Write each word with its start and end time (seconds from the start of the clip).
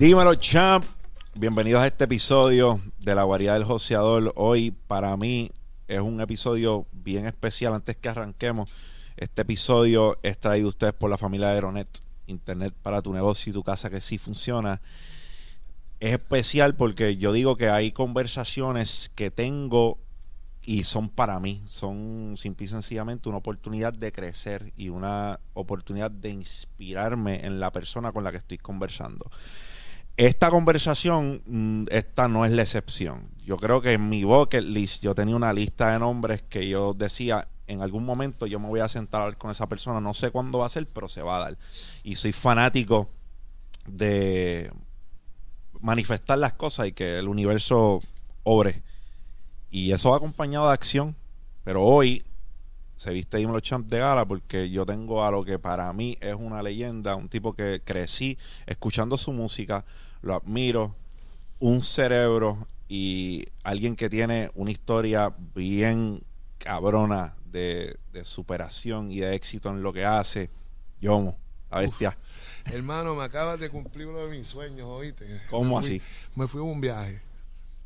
Dímelo, 0.00 0.34
champ. 0.34 0.82
Bienvenidos 1.34 1.82
a 1.82 1.86
este 1.86 2.04
episodio 2.04 2.80
de 3.00 3.14
La 3.14 3.24
Guarida 3.24 3.52
del 3.52 3.64
Joseador. 3.64 4.32
Hoy, 4.34 4.70
para 4.70 5.14
mí, 5.18 5.50
es 5.88 6.00
un 6.00 6.22
episodio 6.22 6.86
bien 6.90 7.26
especial. 7.26 7.74
Antes 7.74 7.98
que 7.98 8.08
arranquemos, 8.08 8.70
este 9.18 9.42
episodio 9.42 10.18
es 10.22 10.38
traído 10.38 10.68
a 10.68 10.70
ustedes 10.70 10.94
por 10.94 11.10
la 11.10 11.18
familia 11.18 11.48
de 11.48 11.56
Aeronet. 11.56 11.86
Internet 12.28 12.72
para 12.82 13.02
tu 13.02 13.12
negocio 13.12 13.50
y 13.50 13.52
tu 13.52 13.62
casa 13.62 13.90
que 13.90 14.00
sí 14.00 14.16
funciona. 14.16 14.80
Es 16.00 16.14
especial 16.14 16.76
porque 16.76 17.18
yo 17.18 17.34
digo 17.34 17.58
que 17.58 17.68
hay 17.68 17.92
conversaciones 17.92 19.12
que 19.14 19.30
tengo 19.30 19.98
y 20.62 20.84
son 20.84 21.10
para 21.10 21.38
mí, 21.40 21.62
son 21.66 22.36
simple 22.38 22.64
y 22.64 22.68
sencillamente 22.70 23.28
una 23.28 23.36
oportunidad 23.36 23.92
de 23.92 24.12
crecer 24.12 24.72
y 24.78 24.88
una 24.88 25.40
oportunidad 25.52 26.10
de 26.10 26.30
inspirarme 26.30 27.44
en 27.44 27.60
la 27.60 27.70
persona 27.70 28.12
con 28.12 28.24
la 28.24 28.30
que 28.30 28.38
estoy 28.38 28.56
conversando. 28.56 29.30
Esta 30.20 30.50
conversación, 30.50 31.40
mm, 31.46 31.84
esta 31.90 32.28
no 32.28 32.44
es 32.44 32.52
la 32.52 32.60
excepción. 32.60 33.30
Yo 33.42 33.56
creo 33.56 33.80
que 33.80 33.94
en 33.94 34.10
mi 34.10 34.22
bucket 34.22 34.64
list 34.64 35.02
yo 35.02 35.14
tenía 35.14 35.34
una 35.34 35.50
lista 35.54 35.92
de 35.92 35.98
nombres 35.98 36.42
que 36.42 36.68
yo 36.68 36.92
decía, 36.92 37.48
en 37.66 37.80
algún 37.80 38.04
momento 38.04 38.46
yo 38.46 38.60
me 38.60 38.68
voy 38.68 38.80
a 38.80 38.90
sentar 38.90 39.38
con 39.38 39.50
esa 39.50 39.66
persona, 39.66 39.98
no 39.98 40.12
sé 40.12 40.30
cuándo 40.30 40.58
va 40.58 40.66
a 40.66 40.68
ser, 40.68 40.86
pero 40.86 41.08
se 41.08 41.22
va 41.22 41.38
a 41.38 41.40
dar. 41.40 41.58
Y 42.02 42.16
soy 42.16 42.32
fanático 42.32 43.08
de 43.86 44.70
manifestar 45.80 46.36
las 46.36 46.52
cosas 46.52 46.88
y 46.88 46.92
que 46.92 47.18
el 47.18 47.26
universo 47.26 48.00
obre. 48.42 48.82
Y 49.70 49.92
eso 49.92 50.10
va 50.10 50.18
acompañado 50.18 50.66
de 50.66 50.74
acción. 50.74 51.16
Pero 51.64 51.82
hoy 51.82 52.22
se 52.96 53.10
viste 53.14 53.38
Dímelo 53.38 53.60
Champ 53.60 53.88
de 53.88 54.00
gala 54.00 54.26
porque 54.26 54.68
yo 54.68 54.84
tengo 54.84 55.24
a 55.24 55.30
lo 55.30 55.46
que 55.46 55.58
para 55.58 55.90
mí 55.94 56.18
es 56.20 56.34
una 56.34 56.62
leyenda, 56.62 57.16
un 57.16 57.30
tipo 57.30 57.54
que 57.54 57.80
crecí 57.82 58.36
escuchando 58.66 59.16
su 59.16 59.32
música, 59.32 59.86
lo 60.22 60.34
admiro, 60.34 60.94
un 61.58 61.82
cerebro 61.82 62.66
y 62.88 63.46
alguien 63.62 63.96
que 63.96 64.10
tiene 64.10 64.50
una 64.54 64.70
historia 64.70 65.34
bien 65.54 66.22
cabrona 66.58 67.34
de, 67.46 67.98
superación 68.24 69.10
y 69.10 69.20
de 69.20 69.34
éxito 69.34 69.70
en 69.70 69.82
lo 69.82 69.92
que 69.92 70.04
hace. 70.04 70.50
Yomo, 71.00 71.38
la 71.70 71.78
bestia. 71.78 72.18
hermano, 72.66 73.14
me 73.14 73.24
acabas 73.24 73.58
de 73.58 73.70
cumplir 73.70 74.06
uno 74.06 74.26
de 74.26 74.30
mis 74.30 74.46
sueños, 74.46 74.86
oíste. 74.86 75.40
¿Cómo 75.50 75.78
así? 75.78 76.02
Me 76.34 76.46
fui 76.46 76.60
a 76.60 76.64
un 76.64 76.80
viaje. 76.80 77.22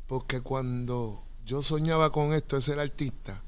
Porque 0.07 0.41
cuando 0.41 1.23
yo 1.45 1.61
soñaba 1.61 2.11
con 2.11 2.33
esto 2.33 2.57
de 2.57 2.61
ser 2.61 2.79
artista, 2.79 3.41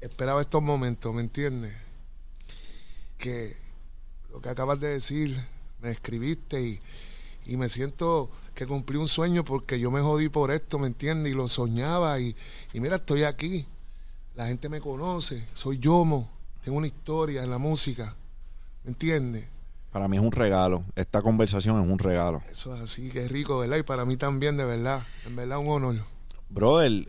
esperaba 0.00 0.40
estos 0.40 0.62
momentos, 0.62 1.14
¿me 1.14 1.22
entiendes? 1.22 1.74
Que 3.18 3.56
lo 4.30 4.40
que 4.40 4.48
acabas 4.48 4.80
de 4.80 4.88
decir, 4.88 5.36
me 5.82 5.90
escribiste 5.90 6.62
y, 6.62 6.80
y 7.46 7.56
me 7.56 7.68
siento 7.68 8.30
que 8.54 8.66
cumplí 8.66 8.96
un 8.96 9.08
sueño 9.08 9.44
porque 9.44 9.78
yo 9.80 9.90
me 9.90 10.00
jodí 10.00 10.28
por 10.28 10.50
esto, 10.50 10.78
¿me 10.78 10.86
entiendes? 10.86 11.32
Y 11.32 11.36
lo 11.36 11.48
soñaba 11.48 12.20
y, 12.20 12.36
y 12.72 12.80
mira, 12.80 12.96
estoy 12.96 13.24
aquí. 13.24 13.66
La 14.36 14.46
gente 14.46 14.68
me 14.68 14.80
conoce, 14.80 15.46
soy 15.54 15.78
Yomo, 15.78 16.30
tengo 16.64 16.78
una 16.78 16.86
historia 16.86 17.42
en 17.42 17.50
la 17.50 17.58
música, 17.58 18.16
¿me 18.84 18.90
entiendes? 18.90 19.46
Para 19.92 20.06
mí 20.06 20.16
es 20.16 20.22
un 20.22 20.30
regalo, 20.30 20.84
esta 20.94 21.20
conversación 21.20 21.82
es 21.82 21.90
un 21.90 21.98
regalo. 21.98 22.42
Eso 22.48 22.74
es 22.74 22.80
así, 22.80 23.10
que 23.10 23.24
es 23.24 23.32
rico, 23.32 23.58
¿verdad? 23.58 23.78
Y 23.78 23.82
para 23.82 24.04
mí 24.04 24.16
también, 24.16 24.56
de 24.56 24.64
verdad, 24.64 25.02
en 25.26 25.34
verdad 25.34 25.58
un 25.58 25.68
honor. 25.68 25.96
Brother, 26.48 27.08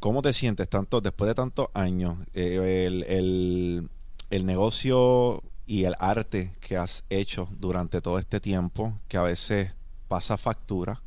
¿cómo 0.00 0.22
te 0.22 0.32
sientes 0.32 0.68
tanto 0.68 1.00
después 1.00 1.28
de 1.28 1.34
tantos 1.34 1.68
años? 1.74 2.16
Eh, 2.34 2.84
el, 2.86 3.90
el 4.30 4.46
negocio 4.46 5.42
y 5.68 5.84
el 5.84 5.94
arte 5.98 6.54
que 6.60 6.78
has 6.78 7.04
hecho 7.10 7.46
durante 7.52 8.00
todo 8.00 8.18
este 8.18 8.40
tiempo, 8.40 8.98
que 9.06 9.18
a 9.18 9.22
veces 9.22 9.70
pasa 10.08 10.38
factura, 10.38 11.02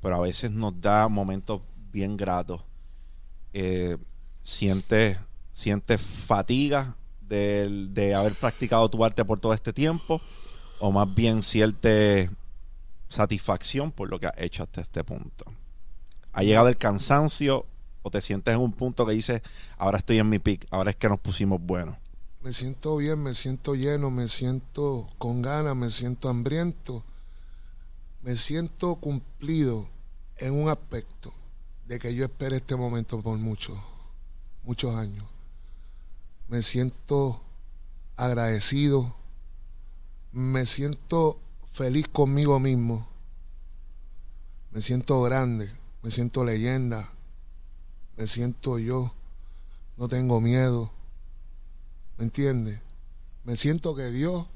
pero 0.00 0.16
a 0.16 0.20
veces 0.20 0.50
nos 0.50 0.80
da 0.80 1.08
momentos 1.08 1.60
bien 1.92 2.16
gratos. 2.16 2.62
Eh, 3.52 3.98
sientes, 4.42 5.18
sientes 5.52 6.00
fatiga 6.00 6.96
de, 7.20 7.88
de, 7.90 8.14
haber 8.14 8.32
practicado 8.32 8.88
tu 8.88 9.04
arte 9.04 9.26
por 9.26 9.38
todo 9.38 9.52
este 9.52 9.74
tiempo, 9.74 10.22
o 10.80 10.90
más 10.90 11.14
bien 11.14 11.42
sientes 11.42 12.30
satisfacción 13.10 13.92
por 13.92 14.08
lo 14.08 14.18
que 14.18 14.28
has 14.28 14.38
hecho 14.38 14.62
hasta 14.62 14.80
este 14.80 15.04
punto. 15.04 15.44
¿Ha 16.32 16.42
llegado 16.42 16.68
el 16.68 16.78
cansancio 16.78 17.66
o 18.00 18.10
te 18.10 18.22
sientes 18.22 18.54
en 18.54 18.60
un 18.60 18.72
punto 18.72 19.04
que 19.04 19.12
dices, 19.12 19.42
ahora 19.76 19.98
estoy 19.98 20.18
en 20.18 20.30
mi 20.30 20.38
pick, 20.38 20.66
ahora 20.70 20.92
es 20.92 20.96
que 20.96 21.10
nos 21.10 21.20
pusimos 21.20 21.60
buenos? 21.60 22.01
Me 22.42 22.52
siento 22.52 22.96
bien, 22.96 23.22
me 23.22 23.34
siento 23.34 23.74
lleno, 23.74 24.10
me 24.10 24.28
siento 24.28 25.08
con 25.18 25.42
ganas, 25.42 25.76
me 25.76 25.90
siento 25.90 26.28
hambriento 26.28 27.04
me 28.22 28.36
siento 28.36 28.94
cumplido 28.96 29.88
en 30.36 30.54
un 30.54 30.68
aspecto 30.68 31.34
de 31.86 31.98
que 31.98 32.14
yo 32.14 32.24
esperé 32.24 32.56
este 32.56 32.76
momento 32.76 33.20
por 33.20 33.36
muchos, 33.36 33.76
muchos 34.62 34.94
años. 34.94 35.28
Me 36.48 36.62
siento 36.62 37.42
agradecido, 38.16 39.16
me 40.30 40.66
siento 40.66 41.40
feliz 41.72 42.06
conmigo 42.06 42.60
mismo, 42.60 43.08
me 44.70 44.80
siento 44.80 45.20
grande, 45.22 45.72
me 46.02 46.10
siento 46.12 46.44
leyenda, 46.44 47.08
me 48.16 48.28
siento 48.28 48.78
yo, 48.78 49.12
no 49.96 50.06
tengo 50.06 50.40
miedo, 50.40 50.92
¿me 52.22 52.26
entiendes? 52.26 52.80
Me 53.42 53.56
siento 53.56 53.96
que 53.96 54.12
Dios 54.12 54.46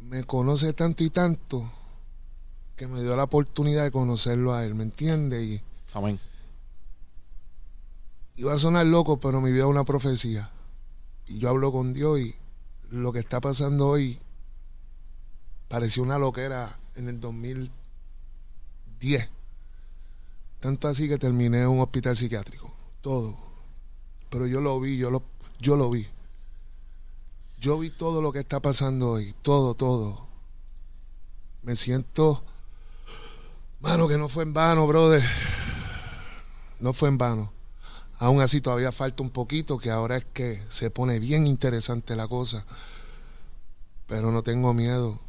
me 0.00 0.22
conoce 0.22 0.74
tanto 0.74 1.02
y 1.02 1.08
tanto 1.08 1.72
que 2.76 2.86
me 2.86 3.00
dio 3.00 3.16
la 3.16 3.24
oportunidad 3.24 3.84
de 3.84 3.90
conocerlo 3.90 4.52
a 4.52 4.66
él, 4.66 4.74
¿me 4.74 4.82
entiende? 4.82 5.42
Y, 5.42 5.62
Amén. 5.94 6.20
Iba 8.36 8.52
a 8.52 8.58
sonar 8.58 8.84
loco, 8.84 9.18
pero 9.18 9.40
mi 9.40 9.50
vida 9.50 9.62
es 9.62 9.70
una 9.70 9.84
profecía. 9.84 10.50
Y 11.26 11.38
yo 11.38 11.48
hablo 11.48 11.72
con 11.72 11.94
Dios 11.94 12.20
y 12.20 12.34
lo 12.90 13.10
que 13.10 13.20
está 13.20 13.40
pasando 13.40 13.88
hoy 13.88 14.20
pareció 15.68 16.02
una 16.02 16.18
loquera 16.18 16.78
en 16.96 17.08
el 17.08 17.18
2010. 17.18 19.30
Tanto 20.60 20.88
así 20.88 21.08
que 21.08 21.16
terminé 21.16 21.62
en 21.62 21.68
un 21.68 21.80
hospital 21.80 22.14
psiquiátrico. 22.14 22.70
Todo. 23.00 23.38
Pero 24.28 24.46
yo 24.46 24.60
lo 24.62 24.80
vi, 24.80 24.96
yo 24.96 25.10
lo, 25.10 25.22
yo 25.62 25.76
lo 25.76 25.88
vi. 25.88 26.06
Yo 27.60 27.78
vi 27.78 27.90
todo 27.90 28.20
lo 28.20 28.32
que 28.32 28.40
está 28.40 28.60
pasando 28.60 29.12
hoy, 29.12 29.34
todo, 29.40 29.74
todo. 29.74 30.26
Me 31.62 31.76
siento, 31.76 32.42
mano, 33.80 34.08
que 34.08 34.18
no 34.18 34.28
fue 34.28 34.42
en 34.42 34.52
vano, 34.52 34.86
brother. 34.88 35.22
No 36.80 36.92
fue 36.92 37.08
en 37.08 37.18
vano. 37.18 37.52
Aún 38.18 38.40
así 38.40 38.60
todavía 38.60 38.90
falta 38.90 39.22
un 39.22 39.30
poquito, 39.30 39.78
que 39.78 39.90
ahora 39.90 40.16
es 40.16 40.24
que 40.24 40.62
se 40.68 40.90
pone 40.90 41.20
bien 41.20 41.46
interesante 41.46 42.16
la 42.16 42.26
cosa. 42.26 42.66
Pero 44.08 44.32
no 44.32 44.42
tengo 44.42 44.74
miedo. 44.74 45.20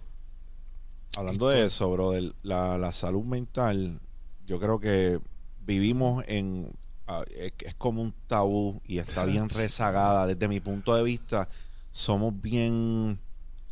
Hablando 1.16 1.50
de 1.50 1.68
eso, 1.68 1.92
brother, 1.92 2.34
la, 2.42 2.92
salud 2.92 3.24
mental, 3.24 4.00
yo 4.48 4.60
creo 4.60 4.80
que 4.80 5.20
vivimos 5.64 6.24
en... 6.28 6.72
Ah, 7.06 7.24
es 7.28 7.76
como 7.76 8.02
un 8.02 8.14
tabú 8.28 8.82
y 8.86 9.00
está 9.00 9.26
bien 9.26 9.50
rezagada 9.50 10.26
desde 10.26 10.48
mi 10.48 10.60
punto 10.60 10.96
de 10.96 11.04
vista 11.04 11.50
somos 11.94 12.34
bien 12.42 13.20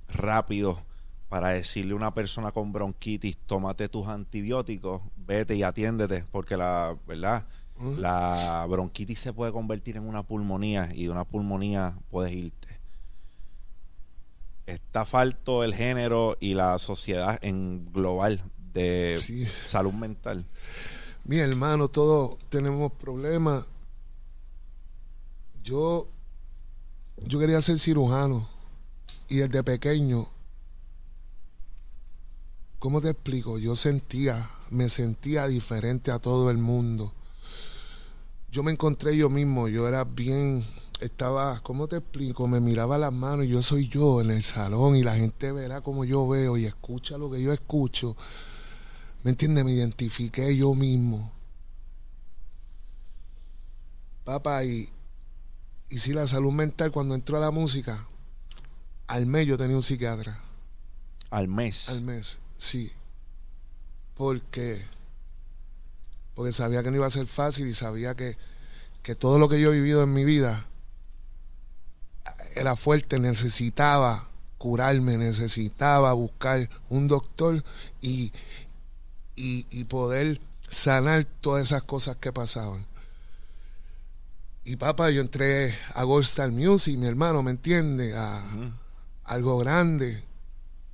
rápidos 0.08 0.78
para 1.28 1.50
decirle 1.50 1.94
a 1.94 1.96
una 1.96 2.14
persona 2.14 2.52
con 2.52 2.72
bronquitis, 2.72 3.38
tómate 3.46 3.90
tus 3.90 4.08
antibióticos, 4.08 5.02
vete 5.16 5.56
y 5.56 5.64
atiéndete, 5.64 6.26
porque 6.32 6.56
la, 6.56 6.96
¿verdad? 7.08 7.46
La 7.98 8.68
bronquitis 8.70 9.18
se 9.18 9.34
puede 9.34 9.52
convertir 9.52 9.98
en 9.98 10.08
una 10.08 10.22
pulmonía 10.22 10.90
y 10.94 11.06
de 11.06 11.10
una 11.10 11.24
pulmonía 11.26 11.98
puedes 12.12 12.32
irte. 12.32 12.80
Está 14.68 15.04
falto 15.06 15.64
el 15.64 15.74
género 15.74 16.38
y 16.40 16.54
la 16.54 16.78
sociedad 16.78 17.40
en 17.42 17.92
global 17.92 18.44
de 18.72 19.48
salud 19.66 19.94
mental. 19.94 20.46
Mi 21.32 21.38
hermano, 21.38 21.88
todos 21.88 22.38
tenemos 22.50 22.92
problemas. 22.92 23.66
Yo 25.64 26.10
yo 27.26 27.40
quería 27.40 27.62
ser 27.62 27.80
cirujano 27.80 28.50
y 29.30 29.38
desde 29.38 29.64
pequeño, 29.64 30.28
¿cómo 32.80 33.00
te 33.00 33.12
explico? 33.12 33.58
Yo 33.60 33.78
sentía, 33.78 34.50
me 34.72 34.90
sentía 34.90 35.48
diferente 35.48 36.12
a 36.12 36.20
todo 36.20 36.52
el 36.52 36.58
mundo. 36.58 37.14
Yo 38.52 38.62
me 38.62 38.74
encontré 38.74 39.16
yo 39.16 39.30
mismo, 39.30 39.70
yo 39.70 39.88
era 39.88 40.04
bien, 40.04 40.66
estaba, 41.00 41.62
¿cómo 41.62 41.88
te 41.88 41.96
explico? 41.96 42.46
Me 42.50 42.60
miraba 42.60 42.98
las 42.98 43.14
manos, 43.14 43.48
yo 43.48 43.64
soy 43.64 43.88
yo 43.88 44.20
en 44.20 44.32
el 44.32 44.44
salón 44.44 44.98
y 44.98 45.04
la 45.04 45.16
gente 45.16 45.54
verá 45.54 45.80
como 45.80 46.04
yo 46.04 46.28
veo 46.28 46.58
y 46.58 46.66
escucha 46.66 47.18
lo 47.18 47.32
que 47.32 47.42
yo 47.42 47.54
escucho. 47.54 48.18
¿Me 49.24 49.32
entiendes? 49.32 49.64
Me 49.66 49.72
identifiqué 49.72 50.56
yo 50.56 50.74
mismo. 50.74 51.32
Papá, 54.24 54.64
y 54.64 54.90
y 55.92 56.00
si 56.00 56.14
la 56.14 56.26
salud 56.26 56.54
mental, 56.54 56.90
cuando 56.90 57.16
entró 57.16 57.36
a 57.36 57.42
la 57.42 57.52
música, 57.52 58.08
al 59.08 59.26
medio 59.26 59.58
tenía 59.58 59.76
un 59.76 59.84
psiquiatra. 59.84 60.42
Al 61.30 61.50
mes. 61.50 61.90
Al 61.90 62.02
mes, 62.02 62.38
sí. 62.58 62.94
Porque, 64.16 64.82
porque 66.34 66.54
sabía 66.54 66.82
que 66.82 66.90
no 66.90 66.96
iba 66.96 67.08
a 67.08 67.12
ser 67.12 67.28
fácil 67.28 67.68
y 67.68 67.74
sabía 67.74 68.16
que, 68.16 68.38
que 69.04 69.16
todo 69.16 69.38
lo 69.38 69.50
que 69.50 69.60
yo 69.60 69.74
he 69.74 69.76
vivido 69.76 70.02
en 70.04 70.14
mi 70.14 70.24
vida 70.24 70.66
era 72.56 72.78
fuerte, 72.78 73.20
necesitaba 73.20 74.30
curarme, 74.58 75.18
necesitaba 75.18 76.14
buscar 76.14 76.70
un 76.88 77.10
doctor 77.10 77.66
y, 78.00 78.32
y, 79.42 79.84
poder 79.86 80.40
sanar 80.70 81.26
todas 81.26 81.64
esas 81.64 81.84
cosas 81.84 82.16
que 82.18 82.32
pasaban. 82.32 82.86
Y 84.64 84.76
papá, 84.76 85.10
yo 85.10 85.22
entré 85.22 85.76
a 85.96 86.04
Gold 86.04 86.26
Star 86.26 86.52
Music, 86.52 86.98
mi 86.98 87.08
hermano, 87.08 87.42
¿me 87.42 87.52
entiende? 87.52 88.16
A 88.16 88.44
algo 89.24 89.58
grande. 89.58 90.24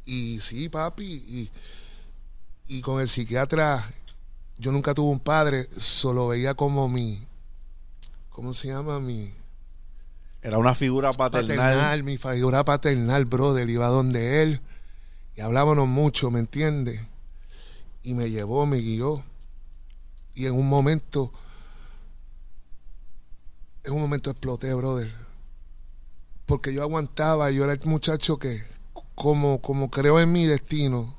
Y 0.05 0.39
sí, 0.39 0.69
papi, 0.69 1.03
y, 1.05 1.51
y 2.67 2.81
con 2.81 3.01
el 3.01 3.09
psiquiatra, 3.09 3.85
yo 4.57 4.71
nunca 4.71 4.93
tuve 4.93 5.11
un 5.11 5.19
padre, 5.19 5.67
solo 5.75 6.29
veía 6.29 6.53
como 6.53 6.87
mi, 6.87 7.27
¿cómo 8.29 8.53
se 8.53 8.69
llama? 8.69 9.01
Mi, 9.01 9.33
era 10.41 10.57
una 10.57 10.75
figura 10.75 11.11
paternal. 11.11 12.03
Mi 12.03 12.17
figura 12.17 12.63
paternal, 12.63 13.25
brother. 13.25 13.69
Iba 13.69 13.87
donde 13.87 14.41
él 14.41 14.61
y 15.35 15.41
hablábamos 15.41 15.87
mucho, 15.87 16.31
¿me 16.31 16.39
entiendes? 16.39 17.01
Y 18.07 18.13
me 18.13 18.29
llevó, 18.29 18.65
me 18.65 18.77
guió. 18.77 19.21
Y 20.33 20.45
en 20.45 20.53
un 20.53 20.69
momento, 20.69 21.33
en 23.83 23.91
un 23.91 23.99
momento 23.99 24.31
exploté, 24.31 24.73
brother. 24.73 25.13
Porque 26.45 26.73
yo 26.73 26.83
aguantaba, 26.83 27.51
yo 27.51 27.65
era 27.65 27.73
el 27.73 27.81
muchacho 27.83 28.39
que, 28.39 28.63
como, 29.13 29.61
como 29.61 29.89
creo 29.89 30.21
en 30.21 30.31
mi 30.31 30.45
destino, 30.45 31.17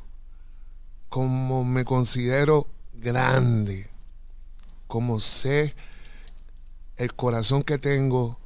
como 1.10 1.62
me 1.62 1.84
considero 1.84 2.66
grande, 2.94 3.90
como 4.86 5.20
sé 5.20 5.74
el 6.96 7.14
corazón 7.14 7.64
que 7.64 7.76
tengo, 7.76 8.40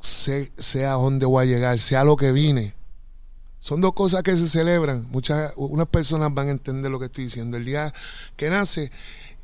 sé, 0.00 0.50
sé 0.56 0.84
a 0.84 0.94
dónde 0.94 1.26
voy 1.26 1.44
a 1.44 1.48
llegar, 1.48 1.78
sea 1.78 2.02
lo 2.02 2.16
que 2.16 2.32
vine. 2.32 2.74
Son 3.64 3.80
dos 3.80 3.94
cosas 3.94 4.22
que 4.22 4.36
se 4.36 4.46
celebran. 4.46 5.06
Muchas, 5.10 5.54
unas 5.56 5.88
personas 5.88 6.34
van 6.34 6.48
a 6.48 6.50
entender 6.50 6.90
lo 6.90 6.98
que 6.98 7.06
estoy 7.06 7.24
diciendo. 7.24 7.56
El 7.56 7.64
día 7.64 7.94
que 8.36 8.50
nace 8.50 8.92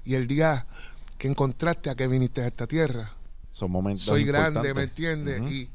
y 0.04 0.12
el 0.12 0.26
día 0.26 0.66
que 1.16 1.26
encontraste 1.26 1.88
a 1.88 1.94
que 1.94 2.06
viniste 2.06 2.42
a 2.42 2.46
esta 2.48 2.66
tierra. 2.66 3.14
Son 3.50 3.70
momentos. 3.70 4.04
Soy 4.04 4.24
grande, 4.24 4.74
¿me 4.74 4.82
entiendes? 4.82 5.40
y, 5.50 5.70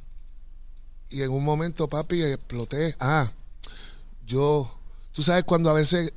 y 1.10 1.24
en 1.24 1.32
un 1.32 1.44
momento, 1.44 1.90
papi, 1.90 2.22
exploté. 2.22 2.96
Ah, 3.00 3.32
yo, 4.28 4.72
tú 5.12 5.24
sabes 5.24 5.44
cuando 5.44 5.72
a 5.72 5.74
veces 5.74 6.14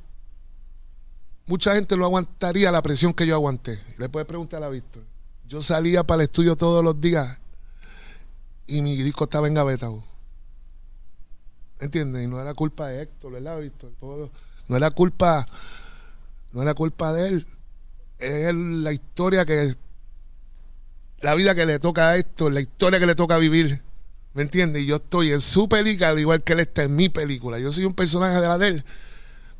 mucha 1.47 1.73
gente 1.73 1.97
no 1.97 2.05
aguantaría 2.05 2.71
la 2.71 2.83
presión 2.83 3.11
que 3.11 3.25
yo 3.25 3.33
aguanté. 3.33 3.79
Le 3.97 4.07
puedes 4.07 4.27
preguntar 4.27 4.61
a 4.61 4.69
Víctor. 4.69 5.01
Yo 5.47 5.63
salía 5.63 6.03
para 6.03 6.21
el 6.21 6.25
estudio 6.25 6.55
todos 6.55 6.83
los 6.83 7.01
días 7.01 7.39
y 8.67 8.83
mi 8.83 8.95
disco 8.97 9.23
estaba 9.23 9.47
en 9.47 9.55
gaveta. 9.55 9.89
¿Entiendes? 11.79 12.23
Y 12.23 12.27
no 12.27 12.39
era 12.39 12.53
culpa 12.53 12.87
de 12.87 13.01
Héctor, 13.01 13.33
¿verdad, 13.33 13.59
Víctor? 13.59 13.91
No 14.67 14.77
era 14.77 14.91
culpa, 14.91 15.47
no 16.51 16.61
era 16.61 16.73
culpa 16.73 17.13
de 17.13 17.27
él. 17.29 17.47
Es 18.17 18.53
la 18.53 18.91
historia 18.91 19.45
que, 19.45 19.73
la 21.21 21.35
vida 21.35 21.55
que 21.55 21.65
le 21.65 21.79
toca 21.79 22.09
a 22.09 22.17
Héctor, 22.17 22.53
la 22.53 22.61
historia 22.61 22.99
que 22.99 23.05
le 23.05 23.15
toca 23.15 23.37
vivir. 23.37 23.81
¿Me 24.33 24.43
entiendes? 24.43 24.83
Y 24.83 24.85
yo 24.85 24.97
estoy 24.97 25.31
en 25.31 25.41
su 25.41 25.67
película, 25.67 26.09
al 26.09 26.19
igual 26.19 26.43
que 26.43 26.53
él 26.53 26.59
está 26.59 26.83
en 26.83 26.95
mi 26.95 27.09
película. 27.09 27.59
Yo 27.59 27.71
soy 27.71 27.85
un 27.85 27.93
personaje 27.93 28.39
de 28.39 28.47
la 28.47 28.57
de 28.57 28.67
él, 28.67 28.85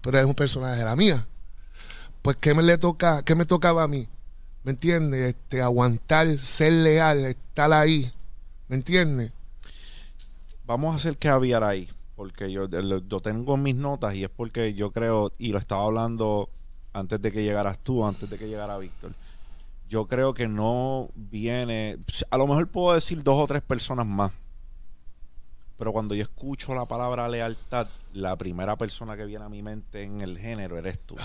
pero 0.01 0.19
es 0.19 0.25
un 0.25 0.35
personaje 0.35 0.79
de 0.79 0.85
la 0.85 0.95
mía. 0.95 1.27
Pues, 2.21 2.37
¿qué 2.39 2.53
me 2.53 2.63
le 2.63 2.77
toca, 2.77 3.23
qué 3.23 3.33
me 3.33 3.45
tocaba 3.45 3.83
a 3.83 3.87
mí? 3.87 4.07
¿Me 4.63 4.71
entiendes? 4.71 5.35
Este, 5.35 5.61
aguantar, 5.61 6.37
ser 6.39 6.73
leal, 6.73 7.25
estar 7.25 7.71
ahí 7.71 8.13
¿Me 8.69 8.75
entiendes? 8.75 9.31
Vamos 10.65 10.93
a 10.93 10.97
hacer 10.97 11.17
que 11.17 11.27
aviar 11.27 11.63
ahí, 11.63 11.89
porque 12.19 12.51
yo 12.51 12.67
lo, 12.67 13.21
tengo 13.21 13.55
en 13.55 13.63
mis 13.63 13.75
notas 13.75 14.13
y 14.13 14.25
es 14.25 14.29
porque 14.29 14.73
yo 14.73 14.91
creo, 14.91 15.31
y 15.37 15.53
lo 15.53 15.57
estaba 15.57 15.85
hablando 15.85 16.49
antes 16.91 17.21
de 17.21 17.31
que 17.31 17.43
llegaras 17.43 17.79
tú, 17.79 18.05
antes 18.05 18.29
de 18.29 18.37
que 18.37 18.49
llegara 18.49 18.77
Víctor. 18.77 19.13
Yo 19.87 20.05
creo 20.05 20.33
que 20.33 20.49
no 20.49 21.11
viene, 21.15 21.97
a 22.29 22.37
lo 22.37 22.45
mejor 22.45 22.67
puedo 22.67 22.93
decir 22.93 23.23
dos 23.23 23.39
o 23.39 23.47
tres 23.47 23.61
personas 23.61 24.05
más, 24.05 24.33
pero 25.77 25.93
cuando 25.93 26.13
yo 26.13 26.23
escucho 26.23 26.75
la 26.75 26.85
palabra 26.85 27.29
lealtad, 27.29 27.87
la 28.11 28.35
primera 28.35 28.75
persona 28.75 29.15
que 29.15 29.23
viene 29.23 29.45
a 29.45 29.49
mi 29.49 29.63
mente 29.63 30.03
en 30.03 30.19
el 30.19 30.37
género 30.37 30.77
eres 30.77 30.99
tú. 30.99 31.15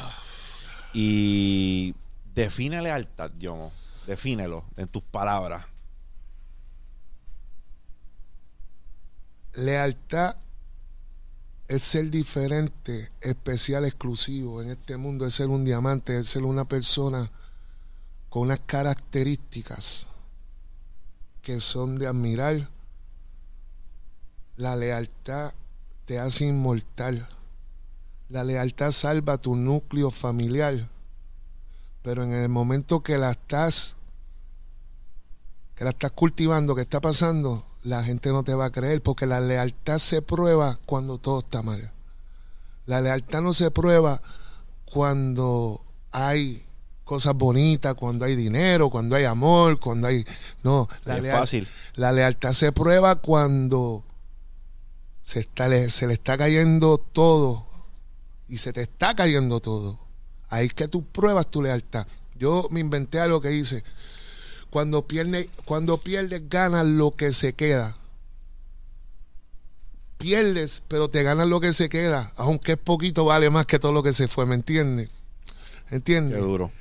Y 0.92 1.96
define 2.36 2.80
lealtad, 2.82 3.32
yo, 3.36 3.72
defínelo 4.06 4.62
en 4.76 4.86
tus 4.86 5.02
palabras. 5.02 5.66
Lealtad 9.54 10.36
es 11.68 11.82
ser 11.82 12.10
diferente, 12.10 13.10
especial, 13.20 13.84
exclusivo 13.84 14.60
en 14.62 14.70
este 14.70 14.96
mundo, 14.96 15.26
es 15.26 15.34
ser 15.34 15.48
un 15.48 15.64
diamante, 15.64 16.18
es 16.18 16.28
ser 16.28 16.42
una 16.44 16.66
persona 16.66 17.30
con 18.28 18.42
unas 18.42 18.60
características 18.60 20.06
que 21.40 21.60
son 21.60 21.98
de 21.98 22.06
admirar. 22.06 22.70
La 24.56 24.76
lealtad 24.76 25.54
te 26.04 26.18
hace 26.18 26.46
inmortal. 26.46 27.28
La 28.28 28.44
lealtad 28.44 28.90
salva 28.90 29.38
tu 29.38 29.56
núcleo 29.56 30.10
familiar. 30.10 30.88
Pero 32.02 32.24
en 32.24 32.32
el 32.32 32.48
momento 32.48 33.02
que 33.02 33.18
la 33.18 33.30
estás 33.30 33.96
que 35.74 35.84
la 35.84 35.90
estás 35.90 36.12
cultivando, 36.12 36.74
que 36.74 36.82
está 36.82 37.00
pasando, 37.00 37.64
la 37.84 38.02
gente 38.02 38.30
no 38.30 38.42
te 38.42 38.54
va 38.54 38.66
a 38.66 38.70
creer 38.70 39.02
porque 39.02 39.26
la 39.26 39.40
lealtad 39.40 39.98
se 39.98 40.22
prueba 40.22 40.78
cuando 40.86 41.18
todo 41.18 41.40
está 41.40 41.62
mal. 41.62 41.92
La 42.86 43.00
lealtad 43.00 43.42
no 43.42 43.54
se 43.54 43.70
prueba 43.70 44.22
cuando 44.86 45.84
hay 46.10 46.64
cosas 47.04 47.34
bonitas, 47.34 47.94
cuando 47.94 48.24
hay 48.24 48.36
dinero, 48.36 48.88
cuando 48.88 49.16
hay 49.16 49.24
amor, 49.24 49.78
cuando 49.78 50.08
hay... 50.08 50.24
No, 50.62 50.88
la, 51.04 51.20
fácil. 51.22 51.68
la 51.94 52.10
lealtad 52.12 52.52
se 52.52 52.72
prueba 52.72 53.16
cuando 53.16 54.02
se, 55.22 55.40
está, 55.40 55.68
se 55.90 56.06
le 56.06 56.14
está 56.14 56.38
cayendo 56.38 56.96
todo 56.96 57.66
y 58.48 58.58
se 58.58 58.72
te 58.72 58.82
está 58.82 59.14
cayendo 59.14 59.60
todo. 59.60 59.98
Ahí 60.48 60.66
es 60.66 60.74
que 60.74 60.88
tú 60.88 61.04
pruebas 61.04 61.50
tu 61.50 61.62
lealtad. 61.62 62.06
Yo 62.34 62.66
me 62.70 62.80
inventé 62.80 63.20
algo 63.20 63.42
que 63.42 63.48
dice, 63.48 63.84
cuando 64.74 65.06
pierdes, 65.06 65.46
cuando 65.64 65.98
pierdes, 65.98 66.48
ganas 66.48 66.84
lo 66.84 67.14
que 67.14 67.32
se 67.32 67.52
queda. 67.52 67.96
Pierdes, 70.18 70.82
pero 70.88 71.08
te 71.08 71.22
ganas 71.22 71.46
lo 71.46 71.60
que 71.60 71.72
se 71.72 71.88
queda. 71.88 72.32
Aunque 72.34 72.72
es 72.72 72.78
poquito, 72.78 73.24
vale 73.24 73.50
más 73.50 73.66
que 73.66 73.78
todo 73.78 73.92
lo 73.92 74.02
que 74.02 74.12
se 74.12 74.26
fue, 74.26 74.46
¿me 74.46 74.56
entiendes? 74.56 75.10
¿Entiendes? 75.92 76.40
Qué 76.40 76.44
duro. 76.44 76.72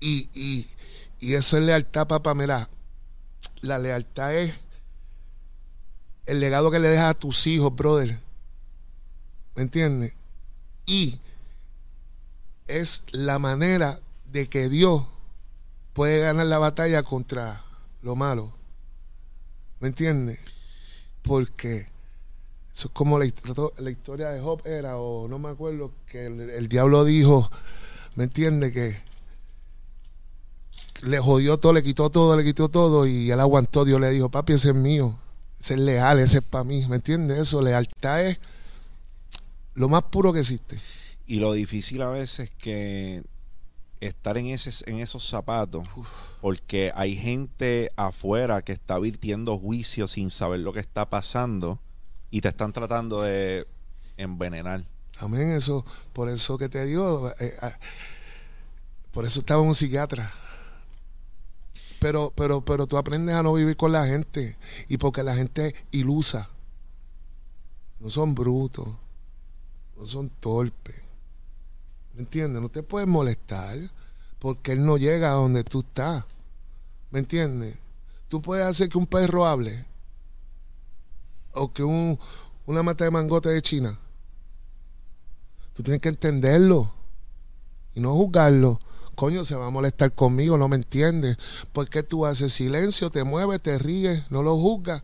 Y, 0.00 0.28
y, 0.34 0.66
y 1.20 1.34
eso 1.34 1.56
es 1.56 1.62
lealtad, 1.62 2.08
papá. 2.08 2.34
Mira, 2.34 2.68
la 3.60 3.78
lealtad 3.78 4.34
es 4.34 4.52
el 6.26 6.40
legado 6.40 6.72
que 6.72 6.80
le 6.80 6.88
dejas 6.88 7.10
a 7.10 7.14
tus 7.14 7.46
hijos, 7.46 7.72
brother. 7.76 8.18
¿Me 9.54 9.62
entiendes? 9.62 10.14
Y 10.84 11.20
es 12.66 13.04
la 13.12 13.38
manera 13.38 14.00
de 14.32 14.48
que 14.48 14.68
Dios 14.68 15.04
puede 16.00 16.20
ganar 16.20 16.46
la 16.46 16.58
batalla 16.58 17.02
contra 17.02 17.62
lo 18.00 18.16
malo. 18.16 18.54
¿Me 19.80 19.88
entiendes? 19.88 20.38
Porque 21.20 21.88
eso 22.72 22.88
es 22.88 22.94
como 22.94 23.18
la, 23.18 23.26
historia 23.26 24.30
de 24.30 24.40
Job 24.40 24.62
era, 24.64 24.96
o 24.96 25.28
no 25.28 25.38
me 25.38 25.50
acuerdo, 25.50 25.92
que 26.06 26.24
el, 26.24 26.70
diablo 26.70 27.04
dijo, 27.04 27.50
¿me 28.14 28.24
entiendes? 28.24 28.72
Que 28.72 28.96
le 31.02 31.18
jodió 31.18 31.58
todo, 31.58 31.74
le 31.74 31.82
quitó 31.82 32.08
todo, 32.08 32.34
le 32.34 32.44
quitó 32.44 32.70
todo 32.70 33.06
y 33.06 33.30
él 33.30 33.38
aguantó. 33.38 33.84
Dios 33.84 34.00
le 34.00 34.08
dijo, 34.08 34.30
papi, 34.30 34.54
ese 34.54 34.70
es 34.70 34.74
mío, 34.74 35.18
ese 35.60 35.74
es 35.74 35.80
leal, 35.80 36.18
ese 36.18 36.38
es 36.38 36.44
para 36.44 36.64
mí. 36.64 36.86
¿Me 36.86 36.96
entiendes? 36.96 37.40
Eso, 37.40 37.60
lealtad 37.60 38.24
es 38.24 38.38
lo 39.74 39.90
más 39.90 40.04
puro 40.04 40.32
que 40.32 40.40
existe. 40.40 40.80
Y 41.26 41.40
lo 41.40 41.52
difícil 41.52 42.00
a 42.00 42.08
veces 42.08 42.48
que 42.56 43.22
estar 44.00 44.38
en, 44.38 44.46
ese, 44.46 44.70
en 44.90 45.00
esos 45.00 45.28
zapatos, 45.28 45.86
porque 46.40 46.92
hay 46.94 47.16
gente 47.16 47.92
afuera 47.96 48.62
que 48.62 48.72
está 48.72 48.98
virtiendo 48.98 49.58
juicio 49.58 50.08
sin 50.08 50.30
saber 50.30 50.60
lo 50.60 50.72
que 50.72 50.80
está 50.80 51.08
pasando 51.08 51.78
y 52.30 52.40
te 52.40 52.48
están 52.48 52.72
tratando 52.72 53.22
de 53.22 53.66
envenenar. 54.16 54.84
Amén, 55.18 55.50
eso, 55.50 55.84
por 56.12 56.28
eso 56.28 56.56
que 56.56 56.68
te 56.68 56.84
digo, 56.86 57.30
eh, 57.40 57.54
ah, 57.60 57.78
por 59.12 59.26
eso 59.26 59.40
estaba 59.40 59.60
un 59.60 59.74
psiquiatra. 59.74 60.32
Pero, 61.98 62.32
pero, 62.34 62.64
pero 62.64 62.86
tú 62.86 62.96
aprendes 62.96 63.34
a 63.34 63.42
no 63.42 63.52
vivir 63.52 63.76
con 63.76 63.92
la 63.92 64.06
gente 64.06 64.56
y 64.88 64.96
porque 64.96 65.22
la 65.22 65.36
gente 65.36 65.74
ilusa. 65.90 66.48
No 67.98 68.08
son 68.08 68.34
brutos. 68.34 68.88
no 69.96 70.06
son 70.06 70.30
torpes. 70.30 71.09
¿Me 72.14 72.20
entiendes? 72.20 72.60
No 72.60 72.68
te 72.68 72.82
puedes 72.82 73.08
molestar 73.08 73.78
porque 74.38 74.72
él 74.72 74.84
no 74.84 74.96
llega 74.96 75.30
a 75.30 75.34
donde 75.34 75.64
tú 75.64 75.80
estás. 75.80 76.24
¿Me 77.10 77.18
entiendes? 77.18 77.76
Tú 78.28 78.40
puedes 78.40 78.64
hacer 78.64 78.88
que 78.88 78.98
un 78.98 79.06
perro 79.06 79.46
hable 79.46 79.84
o 81.52 81.72
que 81.72 81.82
un, 81.82 82.18
una 82.66 82.82
mata 82.82 83.04
de 83.04 83.10
mangote 83.10 83.48
de 83.48 83.62
China. 83.62 83.98
Tú 85.74 85.82
tienes 85.82 86.00
que 86.00 86.08
entenderlo 86.08 86.92
y 87.94 88.00
no 88.00 88.14
juzgarlo. 88.14 88.80
Coño, 89.14 89.44
se 89.44 89.54
va 89.54 89.66
a 89.66 89.70
molestar 89.70 90.14
conmigo, 90.14 90.56
no 90.56 90.68
me 90.68 90.76
entiendes. 90.76 91.36
Porque 91.72 92.02
tú 92.02 92.24
haces 92.24 92.52
silencio, 92.52 93.10
te 93.10 93.24
mueves, 93.24 93.60
te 93.60 93.78
ríes, 93.78 94.30
no 94.30 94.42
lo 94.42 94.56
juzgas. 94.56 95.02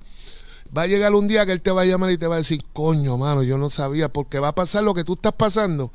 Va 0.77 0.83
a 0.83 0.87
llegar 0.87 1.15
un 1.15 1.29
día 1.29 1.45
que 1.47 1.53
él 1.53 1.63
te 1.63 1.71
va 1.71 1.83
a 1.83 1.85
llamar 1.85 2.11
y 2.11 2.19
te 2.19 2.27
va 2.27 2.37
a 2.37 2.39
decir, 2.39 2.63
coño, 2.73 3.19
mano, 3.19 3.43
yo 3.43 3.59
no 3.59 3.71
sabía, 3.71 4.13
porque 4.13 4.39
va 4.39 4.49
a 4.49 4.55
pasar 4.55 4.85
lo 4.85 4.95
que 4.95 5.05
tú 5.05 5.15
estás 5.15 5.33
pasando. 5.33 5.93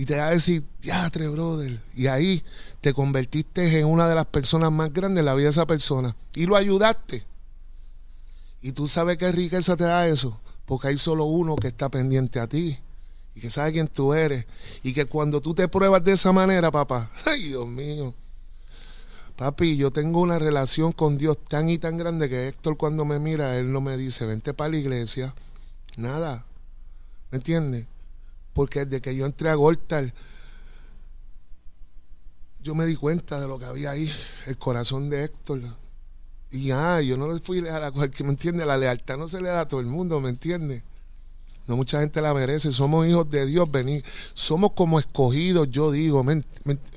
Y 0.00 0.06
te 0.06 0.16
va 0.16 0.28
a 0.28 0.30
decir, 0.30 0.64
diatre, 0.80 1.28
brother. 1.28 1.78
Y 1.94 2.06
ahí 2.06 2.42
te 2.80 2.94
convertiste 2.94 3.80
en 3.80 3.84
una 3.84 4.08
de 4.08 4.14
las 4.14 4.24
personas 4.24 4.72
más 4.72 4.90
grandes 4.94 5.16
de 5.16 5.22
la 5.24 5.34
vida 5.34 5.48
de 5.48 5.50
esa 5.50 5.66
persona. 5.66 6.16
Y 6.32 6.46
lo 6.46 6.56
ayudaste. 6.56 7.26
Y 8.62 8.72
tú 8.72 8.88
sabes 8.88 9.18
qué 9.18 9.30
riqueza 9.30 9.76
te 9.76 9.84
da 9.84 10.08
eso. 10.08 10.40
Porque 10.64 10.88
hay 10.88 10.96
solo 10.96 11.24
uno 11.24 11.54
que 11.54 11.68
está 11.68 11.90
pendiente 11.90 12.40
a 12.40 12.46
ti 12.46 12.78
y 13.34 13.40
que 13.42 13.50
sabe 13.50 13.72
quién 13.72 13.88
tú 13.88 14.14
eres. 14.14 14.46
Y 14.82 14.94
que 14.94 15.04
cuando 15.04 15.42
tú 15.42 15.52
te 15.52 15.68
pruebas 15.68 16.02
de 16.02 16.12
esa 16.12 16.32
manera, 16.32 16.70
papá, 16.70 17.10
ay 17.26 17.48
Dios 17.48 17.68
mío. 17.68 18.14
Papi, 19.36 19.76
yo 19.76 19.90
tengo 19.90 20.22
una 20.22 20.38
relación 20.38 20.92
con 20.92 21.18
Dios 21.18 21.36
tan 21.46 21.68
y 21.68 21.76
tan 21.76 21.98
grande 21.98 22.30
que 22.30 22.48
Héctor 22.48 22.78
cuando 22.78 23.04
me 23.04 23.18
mira, 23.18 23.58
él 23.58 23.70
no 23.70 23.82
me 23.82 23.98
dice, 23.98 24.24
vente 24.24 24.54
para 24.54 24.70
la 24.70 24.78
iglesia. 24.78 25.34
Nada. 25.98 26.46
¿Me 27.30 27.36
entiendes? 27.36 27.84
Porque 28.52 28.84
desde 28.84 29.00
que 29.00 29.14
yo 29.14 29.26
entré 29.26 29.50
a 29.50 29.54
Gortal, 29.54 30.12
yo 32.62 32.74
me 32.74 32.84
di 32.86 32.96
cuenta 32.96 33.40
de 33.40 33.46
lo 33.46 33.58
que 33.58 33.64
había 33.64 33.90
ahí, 33.90 34.12
el 34.46 34.58
corazón 34.58 35.08
de 35.08 35.24
Héctor. 35.24 35.60
Y 36.50 36.66
ya, 36.66 37.00
yo 37.00 37.16
no 37.16 37.32
le 37.32 37.40
fui 37.40 37.66
a 37.66 37.78
la 37.78 37.92
cualquier, 37.92 38.26
¿me 38.26 38.32
entiendes? 38.32 38.66
La 38.66 38.76
lealtad 38.76 39.16
no 39.16 39.28
se 39.28 39.40
le 39.40 39.48
da 39.48 39.60
a 39.60 39.68
todo 39.68 39.80
el 39.80 39.86
mundo, 39.86 40.20
¿me 40.20 40.30
entiendes? 40.30 40.82
No 41.70 41.76
mucha 41.76 42.00
gente 42.00 42.20
la 42.20 42.34
merece. 42.34 42.72
Somos 42.72 43.06
hijos 43.06 43.30
de 43.30 43.46
Dios. 43.46 43.70
Venir. 43.70 44.04
Somos 44.34 44.72
como 44.72 44.98
escogidos, 44.98 45.70
yo 45.70 45.92
digo. 45.92 46.24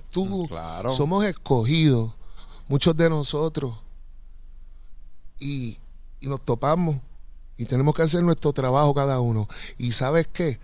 tú, 0.09 0.25
mm, 0.25 0.47
claro. 0.47 0.89
Somos 0.89 1.23
escogidos. 1.25 2.15
Muchos 2.67 2.97
de 2.97 3.07
nosotros. 3.07 3.75
Y, 5.39 5.77
y 6.19 6.27
nos 6.27 6.43
topamos. 6.43 6.97
Y 7.55 7.65
tenemos 7.65 7.93
que 7.93 8.01
hacer 8.01 8.23
nuestro 8.23 8.51
trabajo 8.51 8.95
cada 8.95 9.19
uno. 9.19 9.47
Y 9.77 9.91
sabes 9.91 10.27
qué? 10.27 10.59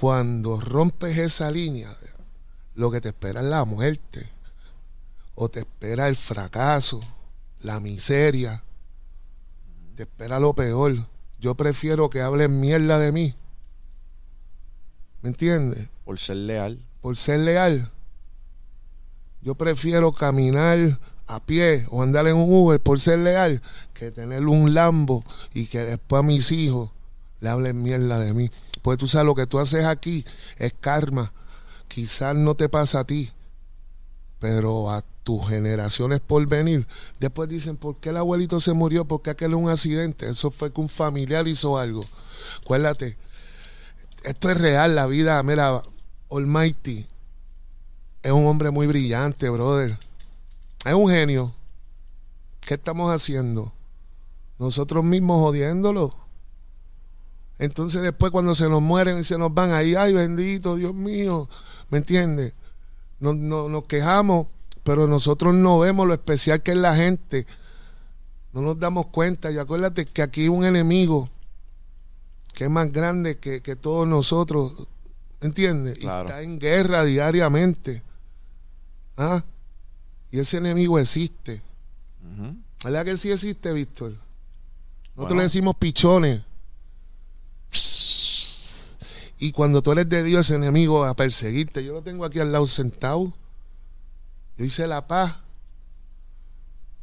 Cuando 0.00 0.60
rompes 0.60 1.18
esa 1.18 1.50
línea, 1.50 1.90
lo 2.74 2.90
que 2.90 3.00
te 3.00 3.08
espera 3.08 3.40
es 3.40 3.46
la 3.46 3.64
muerte. 3.64 4.30
O 5.34 5.48
te 5.48 5.60
espera 5.60 6.08
el 6.08 6.16
fracaso, 6.16 7.00
la 7.60 7.80
miseria. 7.80 8.62
Te 9.96 10.04
espera 10.04 10.38
lo 10.38 10.54
peor 10.54 11.06
yo 11.40 11.54
prefiero 11.54 12.10
que 12.10 12.20
hablen 12.20 12.60
mierda 12.60 12.98
de 12.98 13.12
mí. 13.12 13.34
¿Me 15.22 15.28
entiendes? 15.28 15.88
Por 16.04 16.18
ser 16.18 16.36
leal. 16.36 16.84
Por 17.00 17.16
ser 17.16 17.40
leal. 17.40 17.90
Yo 19.40 19.54
prefiero 19.54 20.12
caminar 20.12 20.98
a 21.26 21.40
pie 21.44 21.86
o 21.90 22.02
andar 22.02 22.26
en 22.26 22.36
un 22.36 22.52
Uber 22.52 22.80
por 22.80 22.98
ser 22.98 23.20
leal 23.20 23.62
que 23.94 24.10
tener 24.10 24.46
un 24.46 24.74
Lambo 24.74 25.24
y 25.54 25.66
que 25.66 25.80
después 25.80 26.20
a 26.20 26.22
mis 26.24 26.50
hijos 26.50 26.90
le 27.40 27.50
hablen 27.50 27.82
mierda 27.82 28.18
de 28.18 28.32
mí. 28.32 28.50
Pues 28.88 28.96
tú 28.96 29.06
sabes 29.06 29.26
lo 29.26 29.34
que 29.34 29.46
tú 29.46 29.58
haces 29.58 29.84
aquí 29.84 30.24
es 30.56 30.72
karma. 30.80 31.30
Quizás 31.88 32.34
no 32.34 32.54
te 32.54 32.70
pasa 32.70 33.00
a 33.00 33.04
ti, 33.04 33.30
pero 34.38 34.90
a 34.90 35.04
tus 35.24 35.46
generaciones 35.46 36.20
por 36.20 36.46
venir, 36.46 36.86
después 37.20 37.50
dicen, 37.50 37.76
¿por 37.76 37.96
qué 37.96 38.08
el 38.08 38.16
abuelito 38.16 38.60
se 38.60 38.72
murió? 38.72 39.04
Porque 39.04 39.28
aquel 39.28 39.50
es 39.50 39.58
un 39.58 39.68
accidente. 39.68 40.26
Eso 40.26 40.50
fue 40.50 40.72
que 40.72 40.80
un 40.80 40.88
familiar 40.88 41.46
hizo 41.48 41.76
algo. 41.76 42.06
Acuérdate, 42.62 43.18
esto 44.24 44.48
es 44.48 44.56
real, 44.56 44.94
la 44.94 45.04
vida, 45.04 45.42
mira, 45.42 45.82
Almighty 46.30 47.06
es 48.22 48.32
un 48.32 48.46
hombre 48.46 48.70
muy 48.70 48.86
brillante, 48.86 49.50
brother. 49.50 49.98
Es 50.86 50.94
un 50.94 51.10
genio. 51.10 51.52
¿Qué 52.62 52.72
estamos 52.72 53.14
haciendo? 53.14 53.70
Nosotros 54.58 55.04
mismos 55.04 55.42
jodiéndolo. 55.42 56.27
Entonces 57.58 58.02
después 58.02 58.30
cuando 58.32 58.54
se 58.54 58.68
nos 58.68 58.82
mueren 58.82 59.18
y 59.18 59.24
se 59.24 59.38
nos 59.38 59.52
van 59.52 59.72
ahí, 59.72 59.94
ay 59.94 60.12
bendito, 60.12 60.76
Dios 60.76 60.94
mío, 60.94 61.48
¿me 61.90 61.98
entiendes? 61.98 62.54
Nos, 63.20 63.34
nos 63.34 63.84
quejamos 63.84 64.46
pero 64.88 65.06
nosotros 65.06 65.54
no 65.54 65.78
vemos 65.80 66.06
lo 66.06 66.14
especial 66.14 66.62
que 66.62 66.70
es 66.70 66.78
la 66.78 66.96
gente. 66.96 67.46
No 68.54 68.62
nos 68.62 68.78
damos 68.78 69.08
cuenta. 69.08 69.50
Y 69.50 69.58
acuérdate 69.58 70.06
que 70.06 70.22
aquí 70.22 70.44
hay 70.44 70.48
un 70.48 70.64
enemigo 70.64 71.28
que 72.54 72.64
es 72.64 72.70
más 72.70 72.90
grande 72.90 73.36
que, 73.36 73.60
todos 73.76 74.08
nosotros. 74.08 74.88
¿Entiendes? 75.42 75.98
Y 75.98 76.06
está 76.06 76.40
en 76.40 76.58
guerra 76.58 77.04
diariamente. 77.04 78.02
¿Ah? 79.18 79.44
Y 80.30 80.38
ese 80.38 80.56
enemigo 80.56 80.98
existe. 80.98 81.60
¿Verdad 82.82 83.04
que 83.04 83.18
sí 83.18 83.30
existe, 83.30 83.70
Víctor? 83.74 84.14
Nosotros 85.16 85.36
le 85.36 85.42
decimos 85.42 85.74
pichones. 85.78 86.40
Y 89.38 89.52
cuando 89.52 89.82
tú 89.82 89.92
eres 89.92 90.08
de 90.08 90.24
Dios, 90.24 90.46
ese 90.46 90.56
enemigo 90.56 91.04
a 91.04 91.14
perseguirte. 91.14 91.84
Yo 91.84 91.92
lo 91.92 92.02
tengo 92.02 92.24
aquí 92.24 92.40
al 92.40 92.50
lado 92.50 92.66
sentado. 92.66 93.32
Yo 94.56 94.64
hice 94.64 94.86
la 94.86 95.06
paz. 95.06 95.36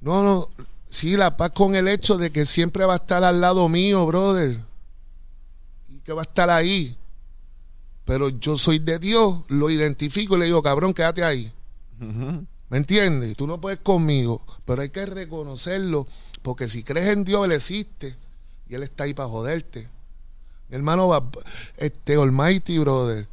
No, 0.01 0.21
no, 0.21 0.49
sí, 0.89 1.15
la 1.15 1.37
paz 1.37 1.51
con 1.51 1.75
el 1.75 1.87
hecho 1.87 2.17
de 2.17 2.31
que 2.31 2.45
siempre 2.45 2.85
va 2.85 2.93
a 2.93 2.97
estar 2.97 3.23
al 3.23 3.39
lado 3.39 3.69
mío, 3.69 4.05
brother. 4.05 4.59
Y 5.89 5.99
que 5.99 6.11
va 6.11 6.21
a 6.21 6.25
estar 6.25 6.49
ahí. 6.49 6.97
Pero 8.03 8.29
yo 8.29 8.57
soy 8.57 8.79
de 8.79 8.99
Dios, 8.99 9.43
lo 9.47 9.69
identifico 9.69 10.35
y 10.35 10.39
le 10.39 10.45
digo, 10.45 10.61
cabrón, 10.61 10.93
quédate 10.93 11.23
ahí. 11.23 11.51
¿Me 12.69 12.77
entiendes? 12.77 13.35
Tú 13.35 13.47
no 13.47 13.59
puedes 13.59 13.79
conmigo, 13.79 14.45
pero 14.65 14.81
hay 14.81 14.89
que 14.89 15.05
reconocerlo, 15.05 16.07
porque 16.41 16.67
si 16.67 16.83
crees 16.83 17.07
en 17.07 17.23
Dios, 17.23 17.45
Él 17.45 17.53
existe 17.53 18.15
y 18.69 18.75
Él 18.75 18.83
está 18.83 19.05
ahí 19.05 19.13
para 19.13 19.29
joderte. 19.29 19.89
Mi 20.69 20.75
hermano, 20.77 21.11
este 21.77 22.15
Almighty, 22.15 22.79
brother, 22.79 23.27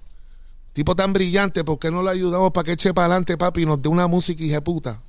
Tipo 0.73 0.97
tan 0.97 1.13
brillante, 1.13 1.65
¿por 1.65 1.79
qué 1.79 1.91
no 1.91 2.03
lo 2.03 2.09
ayudamos 2.09 2.51
para 2.53 2.65
que 2.65 2.73
eche 2.73 2.95
para 2.95 3.07
adelante, 3.07 3.37
papi, 3.37 3.63
y 3.63 3.67
nos 3.67 3.83
dé 3.83 3.91
una 3.91 4.07
música 4.07 4.43
y 4.43 4.59
puta? 4.61 5.01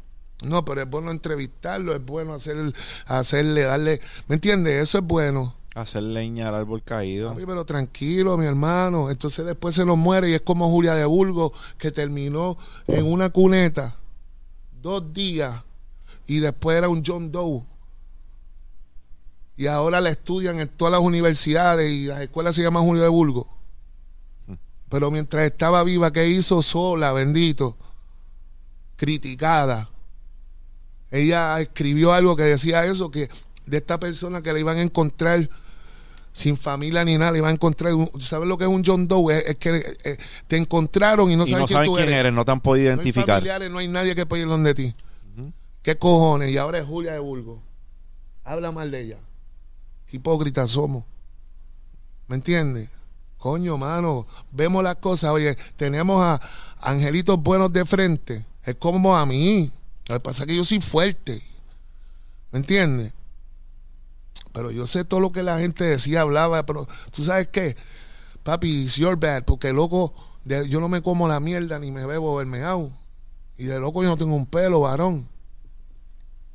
No, 0.44 0.66
pero 0.66 0.82
es 0.82 0.90
bueno 0.90 1.10
entrevistarlo, 1.10 1.96
es 1.96 2.06
bueno 2.06 2.34
hacer, 2.34 2.58
hacerle, 3.06 3.62
darle. 3.62 4.02
¿Me 4.28 4.36
entiendes? 4.36 4.84
Eso 4.84 4.98
es 4.98 5.06
bueno. 5.06 5.56
Hacer 5.74 6.04
leña 6.04 6.50
al 6.50 6.56
árbol 6.56 6.84
caído. 6.84 7.30
Papi, 7.30 7.46
pero 7.46 7.64
tranquilo, 7.64 8.38
mi 8.38 8.46
hermano. 8.46 9.10
Entonces 9.10 9.46
después 9.46 9.74
se 9.74 9.86
nos 9.86 9.98
muere 9.98 10.30
y 10.30 10.34
es 10.34 10.42
como 10.42 10.70
Julia 10.70 10.96
de 10.96 11.06
Burgos, 11.06 11.54
que 11.78 11.92
terminó 11.92 12.58
en 12.88 13.06
una 13.06 13.30
cuneta 13.30 13.96
dos 14.82 15.14
días 15.14 15.64
y 16.28 16.40
después 16.40 16.78
era 16.78 16.90
un 16.90 17.04
John 17.06 17.32
Doe. 17.32 17.64
Y 19.56 19.68
ahora 19.68 20.02
la 20.02 20.10
estudian 20.10 20.60
en 20.60 20.68
todas 20.68 20.92
las 20.92 21.02
universidades 21.02 21.92
y 21.92 22.06
las 22.06 22.22
escuelas 22.22 22.56
se 22.56 22.64
llaman 22.64 22.84
Julia 22.84 23.04
de 23.04 23.10
Burgos. 23.10 23.48
Pero 24.90 25.12
mientras 25.12 25.44
estaba 25.44 25.84
viva, 25.84 26.12
¿qué 26.12 26.28
hizo 26.28 26.62
sola, 26.62 27.14
bendito? 27.14 27.78
Criticada. 28.96 29.90
Ella 31.12 31.60
escribió 31.62 32.14
algo 32.14 32.36
que 32.36 32.44
decía 32.44 32.86
eso, 32.86 33.12
que 33.12 33.30
de 33.66 33.78
esta 33.78 34.00
persona 34.00 34.42
que 34.42 34.54
la 34.54 34.60
iban 34.60 34.78
a 34.78 34.82
encontrar 34.82 35.50
sin 36.32 36.58
familia 36.58 37.06
ni 37.06 37.18
nada, 37.18 37.32
le 37.32 37.38
iban 37.38 37.52
a 37.52 37.54
encontrar, 37.54 37.94
¿sabes 38.20 38.48
lo 38.48 38.58
que 38.58 38.64
es 38.64 38.70
un 38.70 38.84
John 38.84 39.08
Doe? 39.08 39.38
Es, 39.38 39.56
que 39.58 39.84
eh, 40.04 40.18
te 40.48 40.58
encontraron 40.58 41.30
y 41.32 41.36
no, 41.36 41.46
saben, 41.46 41.68
quién, 41.68 41.86
tú 41.86 41.98
eres. 41.98 42.34
No 42.34 42.44
te 42.44 42.52
han 42.52 42.62
podido 42.62 42.88
identificar. 42.88 43.28
No 43.28 43.34
hay 43.34 43.40
familiares, 43.40 43.72
no 43.72 43.78
hay 43.78 43.88
nadie 43.88 44.16
que 44.16 44.26
pueda 44.26 44.42
ir 44.42 44.50
donde 44.50 44.74
ti. 44.74 44.96
¿Qué 45.84 45.98
cojones? 45.98 46.50
Y 46.50 46.58
ahora 46.58 46.80
es 46.80 46.86
Julia 46.86 47.14
de 47.14 47.20
Burgos. 47.20 47.60
Habla 48.44 48.72
mal 48.72 48.90
de 48.90 49.02
ella. 49.02 49.18
Hipócritas 50.14 50.70
somos. 50.70 51.04
¿Me 52.28 52.36
entiendes? 52.36 52.88
Coño, 53.40 53.80
mano, 53.80 54.28
vemos 54.52 54.84
las 54.84 54.98
cosas. 54.98 55.32
Oye, 55.32 55.58
tenemos 55.76 56.22
a 56.22 56.40
angelitos 56.80 57.42
buenos 57.42 57.74
de 57.74 57.84
frente. 57.84 58.46
Es 58.64 58.76
como 58.76 59.18
a 59.18 59.26
mí. 59.26 59.72
Lo 60.08 60.16
que 60.16 60.20
pasa 60.20 60.44
es 60.44 60.48
que 60.48 60.56
yo 60.56 60.64
soy 60.64 60.82
fuerte. 60.82 61.42
¿Me 62.52 62.60
entiendes? 62.60 63.12
Pero 64.52 64.70
yo 64.70 64.86
sé 64.86 65.04
todo 65.04 65.20
lo 65.20 65.32
que 65.32 65.42
la 65.42 65.58
gente 65.58 65.84
decía, 65.84 66.22
hablaba. 66.22 66.64
Pero 66.64 66.88
tú 67.12 67.24
sabes 67.24 67.48
qué, 67.48 67.76
papi, 68.44 68.84
it's 68.84 68.98
your 68.98 69.18
bad. 69.18 69.46
Porque 69.46 69.74
loco, 69.74 70.14
yo 70.46 70.80
no 70.80 70.90
me 70.90 71.02
como 71.02 71.28
la 71.28 71.40
mierda 71.40 71.80
ni 71.80 71.90
me 71.90 72.06
bebo 72.06 72.40
el 72.40 72.46
meao. 72.46 72.92
Y 73.58 73.66
de 73.66 73.80
loco 73.80 74.04
yo 74.04 74.10
no 74.10 74.18
tengo 74.18 74.36
un 74.36 74.46
pelo, 74.46 74.82
varón. 74.82 75.28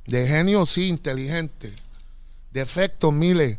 De 0.07 0.29
genio 0.29 0.65
sí, 0.65 0.87
inteligente. 0.87 1.75
Defectos 2.52 3.12
miles 3.12 3.59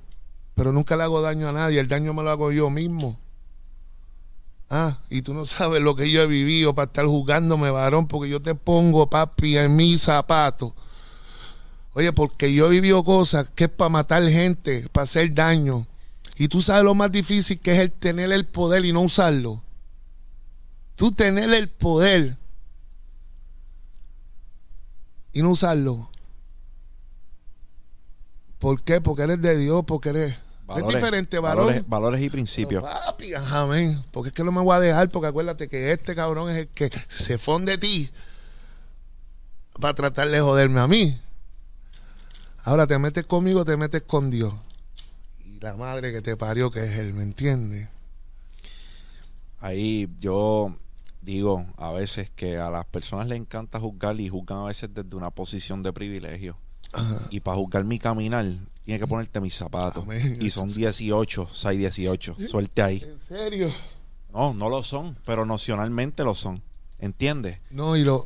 pero 0.60 0.74
nunca 0.74 0.98
le 0.98 1.04
hago 1.04 1.22
daño 1.22 1.48
a 1.48 1.54
nadie, 1.54 1.80
el 1.80 1.88
daño 1.88 2.14
me 2.14 2.22
lo 2.22 2.32
hago 2.32 2.52
yo 2.52 2.70
mismo. 2.70 3.18
Ah, 4.70 5.00
y 5.10 5.22
tú 5.22 5.34
no 5.34 5.46
sabes 5.46 5.82
lo 5.82 5.96
que 5.96 6.12
yo 6.12 6.22
he 6.22 6.28
vivido 6.28 6.76
para 6.76 6.88
estar 6.88 7.06
juzgándome, 7.06 7.72
varón, 7.72 8.10
porque 8.10 8.30
yo 8.30 8.42
te 8.42 8.56
pongo, 8.56 9.10
papi, 9.10 9.58
en 9.58 9.78
mis 9.78 10.02
zapatos. 10.02 10.74
Oye, 11.94 12.12
porque 12.12 12.54
yo 12.54 12.68
he 12.68 12.72
vivido 12.72 13.06
cosas 13.06 13.48
que 13.56 13.64
es 13.64 13.70
para 13.70 13.88
matar 13.88 14.28
gente, 14.28 14.90
para 14.92 15.04
hacer 15.04 15.34
daño. 15.34 15.88
Y 16.36 16.50
tú 16.50 16.60
sabes 16.60 16.84
lo 16.84 16.94
más 16.94 17.10
difícil 17.10 17.58
que 17.62 17.72
es 17.72 17.80
el 17.80 17.94
tener 17.94 18.30
el 18.34 18.46
poder 18.46 18.84
y 18.84 18.92
no 18.92 19.00
usarlo. 19.00 19.64
Tú 20.98 21.10
tener 21.12 21.54
el 21.54 21.70
poder 21.70 22.36
y 25.32 25.42
no 25.42 25.52
usarlo. 25.52 26.10
¿Por 28.60 28.82
qué? 28.84 29.02
Porque 29.02 29.24
eres 29.24 29.42
de 29.42 29.58
Dios, 29.58 29.84
porque 29.88 30.10
eres... 30.10 30.38
es 30.78 30.88
diferente, 30.88 31.40
varón. 31.40 31.68
Valores, 31.68 31.90
valores 31.90 32.22
y 32.22 32.30
principios. 32.30 32.84
Pero, 32.84 32.96
papi, 33.06 33.34
amén. 33.34 34.04
Porque 34.12 34.30
es 34.30 34.36
que 34.36 34.44
no 34.44 34.52
me 34.52 34.62
voy 34.62 34.76
a 34.76 34.80
dejar, 34.80 35.10
porque 35.10 35.28
acuérdate 35.28 35.70
que 35.70 35.92
este 35.92 36.14
cabrón 36.14 36.50
es 36.52 36.58
el 36.58 36.68
que 36.68 36.92
se 37.08 37.38
fonde 37.38 37.74
de 37.74 37.78
ti 37.78 38.10
para 39.80 39.94
tratar 39.94 40.28
de 40.30 40.42
joderme 40.42 40.82
a 40.82 40.88
mí. 40.88 41.20
Ahora 42.64 42.86
te 42.86 43.00
metes 43.00 43.26
conmigo, 43.26 43.64
te 43.64 43.78
metes 43.78 44.02
con 44.02 44.30
Dios. 44.30 44.54
Y 45.46 45.60
la 45.60 45.76
madre 45.76 46.12
que 46.12 46.22
te 46.22 46.36
parió, 46.36 46.70
que 46.70 46.82
es 46.82 46.92
Él, 46.98 47.14
¿me 47.14 47.24
entiendes? 47.24 47.88
Ahí 49.62 50.10
yo 50.20 50.76
digo 51.22 51.66
a 51.78 51.92
veces 51.92 52.30
que 52.30 52.58
a 52.58 52.70
las 52.70 52.86
personas 52.86 53.28
les 53.28 53.40
encanta 53.40 53.80
juzgar 53.80 54.20
y 54.20 54.30
juzgan 54.30 54.60
a 54.60 54.66
veces 54.66 54.90
desde 54.94 55.16
una 55.16 55.32
posición 55.32 55.84
de 55.84 55.94
privilegio. 55.94 56.58
Y 57.30 57.40
para 57.40 57.58
juzgar 57.58 57.84
mi 57.84 58.00
caminar, 58.00 58.46
tiene 58.86 59.00
que 59.00 59.08
ponerte 59.08 59.40
mis 59.40 59.56
zapatos. 59.56 60.04
Y 60.40 60.50
son 60.50 60.68
18, 60.68 61.50
6, 61.52 61.80
18. 61.80 62.36
Suerte 62.48 62.82
ahí. 62.82 63.04
¿En 63.04 63.20
serio? 63.20 63.72
No, 64.34 64.54
no 64.54 64.70
lo 64.70 64.84
son, 64.84 65.18
pero 65.26 65.46
nocionalmente 65.46 66.24
lo 66.24 66.36
son. 66.36 66.62
¿Entiendes? 67.00 67.60
No, 67.70 67.96
y 67.96 68.04
lo. 68.04 68.26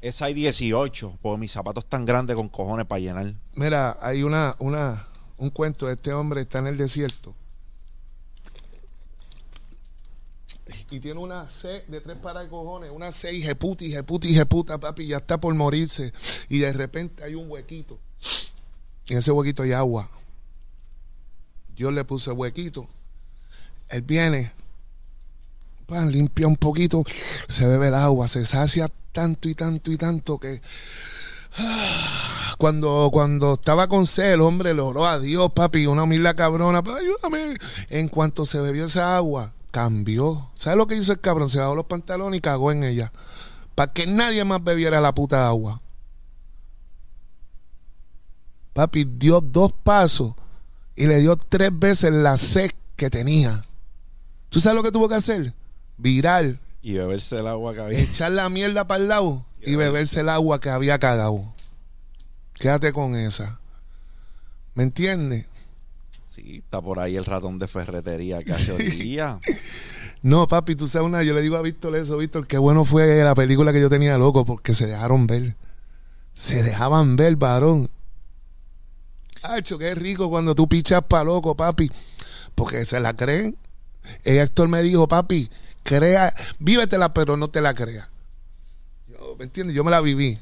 Es 0.00 0.20
hay 0.20 0.34
18, 0.34 1.18
porque 1.22 1.40
mis 1.40 1.52
zapatos 1.52 1.86
tan 1.86 2.04
grandes 2.04 2.36
con 2.36 2.48
cojones 2.48 2.86
para 2.86 3.00
llenar. 3.00 3.34
Mira, 3.54 3.96
hay 4.00 4.22
una, 4.22 4.54
una, 4.58 5.06
un 5.38 5.48
cuento 5.50 5.86
de 5.86 5.94
este 5.94 6.12
hombre 6.12 6.42
está 6.42 6.58
en 6.58 6.66
el 6.66 6.76
desierto. 6.76 7.34
Y 10.90 10.98
tiene 10.98 11.20
una 11.20 11.48
C 11.50 11.84
de 11.86 12.00
tres 12.00 12.16
paras 12.16 12.42
de 12.42 12.48
cojones, 12.48 12.90
una 12.90 13.12
C 13.12 13.32
y 13.32 13.42
jeputa, 13.42 13.84
y 13.84 13.92
jeputa, 13.92 14.26
y 14.26 14.34
jeputa, 14.34 14.78
papi, 14.78 15.06
ya 15.06 15.18
está 15.18 15.40
por 15.40 15.54
morirse. 15.54 16.12
Y 16.48 16.58
de 16.58 16.72
repente 16.72 17.22
hay 17.22 17.36
un 17.36 17.48
huequito. 17.48 17.98
Y 19.06 19.12
en 19.12 19.20
ese 19.20 19.30
huequito 19.30 19.62
hay 19.62 19.72
agua. 19.72 20.10
Dios 21.76 21.92
le 21.92 22.04
puso 22.04 22.32
el 22.32 22.38
huequito. 22.38 22.88
Él 23.88 24.02
viene, 24.02 24.52
pan, 25.86 26.10
limpia 26.10 26.48
un 26.48 26.56
poquito, 26.56 27.04
se 27.48 27.66
bebe 27.66 27.88
el 27.88 27.94
agua, 27.94 28.26
se 28.28 28.44
sacia 28.44 28.90
tanto 29.12 29.48
y 29.48 29.54
tanto 29.54 29.90
y 29.90 29.96
tanto 29.96 30.38
que 30.38 30.60
ah, 31.56 32.54
cuando, 32.58 33.10
cuando 33.12 33.54
estaba 33.54 33.88
con 33.88 34.06
sed, 34.06 34.34
el 34.34 34.40
hombre 34.40 34.74
le 34.74 34.82
oró 34.82 35.06
a 35.06 35.18
Dios, 35.18 35.52
papi, 35.52 35.86
una 35.86 36.02
humilde 36.02 36.34
cabrona, 36.34 36.80
ayúdame. 36.80 37.56
En 37.88 38.08
cuanto 38.08 38.44
se 38.44 38.60
bebió 38.60 38.86
esa 38.86 39.16
agua, 39.16 39.54
cambió. 39.70 40.50
¿Sabes 40.54 40.76
lo 40.76 40.86
que 40.86 40.96
hizo 40.96 41.12
el 41.12 41.20
cabrón? 41.20 41.48
Se 41.48 41.58
bajó 41.58 41.74
los 41.74 41.86
pantalones 41.86 42.38
y 42.38 42.40
cagó 42.40 42.72
en 42.72 42.84
ella. 42.84 43.12
Para 43.74 43.92
que 43.92 44.06
nadie 44.06 44.44
más 44.44 44.62
bebiera 44.62 45.00
la 45.00 45.14
puta 45.14 45.48
agua. 45.48 45.80
Papi 48.72 49.04
dio 49.04 49.40
dos 49.40 49.72
pasos 49.72 50.34
y 50.96 51.06
le 51.06 51.18
dio 51.18 51.36
tres 51.36 51.70
veces 51.72 52.12
la 52.12 52.36
sed 52.36 52.70
que 52.96 53.10
tenía. 53.10 53.62
¿Tú 54.48 54.60
sabes 54.60 54.76
lo 54.76 54.82
que 54.82 54.92
tuvo 54.92 55.08
que 55.08 55.14
hacer? 55.14 55.54
Virar. 55.96 56.58
Y 56.82 56.94
beberse 56.94 57.38
el 57.38 57.46
agua 57.46 57.74
que 57.74 57.80
había. 57.80 58.00
Echar 58.00 58.32
la 58.32 58.48
mierda 58.48 58.86
para 58.86 59.02
el 59.02 59.08
lado 59.08 59.44
y, 59.62 59.76
beberse 59.76 60.20
el 60.20 60.28
agua 60.28 60.60
que 60.60 60.70
había 60.70 60.98
cagado. 60.98 61.44
Quédate 62.54 62.92
con 62.92 63.16
esa. 63.16 63.60
¿Me 64.74 64.82
entiendes? 64.82 65.46
Sí, 66.30 66.62
está 66.64 66.80
por 66.80 67.00
ahí 67.00 67.16
el 67.16 67.24
ratón 67.24 67.58
de 67.58 67.66
ferretería 67.66 68.40
que 68.44 68.52
hace 68.52 68.70
hoy 68.70 68.84
día. 68.90 69.40
No, 70.22 70.46
papi, 70.46 70.76
tú 70.76 70.86
sabes 70.86 71.08
una, 71.08 71.24
yo 71.24 71.34
le 71.34 71.42
digo 71.42 71.56
a 71.56 71.62
Víctor 71.62 71.96
eso, 71.96 72.16
Víctor, 72.16 72.46
qué 72.46 72.56
bueno 72.56 72.84
fue 72.84 73.24
la 73.24 73.34
película 73.34 73.72
que 73.72 73.80
yo 73.80 73.90
tenía 73.90 74.16
loco, 74.16 74.46
porque 74.46 74.72
se 74.72 74.86
dejaron 74.86 75.26
ver. 75.26 75.56
Se 76.36 76.62
dejaban 76.62 77.16
ver, 77.16 77.34
varón. 77.34 77.90
Hacho, 79.42 79.76
qué 79.76 79.92
rico 79.96 80.30
cuando 80.30 80.54
tú 80.54 80.68
pichas 80.68 81.02
pa' 81.02 81.24
loco, 81.24 81.56
papi. 81.56 81.90
Porque 82.54 82.84
se 82.84 83.00
la 83.00 83.14
creen. 83.14 83.56
El 84.22 84.38
actor 84.38 84.68
me 84.68 84.82
dijo, 84.82 85.08
papi, 85.08 85.50
crea, 85.82 86.32
vívetela, 86.60 87.12
pero 87.12 87.36
no 87.36 87.48
te 87.48 87.60
la 87.60 87.74
creas. 87.74 88.08
Yo, 89.08 89.34
¿Me 89.36 89.44
entiendes? 89.44 89.74
Yo 89.74 89.82
me 89.82 89.90
la 89.90 90.00
viví. 90.00 90.38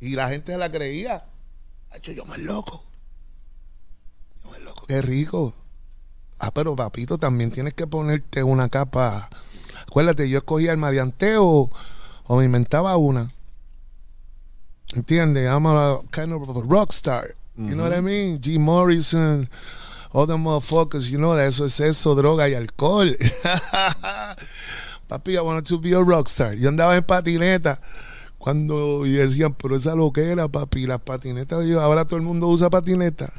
Y 0.00 0.10
la 0.10 0.28
gente 0.28 0.52
se 0.52 0.58
la 0.58 0.70
creía. 0.70 1.24
Hacho, 1.90 2.12
yo 2.12 2.26
me 2.26 2.36
loco. 2.38 2.84
Loco. 4.64 4.86
Qué 4.86 5.02
rico. 5.02 5.54
Ah, 6.38 6.50
pero 6.52 6.76
papito, 6.76 7.18
también 7.18 7.50
tienes 7.50 7.74
que 7.74 7.86
ponerte 7.86 8.42
una 8.42 8.68
capa. 8.68 9.28
Acuérdate, 9.86 10.28
yo 10.28 10.38
escogía 10.38 10.72
el 10.72 10.78
marianteo 10.78 11.70
o 12.24 12.36
me 12.36 12.44
inventaba 12.44 12.96
una. 12.96 13.32
¿Entiendes? 14.94 15.48
I'm 15.48 15.66
a 15.66 16.00
kind 16.10 16.32
of 16.32 16.56
a 16.56 16.60
rock 16.62 16.92
star. 16.92 17.34
You 17.56 17.74
know 17.74 17.84
what 17.84 17.96
I 17.96 18.00
mean? 18.00 18.40
G. 18.40 18.58
Morrison, 18.58 19.48
all 20.12 20.26
the 20.26 20.36
motherfuckers, 20.36 21.08
you 21.08 21.18
know, 21.18 21.38
eso 21.38 21.64
es 21.64 21.78
eso, 21.78 22.16
droga 22.16 22.48
y 22.48 22.54
alcohol. 22.54 23.16
Papi, 25.08 25.36
I 25.36 25.40
wanted 25.40 25.64
to 25.66 25.78
be 25.78 25.92
a 25.92 26.02
rock 26.02 26.26
star. 26.26 26.54
Yo 26.54 26.68
andaba 26.68 26.96
en 26.96 27.04
patineta 27.04 27.80
cuando 28.38 29.06
y 29.06 29.12
decían, 29.12 29.54
pero 29.54 29.76
esa 29.76 29.94
loquera, 29.94 30.48
papi, 30.48 30.86
las 30.86 31.00
patinetas, 31.00 31.64
yo, 31.64 31.80
ahora 31.80 32.04
todo 32.04 32.16
el 32.16 32.22
mundo 32.22 32.48
usa 32.48 32.68
patineta. 32.70 33.32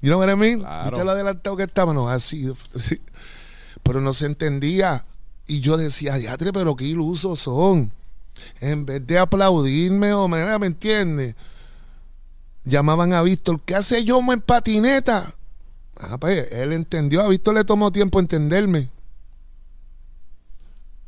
You 0.00 0.10
know 0.10 0.18
what 0.18 0.30
I 0.30 0.36
mean? 0.36 0.60
Claro. 0.60 0.90
¿Viste 0.90 1.04
lo 1.04 1.10
adelantado 1.10 1.56
que 1.56 1.62
estábamos? 1.64 2.10
Así. 2.10 2.52
así. 2.74 3.00
Pero 3.82 4.00
no 4.00 4.12
se 4.12 4.26
entendía. 4.26 5.04
Y 5.46 5.60
yo 5.60 5.76
decía, 5.76 6.16
diatre, 6.16 6.52
pero 6.52 6.76
qué 6.76 6.84
ilusos 6.84 7.40
son. 7.40 7.92
En 8.60 8.84
vez 8.84 9.06
de 9.06 9.18
aplaudirme 9.18 10.12
o 10.12 10.28
me, 10.28 10.58
¿me 10.58 10.66
entiendes? 10.66 11.34
Llamaban 12.64 13.12
a 13.12 13.22
Víctor, 13.22 13.60
¿qué 13.64 13.76
hace 13.76 14.04
yo 14.04 14.20
en 14.32 14.40
patineta? 14.40 15.34
Ah, 15.96 16.18
pues 16.18 16.50
él 16.50 16.72
entendió. 16.72 17.22
A 17.22 17.28
Víctor 17.28 17.54
le 17.54 17.64
tomó 17.64 17.92
tiempo 17.92 18.18
entenderme. 18.20 18.90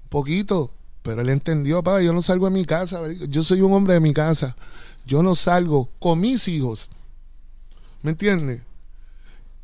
Un 0.05 0.09
poquito. 0.09 0.73
Pero 1.03 1.21
él 1.21 1.29
entendió, 1.31 1.83
papá, 1.83 2.01
yo 2.01 2.13
no 2.13 2.23
salgo 2.23 2.47
de 2.47 2.53
mi 2.53 2.65
casa. 2.65 3.01
Yo 3.29 3.43
soy 3.43 3.61
un 3.61 3.73
hombre 3.73 3.95
de 3.95 4.01
mi 4.01 4.15
casa. 4.15 4.57
Yo 5.05 5.23
no 5.23 5.35
salgo 5.35 5.89
con 5.99 6.21
mis 6.21 6.47
hijos. 6.49 6.91
¿Me 8.03 8.13
entiendes? 8.13 8.63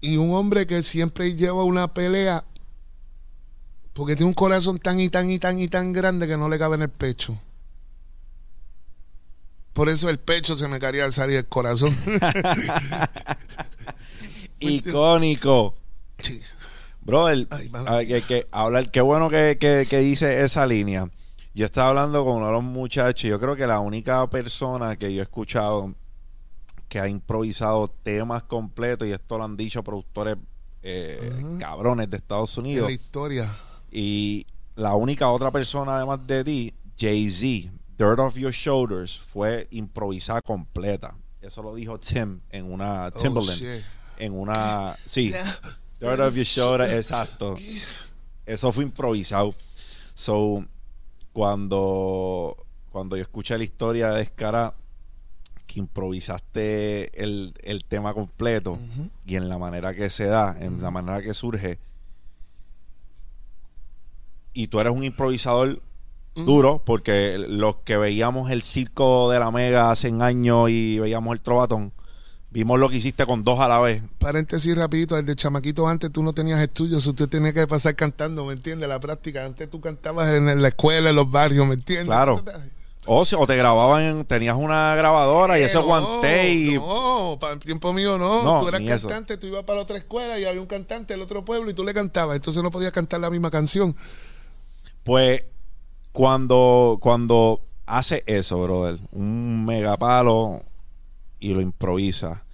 Y 0.04 0.18
un 0.18 0.34
hombre 0.34 0.66
que 0.66 0.82
siempre 0.82 1.34
lleva 1.34 1.64
una 1.64 1.94
pelea 1.94 2.44
porque 3.94 4.16
tiene 4.16 4.28
un 4.28 4.34
corazón 4.34 4.78
tan 4.78 5.00
y 5.00 5.08
tan 5.08 5.30
y 5.30 5.38
tan 5.38 5.58
y 5.58 5.68
tan 5.68 5.94
grande 5.94 6.26
que 6.26 6.36
no 6.36 6.50
le 6.50 6.58
cabe 6.58 6.74
en 6.74 6.82
el 6.82 6.90
pecho. 6.90 7.40
Por 9.72 9.88
eso 9.88 10.10
el 10.10 10.18
pecho 10.18 10.58
se 10.58 10.68
me 10.68 10.78
quería 10.78 11.06
al 11.06 11.14
salir 11.14 11.38
el 11.38 11.46
corazón. 11.46 11.96
Icónico. 14.60 15.74
Sí. 16.18 16.38
Bro, 17.00 17.30
el, 17.30 17.48
Ay, 17.86 18.06
que, 18.06 18.22
que 18.22 18.46
hablar, 18.52 18.90
qué 18.90 19.00
bueno 19.00 19.30
que, 19.30 19.56
que, 19.58 19.86
que 19.88 19.98
dice 20.00 20.42
esa 20.42 20.66
línea. 20.66 21.08
Yo 21.54 21.64
estaba 21.64 21.88
hablando 21.88 22.26
con 22.26 22.36
uno 22.36 22.48
de 22.48 22.52
los 22.52 22.62
muchachos. 22.62 23.30
Yo 23.30 23.40
creo 23.40 23.56
que 23.56 23.66
la 23.66 23.80
única 23.80 24.28
persona 24.28 24.96
que 24.96 25.14
yo 25.14 25.20
he 25.20 25.22
escuchado 25.22 25.94
que 26.88 27.00
ha 27.00 27.08
improvisado 27.08 27.88
temas 27.88 28.42
completos, 28.44 29.08
y 29.08 29.12
esto 29.12 29.38
lo 29.38 29.44
han 29.44 29.56
dicho 29.56 29.82
productores 29.82 30.36
eh, 30.82 31.42
cabrones 31.58 32.10
de 32.10 32.16
Estados 32.18 32.56
Unidos. 32.58 32.86
la 32.88 32.92
historia. 32.92 33.58
Y 33.90 34.46
la 34.76 34.94
única 34.94 35.28
otra 35.30 35.50
persona 35.50 35.96
además 35.96 36.26
de 36.26 36.44
ti, 36.44 36.74
Jay-Z, 36.98 37.72
Dirt 37.96 38.18
Off 38.18 38.36
Your 38.36 38.52
Shoulders, 38.52 39.18
fue 39.18 39.66
improvisada 39.70 40.42
completa. 40.42 41.14
Eso 41.40 41.62
lo 41.62 41.74
dijo 41.74 41.98
Tim 41.98 42.40
en 42.50 42.70
una 42.72 43.06
Oh, 43.06 43.10
Timberland. 43.10 43.58
shit. 43.60 43.84
en 44.18 44.32
una. 44.32 44.96
Sí, 45.04 45.30
Yeah. 45.30 45.58
Dirt 46.00 46.20
Off 46.20 46.34
Your 46.34 46.44
Shoulders, 46.46 46.92
exacto. 46.92 47.54
Eso 48.46 48.72
fue 48.72 48.84
improvisado. 48.84 49.54
So, 50.14 50.64
cuando, 51.32 52.56
cuando 52.90 53.16
yo 53.16 53.22
escuché 53.22 53.56
la 53.58 53.64
historia 53.64 54.08
de 54.10 54.22
Escara, 54.22 54.74
que 55.74 55.80
improvisaste 55.80 57.22
el, 57.22 57.52
el 57.62 57.84
tema 57.84 58.14
completo 58.14 58.78
y 59.26 59.36
en 59.36 59.48
la 59.48 59.58
manera 59.58 59.92
que 59.94 60.08
se 60.08 60.24
da, 60.26 60.56
en 60.58 60.80
la 60.80 60.90
manera 60.90 61.20
que 61.20 61.34
surge, 61.34 61.78
y 64.52 64.68
tú 64.68 64.80
eres 64.80 64.92
un 64.92 65.02
improvisador 65.02 65.82
duro, 66.36 66.80
porque 66.84 67.36
los 67.38 67.76
que 67.84 67.96
veíamos 67.96 68.50
el 68.50 68.62
circo 68.62 69.30
de 69.30 69.40
la 69.40 69.50
Mega 69.50 69.90
hace 69.90 70.12
años 70.20 70.70
y 70.70 70.98
veíamos 71.00 71.34
el 71.34 71.40
Trovatón, 71.40 71.92
Vimos 72.54 72.78
lo 72.78 72.88
que 72.88 72.98
hiciste 72.98 73.26
con 73.26 73.42
dos 73.42 73.58
a 73.58 73.66
la 73.66 73.80
vez. 73.80 74.00
Paréntesis 74.20 74.78
rapidito, 74.78 75.18
el 75.18 75.26
de 75.26 75.34
chamaquito 75.34 75.88
antes 75.88 76.12
tú 76.12 76.22
no 76.22 76.32
tenías 76.32 76.60
estudios, 76.60 77.02
tú 77.16 77.26
tenías 77.26 77.52
que 77.52 77.66
pasar 77.66 77.96
cantando, 77.96 78.44
¿me 78.44 78.52
entiendes? 78.52 78.88
La 78.88 79.00
práctica, 79.00 79.44
antes 79.44 79.68
tú 79.68 79.80
cantabas 79.80 80.32
en 80.32 80.62
la 80.62 80.68
escuela, 80.68 81.10
en 81.10 81.16
los 81.16 81.28
barrios, 81.28 81.66
¿me 81.66 81.74
entiendes? 81.74 82.06
Claro. 82.06 82.44
O, 83.06 83.24
si- 83.24 83.36
o 83.36 83.46
te 83.46 83.56
grababan, 83.56 84.24
tenías 84.24 84.56
una 84.56 84.94
grabadora 84.94 85.58
y 85.58 85.62
eso 85.62 85.82
no, 85.86 86.20
y... 86.48 86.74
No, 86.78 87.36
para 87.40 87.52
el 87.54 87.60
tiempo 87.60 87.92
mío 87.92 88.16
no. 88.16 88.42
No, 88.42 88.60
tú 88.60 88.68
eras 88.68 88.80
ni 88.80 88.88
eso. 88.90 89.08
cantante, 89.08 89.36
tú 89.36 89.46
ibas 89.46 89.64
para 89.64 89.80
otra 89.80 89.98
escuela 89.98 90.38
y 90.38 90.44
había 90.46 90.60
un 90.60 90.66
cantante 90.66 91.12
del 91.14 91.20
otro 91.22 91.44
pueblo 91.44 91.70
y 91.70 91.74
tú 91.74 91.84
le 91.84 91.92
cantabas. 91.92 92.36
Entonces 92.36 92.62
no 92.62 92.70
podías 92.70 92.92
cantar 92.92 93.20
la 93.20 93.28
misma 93.30 93.50
canción. 93.50 93.94
Pues 95.02 95.44
cuando, 96.12 96.98
cuando 97.02 97.60
hace 97.86 98.22
eso, 98.26 98.62
brother, 98.62 98.98
un 99.12 99.66
megapalo 99.66 100.62
y 101.40 101.52
lo 101.52 101.60
improvisa, 101.60 102.44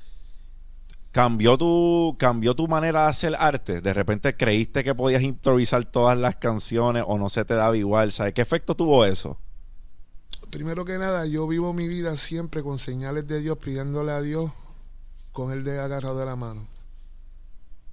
cambió 1.12 1.56
tu, 1.58 2.16
cambió 2.18 2.54
tu 2.54 2.66
manera 2.66 3.04
de 3.04 3.10
hacer 3.10 3.36
arte. 3.38 3.80
De 3.80 3.94
repente 3.94 4.36
creíste 4.36 4.82
que 4.82 4.94
podías 4.96 5.22
improvisar 5.22 5.84
todas 5.84 6.18
las 6.18 6.36
canciones 6.36 7.04
o 7.06 7.18
no 7.18 7.28
se 7.30 7.44
te 7.44 7.54
daba 7.54 7.76
igual. 7.76 8.10
¿Sabes 8.10 8.32
qué 8.32 8.40
efecto 8.42 8.74
tuvo 8.74 9.04
eso? 9.04 9.38
Primero 10.50 10.84
que 10.84 10.98
nada, 10.98 11.26
yo 11.26 11.46
vivo 11.46 11.72
mi 11.72 11.86
vida 11.86 12.16
siempre 12.16 12.64
con 12.64 12.80
señales 12.80 13.28
de 13.28 13.40
Dios, 13.40 13.58
pidiéndole 13.58 14.10
a 14.10 14.20
Dios 14.20 14.50
con 15.32 15.52
el 15.52 15.62
de 15.62 15.78
agarrado 15.78 16.18
de 16.18 16.26
la 16.26 16.34
mano. 16.34 16.66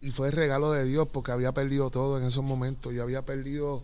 Y 0.02 0.10
fue 0.10 0.30
el 0.30 0.34
regalo 0.34 0.72
de 0.72 0.84
Dios 0.84 1.08
porque 1.08 1.32
había 1.32 1.52
perdido 1.52 1.92
todo 1.92 2.18
en 2.18 2.26
esos 2.26 2.44
momentos. 2.44 2.94
Yo 2.94 3.04
había 3.04 3.24
perdido 3.26 3.84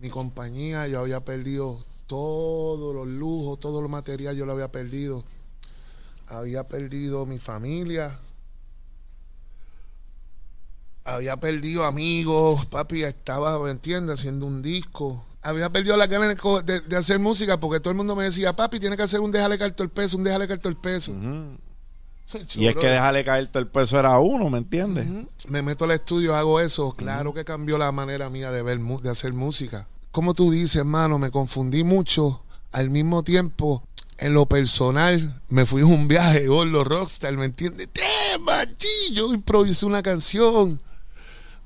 mi 0.00 0.10
compañía, 0.10 0.88
yo 0.88 0.98
había 0.98 1.24
perdido 1.24 1.84
todos 2.08 2.92
los 2.92 3.06
lujos, 3.06 3.60
todo 3.60 3.80
lo 3.80 3.88
material, 3.88 4.34
yo 4.34 4.46
lo 4.46 4.52
había 4.52 4.72
perdido. 4.72 5.24
Había 6.26 6.66
perdido 6.66 7.24
mi 7.24 7.38
familia. 7.38 8.18
Había 11.04 11.38
perdido 11.38 11.84
amigos, 11.84 12.66
papi 12.66 13.04
estaba, 13.04 13.58
¿me 13.62 13.70
entiendes? 13.70 14.18
Haciendo 14.18 14.44
un 14.46 14.60
disco. 14.60 15.24
Había 15.48 15.70
perdido 15.70 15.96
la 15.96 16.06
ganas 16.06 16.36
de, 16.64 16.96
hacer 16.96 17.18
música 17.18 17.58
porque 17.58 17.80
todo 17.80 17.90
el 17.90 17.96
mundo 17.96 18.14
me 18.14 18.24
decía, 18.24 18.54
papi, 18.54 18.78
tiene 18.78 18.96
que 18.96 19.02
hacer 19.02 19.20
un 19.20 19.32
déjale 19.32 19.56
caer 19.56 19.72
todo 19.72 19.84
el 19.84 19.90
peso, 19.90 20.18
un 20.18 20.24
déjale 20.24 20.46
caer 20.46 20.60
todo 20.60 20.68
el 20.68 20.76
peso. 20.76 21.12
Y 22.54 22.66
es 22.66 22.74
que 22.74 22.86
dejarle 22.86 23.24
caer 23.24 23.46
todo 23.46 23.62
el 23.62 23.68
peso 23.68 23.98
era 23.98 24.18
uno, 24.18 24.50
¿me 24.50 24.58
entiendes? 24.58 25.06
Me 25.46 25.62
meto 25.62 25.86
al 25.86 25.92
estudio, 25.92 26.36
hago 26.36 26.60
eso. 26.60 26.92
Claro 26.92 27.32
que 27.32 27.42
cambió 27.42 27.78
la 27.78 27.90
manera 27.90 28.28
mía 28.28 28.50
de 28.50 28.60
ver, 28.60 28.78
de 28.78 29.08
hacer 29.08 29.32
música. 29.32 29.88
Como 30.12 30.34
tú 30.34 30.50
dices, 30.50 30.76
hermano, 30.76 31.18
me 31.18 31.30
confundí 31.30 31.84
mucho. 31.84 32.42
Al 32.70 32.90
mismo 32.90 33.22
tiempo, 33.22 33.82
en 34.18 34.34
lo 34.34 34.44
personal, 34.44 35.40
me 35.48 35.64
fui 35.64 35.80
a 35.80 35.86
un 35.86 36.06
viaje, 36.06 36.46
gordo 36.48 36.84
rockstar, 36.84 37.34
¿me 37.38 37.46
entiendes? 37.46 37.88
Yo 39.12 39.32
improvisé 39.32 39.86
una 39.86 40.02
canción. 40.02 40.80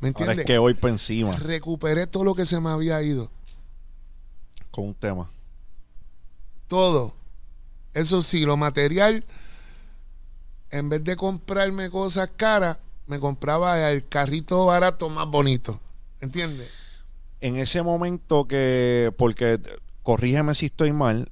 ¿Me 0.00 0.08
Ahora 0.08 0.20
entiendes? 0.20 0.38
es 0.40 0.44
que 0.46 0.58
voy 0.58 0.74
para 0.74 0.92
encima 0.92 1.36
Recuperé 1.36 2.06
todo 2.06 2.24
lo 2.24 2.34
que 2.34 2.46
se 2.46 2.60
me 2.60 2.70
había 2.70 3.02
ido. 3.02 3.30
Con 4.72 4.86
un 4.86 4.94
tema. 4.94 5.30
Todo. 6.66 7.14
Eso 7.94 8.22
sí, 8.22 8.44
lo 8.44 8.56
material, 8.56 9.24
en 10.70 10.88
vez 10.88 11.04
de 11.04 11.14
comprarme 11.14 11.88
cosas 11.90 12.28
caras, 12.36 12.80
me 13.06 13.20
compraba 13.20 13.88
el 13.90 14.08
carrito 14.08 14.66
barato 14.66 15.08
más 15.08 15.28
bonito. 15.28 15.78
¿Entiendes? 16.20 16.68
en 17.42 17.56
ese 17.56 17.82
momento 17.82 18.46
que, 18.46 19.12
porque 19.18 19.60
corrígeme 20.02 20.54
si 20.54 20.66
estoy 20.66 20.92
mal, 20.92 21.30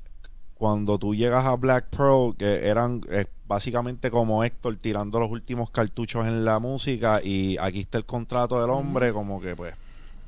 cuando 0.55 0.99
tú 0.99 1.15
llegas 1.15 1.47
a 1.47 1.55
Black 1.55 1.87
Pearl, 1.97 2.37
que 2.37 2.67
eran 2.67 3.01
eh, 3.11 3.27
básicamente 3.47 4.11
como 4.11 4.45
Héctor 4.45 4.77
tirando 4.77 5.21
los 5.21 5.31
últimos 5.31 5.71
cartuchos 5.71 6.27
en 6.27 6.45
la 6.45 6.59
música 6.59 7.21
y 7.23 7.57
aquí 7.59 7.81
está 7.81 7.97
el 7.97 8.05
contrato 8.05 8.61
del 8.61 8.71
hombre, 8.71 9.13
como 9.13 9.41
que 9.41 9.55
pues 9.55 9.75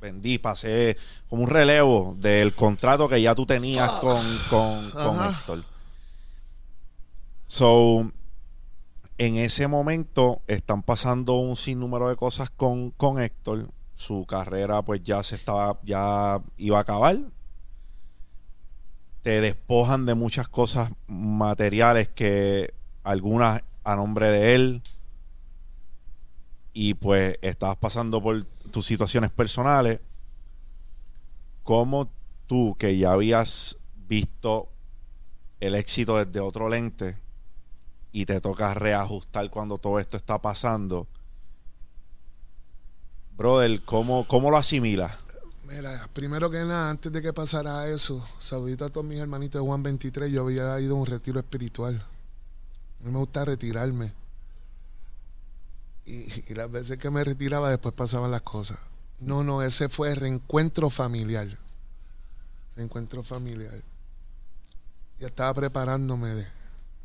vendí, 0.03 0.37
pasé 0.37 0.99
como 1.29 1.45
un 1.45 1.49
relevo 1.49 2.15
del 2.19 2.55
contrato 2.55 3.09
que 3.09 3.23
ya 3.23 3.35
tú 3.35 3.47
tenías 3.47 3.91
Fuck. 3.91 4.01
con, 4.03 4.39
con, 4.51 4.91
con. 4.91 5.31
Héctor. 5.31 5.65
So, 7.47 8.13
en 9.19 9.37
ese 9.37 9.69
momento 9.69 10.43
están 10.47 10.83
pasando 10.83 11.35
un 11.35 11.57
sinnúmero 11.57 12.09
de 12.09 12.17
cosas 12.17 12.51
con, 12.51 12.91
con 12.91 13.21
Héctor. 13.21 13.71
Su 13.95 14.27
carrera 14.27 14.83
pues 14.83 15.03
ya 15.03 15.23
se 15.23 15.37
estaba, 15.37 15.79
ya 15.85 16.43
iba 16.57 16.79
a 16.79 16.81
acabar. 16.81 17.19
Te 19.23 19.41
despojan 19.41 20.05
de 20.05 20.15
muchas 20.15 20.49
cosas 20.49 20.91
materiales 21.07 22.09
que 22.09 22.75
algunas 23.05 23.63
a 23.85 23.97
nombre 23.97 24.29
de 24.29 24.55
él. 24.55 24.83
Y 26.73 26.95
pues 26.95 27.39
estabas 27.43 27.77
pasando 27.77 28.23
por 28.23 28.45
tus 28.71 28.87
situaciones 28.87 29.31
personales. 29.31 30.01
¿Cómo 31.63 32.11
tú 32.47 32.75
que 32.79 32.97
ya 32.97 33.13
habías 33.13 33.77
visto 34.09 34.69
el 35.61 35.75
éxito 35.75 36.23
desde 36.23 36.41
otro 36.41 36.69
lente 36.69 37.19
y 38.11 38.27
te 38.27 38.41
toca 38.41 38.75
reajustar 38.75 39.49
cuando 39.51 39.79
todo 39.79 39.99
esto 39.99 40.17
está 40.17 40.41
pasando? 40.41 41.07
Brother, 43.37 43.83
¿cómo, 43.85 44.27
cómo 44.27 44.51
lo 44.51 44.57
asimilas? 44.57 45.13
Mira, 45.65 45.91
primero 46.13 46.51
que 46.51 46.59
nada, 46.59 46.91
antes 46.91 47.11
de 47.11 47.23
que 47.23 47.33
pasara 47.33 47.89
eso, 47.89 48.23
saludito 48.39 48.85
a 48.85 48.91
todos 48.91 49.07
mis 49.07 49.19
hermanitos 49.19 49.61
de 49.61 49.67
Juan 49.67 49.83
23, 49.83 50.31
yo 50.31 50.43
había 50.43 50.79
ido 50.81 50.97
a 50.97 51.01
un 51.01 51.07
retiro 51.07 51.41
espiritual. 51.41 52.07
A 53.01 53.05
mí 53.05 53.11
me 53.11 53.19
gusta 53.19 53.45
retirarme. 53.45 54.13
Y, 56.05 56.27
y 56.51 56.55
las 56.55 56.71
veces 56.71 56.99
que 56.99 57.11
me 57.11 57.25
retiraba, 57.25 57.71
después 57.71 57.95
pasaban 57.95 58.31
las 58.31 58.43
cosas. 58.43 58.79
No, 59.21 59.45
no, 59.45 59.63
ese 59.63 59.89
fue 59.89 60.15
reencuentro 60.15 60.91
familiar. 60.91 61.49
Reencuentro 62.75 63.23
familiar. 63.23 63.83
Ya 65.21 65.29
estaba 65.29 65.55
preparándome, 65.55 66.31
de, 66.35 66.47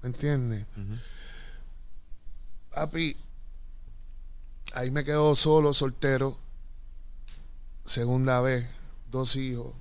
¿me 0.01 0.07
entiendes? 0.07 0.65
Papi, 2.73 3.15
ahí 4.73 4.89
me 4.89 5.03
quedo 5.03 5.35
solo, 5.35 5.73
soltero. 5.75 6.35
Segunda 7.83 8.41
vez, 8.41 8.67
dos 9.11 9.35
hijos. 9.35 9.75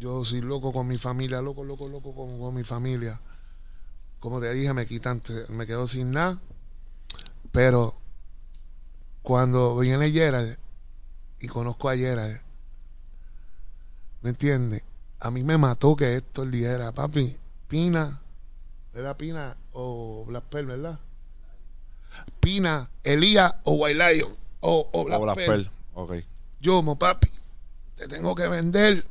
Yo 0.00 0.24
soy 0.24 0.40
loco 0.40 0.72
con 0.72 0.88
mi 0.88 0.98
familia, 0.98 1.40
loco, 1.40 1.62
loco, 1.62 1.88
loco 1.88 2.12
con, 2.14 2.40
con 2.40 2.54
mi 2.54 2.64
familia. 2.64 3.20
Como 4.18 4.40
te 4.40 4.52
dije, 4.52 4.72
me 4.74 4.86
quitan, 4.86 5.22
me 5.50 5.66
quedo 5.66 5.86
sin 5.86 6.10
nada. 6.10 6.40
Pero 7.52 7.94
cuando 9.22 9.78
viene 9.78 10.10
Gerald 10.10 10.58
y 11.40 11.46
conozco 11.48 11.88
a 11.88 11.96
Gerald, 11.96 12.40
¿me 14.22 14.30
entiendes? 14.30 14.82
A 15.20 15.30
mí 15.30 15.42
me 15.42 15.58
mató 15.58 15.96
que 15.96 16.14
esto 16.14 16.44
el 16.44 16.50
dijera, 16.50 16.92
papi, 16.92 17.36
Pina, 17.68 18.20
¿era 18.94 19.16
Pina 19.16 19.56
o 19.72 20.24
Black 20.26 20.44
Pearl, 20.44 20.66
verdad? 20.66 20.98
Pina, 22.40 22.90
Elías 23.02 23.54
o 23.64 23.72
White 23.72 24.14
Lion 24.14 24.36
o, 24.60 24.88
o 24.92 25.04
Black 25.04 25.20
O 25.20 25.22
Black 25.22 25.36
Pearl. 25.36 25.64
Pearl. 25.64 25.70
Ok. 25.94 26.24
Yo, 26.60 26.82
mo 26.82 26.98
papi, 26.98 27.30
te 27.96 28.08
tengo 28.08 28.34
que 28.34 28.48
vender. 28.48 29.06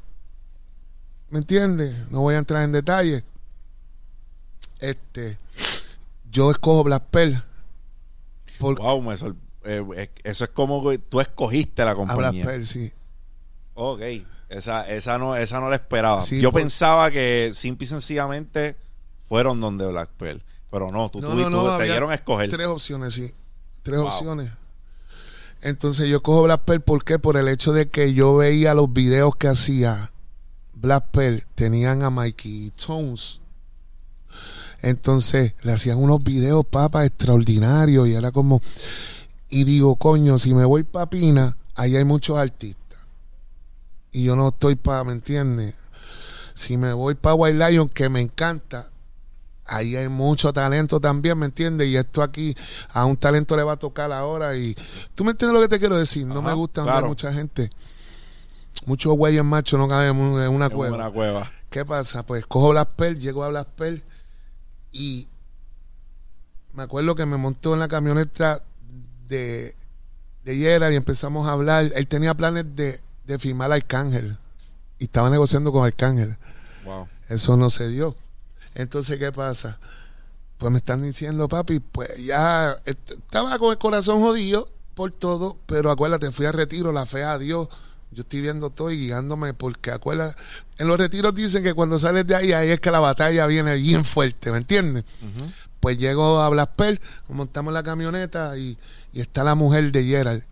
¿Me 1.29 1.39
entiendes? 1.39 2.09
No 2.09 2.21
voy 2.21 2.35
a 2.35 2.37
entrar 2.37 2.63
en 2.63 2.71
detalle. 2.71 3.23
Este, 4.79 5.37
yo 6.31 6.51
escojo 6.51 6.83
Black 6.83 7.03
Pearl. 7.03 7.43
Wow, 8.59 9.01
me 9.01 9.17
sor- 9.17 9.35
eh, 9.65 10.09
eso 10.23 10.43
es 10.45 10.49
como 10.51 10.87
que 10.89 10.97
tú 10.97 11.19
escogiste 11.21 11.83
la 11.85 11.93
Black 11.93 12.07
compañía. 12.07 12.45
Pearl, 12.45 12.65
sí. 12.65 12.91
Ok. 13.73 14.01
Esa, 14.49 14.87
esa, 14.89 15.17
no, 15.17 15.35
esa 15.35 15.59
no 15.59 15.69
la 15.69 15.75
esperaba. 15.75 16.21
Sí, 16.23 16.39
Yo 16.41 16.51
por- 16.51 16.61
pensaba 16.61 17.11
que 17.11 17.51
simple 17.53 17.85
y 17.85 17.87
sencillamente 17.87 18.75
fueron 19.27 19.59
donde 19.59 19.85
Black 19.87 20.09
Pearl. 20.17 20.41
Pero 20.71 20.91
no, 20.91 21.09
tú, 21.09 21.19
No, 21.19 21.29
tuviste- 21.29 21.49
no, 21.51 21.63
no, 21.63 21.77
te 21.77 21.83
dieron 21.85 22.11
a 22.11 22.15
escoger. 22.15 22.49
Tres 22.49 22.67
opciones, 22.67 23.13
sí. 23.13 23.33
Tres 23.83 23.99
Wow. 23.99 24.07
opciones. 24.07 24.51
Entonces 25.61 26.07
yo 26.07 26.21
cojo 26.21 26.43
Black 26.43 26.61
Pearl, 26.65 26.81
¿por 26.81 27.03
qué? 27.03 27.19
Por 27.19 27.35
el 27.37 27.47
hecho 27.47 27.73
de 27.73 27.89
que 27.89 28.13
yo 28.13 28.35
veía 28.35 28.73
los 28.73 28.91
videos 28.93 29.35
que 29.35 29.47
hacía 29.47 30.11
Black 30.73 31.05
Pearl, 31.11 31.43
tenían 31.55 32.03
a 32.03 32.09
Mikey 32.09 32.71
Tones. 32.75 33.41
Entonces 34.81 35.53
le 35.63 35.71
hacían 35.71 35.97
unos 35.97 36.23
videos, 36.23 36.65
papas, 36.65 37.05
extraordinarios 37.07 38.07
y 38.07 38.13
era 38.13 38.31
como... 38.31 38.61
Y 39.49 39.63
digo, 39.63 39.95
coño, 39.95 40.37
si 40.39 40.53
me 40.53 40.65
voy 40.65 40.83
pa' 40.83 41.09
Pina, 41.09 41.57
ahí 41.75 41.95
hay 41.95 42.03
muchos 42.03 42.37
artistas. 42.37 42.99
Y 44.11 44.23
yo 44.23 44.35
no 44.35 44.49
estoy 44.49 44.75
para, 44.75 45.03
¿me 45.05 45.13
entiendes? 45.13 45.73
Si 46.53 46.75
me 46.75 46.91
voy 46.93 47.15
para 47.15 47.35
White 47.35 47.69
Lion, 47.71 47.87
que 47.87 48.09
me 48.09 48.19
encanta, 48.19 48.89
ahí 49.65 49.95
hay 49.95 50.09
mucho 50.09 50.51
talento 50.51 50.99
también, 50.99 51.37
¿me 51.37 51.45
entiendes? 51.45 51.87
Y 51.87 51.95
esto 51.95 52.21
aquí 52.23 52.55
a 52.89 53.05
un 53.05 53.15
talento 53.15 53.55
le 53.55 53.63
va 53.63 53.73
a 53.73 53.77
tocar 53.77 54.11
ahora 54.11 54.57
y 54.57 54.75
tú 55.15 55.23
me 55.23 55.31
entiendes 55.31 55.53
lo 55.53 55.61
que 55.61 55.69
te 55.69 55.79
quiero 55.79 55.97
decir. 55.97 56.25
No 56.25 56.39
Ajá, 56.39 56.49
me 56.49 56.53
gusta 56.53 56.83
claro. 56.83 57.01
ver 57.01 57.09
mucha 57.09 57.31
gente. 57.31 57.69
Muchos 58.85 59.15
güeyes 59.15 59.43
machos 59.43 59.79
no 59.79 59.87
caben 59.87 60.09
en 60.09 60.17
un- 60.17 60.41
en 60.41 60.49
una 60.53 60.65
en 60.65 60.71
cueva. 60.71 60.95
una 60.95 61.09
cueva. 61.11 61.51
¿Qué 61.69 61.85
pasa? 61.85 62.23
Pues 62.25 62.45
cojo 62.45 62.69
Black 62.69 62.89
Pearl, 62.95 63.19
llego 63.19 63.43
a 63.43 63.49
Black 63.49 63.67
Pearl 63.75 64.03
y 64.97 65.27
me 66.73 66.83
acuerdo 66.83 67.15
que 67.15 67.25
me 67.25 67.37
montó 67.37 67.73
en 67.73 67.79
la 67.79 67.87
camioneta 67.87 68.61
de, 69.27 69.75
de 70.43 70.55
Gerard 70.55 70.91
y 70.91 70.95
empezamos 70.95 71.47
a 71.47 71.51
hablar. 71.51 71.91
Él 71.95 72.07
tenía 72.07 72.33
planes 72.35 72.65
de, 72.75 73.01
de 73.25 73.39
firmar 73.39 73.71
a 73.71 73.75
Arcángel 73.75 74.37
y 74.99 75.05
estaba 75.05 75.29
negociando 75.29 75.71
con 75.71 75.85
Arcángel. 75.85 76.37
Wow. 76.85 77.07
Eso 77.29 77.57
no 77.57 77.69
se 77.69 77.87
dio. 77.89 78.15
Entonces, 78.75 79.17
¿qué 79.19 79.31
pasa? 79.31 79.79
Pues 80.57 80.71
me 80.71 80.77
están 80.79 81.01
diciendo, 81.01 81.47
papi, 81.47 81.79
pues 81.79 82.09
ya 82.25 82.71
est- 82.85 83.11
estaba 83.11 83.57
con 83.59 83.71
el 83.71 83.77
corazón 83.77 84.21
jodido 84.21 84.69
por 84.95 85.11
todo, 85.11 85.57
pero 85.67 85.91
acuérdate, 85.91 86.31
fui 86.31 86.45
a 86.47 86.51
retiro, 86.51 86.91
la 86.91 87.05
fe 87.05 87.23
a 87.23 87.37
Dios. 87.37 87.67
Yo 88.11 88.21
estoy 88.21 88.41
viendo 88.41 88.69
todo 88.69 88.91
y 88.91 88.97
guiándome 88.97 89.53
porque 89.53 89.91
acuérdate, 89.91 90.41
en 90.77 90.87
los 90.87 90.97
retiros 90.97 91.35
dicen 91.35 91.63
que 91.63 91.73
cuando 91.73 91.99
sales 91.99 92.25
de 92.25 92.35
ahí, 92.35 92.53
ahí 92.53 92.69
es 92.69 92.79
que 92.79 92.89
la 92.89 92.99
batalla 92.99 93.45
viene 93.47 93.75
bien 93.75 94.05
fuerte, 94.05 94.51
¿me 94.51 94.57
entiendes? 94.57 95.03
Pues 95.79 95.97
llego 95.97 96.41
a 96.41 96.49
Blasper, 96.49 96.99
montamos 97.29 97.73
la 97.73 97.83
camioneta 97.83 98.57
y, 98.57 98.77
y 99.13 99.21
está 99.21 99.43
la 99.43 99.55
mujer 99.55 99.91
de 99.91 100.03
Gerald. 100.03 100.43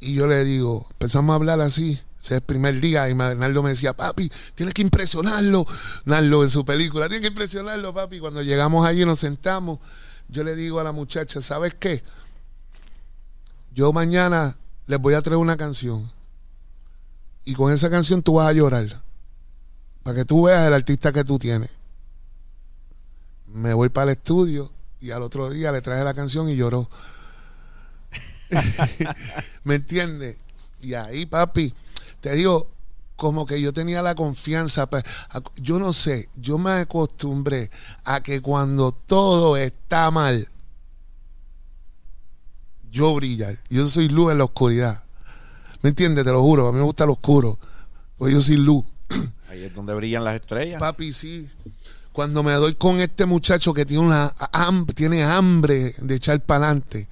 Y 0.00 0.14
yo 0.14 0.26
le 0.26 0.44
digo, 0.44 0.86
empezamos 0.92 1.32
a 1.32 1.36
hablar 1.36 1.60
así, 1.60 2.00
ese 2.20 2.34
es 2.34 2.40
el 2.40 2.40
primer 2.40 2.80
día, 2.80 3.08
y 3.08 3.14
Naldo 3.14 3.62
me 3.62 3.70
decía, 3.70 3.92
papi, 3.92 4.30
tienes 4.54 4.74
que 4.74 4.82
impresionarlo. 4.82 5.66
Naldo 6.04 6.42
en 6.42 6.50
su 6.50 6.64
película, 6.64 7.08
tienes 7.08 7.22
que 7.22 7.28
impresionarlo, 7.28 7.94
papi. 7.94 8.18
Cuando 8.18 8.42
llegamos 8.42 8.86
allí 8.86 9.02
y 9.02 9.06
nos 9.06 9.20
sentamos, 9.20 9.78
yo 10.28 10.42
le 10.44 10.56
digo 10.56 10.80
a 10.80 10.84
la 10.84 10.92
muchacha, 10.92 11.40
¿sabes 11.40 11.74
qué? 11.78 12.02
Yo 13.72 13.92
mañana 13.92 14.56
les 14.88 14.98
voy 14.98 15.14
a 15.14 15.22
traer 15.22 15.38
una 15.38 15.56
canción. 15.56 16.10
Y 17.44 17.54
con 17.54 17.72
esa 17.72 17.88
canción 17.88 18.22
tú 18.22 18.34
vas 18.34 18.48
a 18.48 18.52
llorar. 18.52 19.02
Para 20.02 20.16
que 20.16 20.24
tú 20.24 20.42
veas 20.42 20.66
el 20.66 20.74
artista 20.74 21.12
que 21.12 21.22
tú 21.22 21.38
tienes 21.38 21.70
me 23.52 23.74
voy 23.74 23.88
para 23.88 24.12
el 24.12 24.18
estudio 24.18 24.70
y 25.00 25.10
al 25.10 25.22
otro 25.22 25.50
día 25.50 25.72
le 25.72 25.80
traje 25.80 26.04
la 26.04 26.14
canción 26.14 26.48
y 26.48 26.56
lloró. 26.56 26.88
¿Me 29.64 29.76
entiendes? 29.76 30.36
Y 30.80 30.94
ahí, 30.94 31.26
papi, 31.26 31.74
te 32.20 32.34
digo, 32.34 32.70
como 33.16 33.46
que 33.46 33.60
yo 33.60 33.72
tenía 33.72 34.02
la 34.02 34.14
confianza. 34.14 34.88
Yo 35.56 35.78
no 35.78 35.92
sé, 35.92 36.28
yo 36.36 36.58
me 36.58 36.72
acostumbré 36.72 37.70
a 38.04 38.22
que 38.22 38.40
cuando 38.40 38.92
todo 38.92 39.56
está 39.56 40.10
mal, 40.10 40.48
yo 42.98 43.14
brillar. 43.14 43.58
Yo 43.70 43.86
soy 43.88 44.08
luz 44.08 44.32
en 44.32 44.38
la 44.38 44.44
oscuridad. 44.44 45.02
¿Me 45.82 45.90
entiendes? 45.90 46.24
Te 46.24 46.32
lo 46.32 46.42
juro, 46.42 46.66
a 46.68 46.72
mí 46.72 46.78
me 46.78 46.84
gusta 46.84 47.06
lo 47.06 47.12
oscuro. 47.12 47.58
Pues 48.16 48.32
yo 48.34 48.42
soy 48.42 48.56
luz. 48.56 48.84
Ahí 49.48 49.62
es 49.64 49.74
donde 49.74 49.94
brillan 49.94 50.24
las 50.24 50.34
estrellas. 50.40 50.80
Papi, 50.80 51.12
sí. 51.12 51.48
Cuando 52.12 52.42
me 52.42 52.52
doy 52.52 52.74
con 52.74 53.00
este 53.00 53.26
muchacho 53.26 53.72
que 53.72 53.86
tiene 53.86 54.02
una 54.04 54.30
ham- 54.52 54.92
tiene 54.94 55.22
hambre 55.22 55.94
de 55.98 56.14
echar 56.16 56.40
para 56.40 56.66
adelante. 56.66 57.06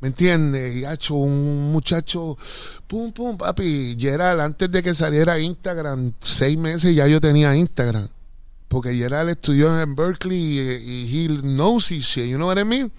¿Me 0.00 0.08
entiendes? 0.08 0.76
Y 0.76 0.84
ha 0.84 0.94
hecho 0.94 1.14
un 1.14 1.72
muchacho, 1.72 2.38
pum, 2.86 3.12
pum, 3.12 3.36
papi. 3.36 3.96
Gerald, 3.98 4.40
antes 4.40 4.70
de 4.70 4.82
que 4.82 4.94
saliera 4.94 5.38
Instagram, 5.40 6.12
seis 6.20 6.56
meses 6.56 6.94
ya 6.94 7.06
yo 7.08 7.20
tenía 7.20 7.54
Instagram. 7.56 8.08
Porque 8.68 8.94
Gerald 8.94 9.30
estudió 9.30 9.78
en 9.82 9.94
Berkeley 9.96 10.38
y, 10.38 10.60
y 10.60 11.24
he 11.26 11.28
knows 11.40 11.90
his 11.90 12.04
shit, 12.04 12.26
you 12.28 12.36
know 12.36 12.46
what 12.48 12.58
I 12.58 12.64
mean? 12.64 12.92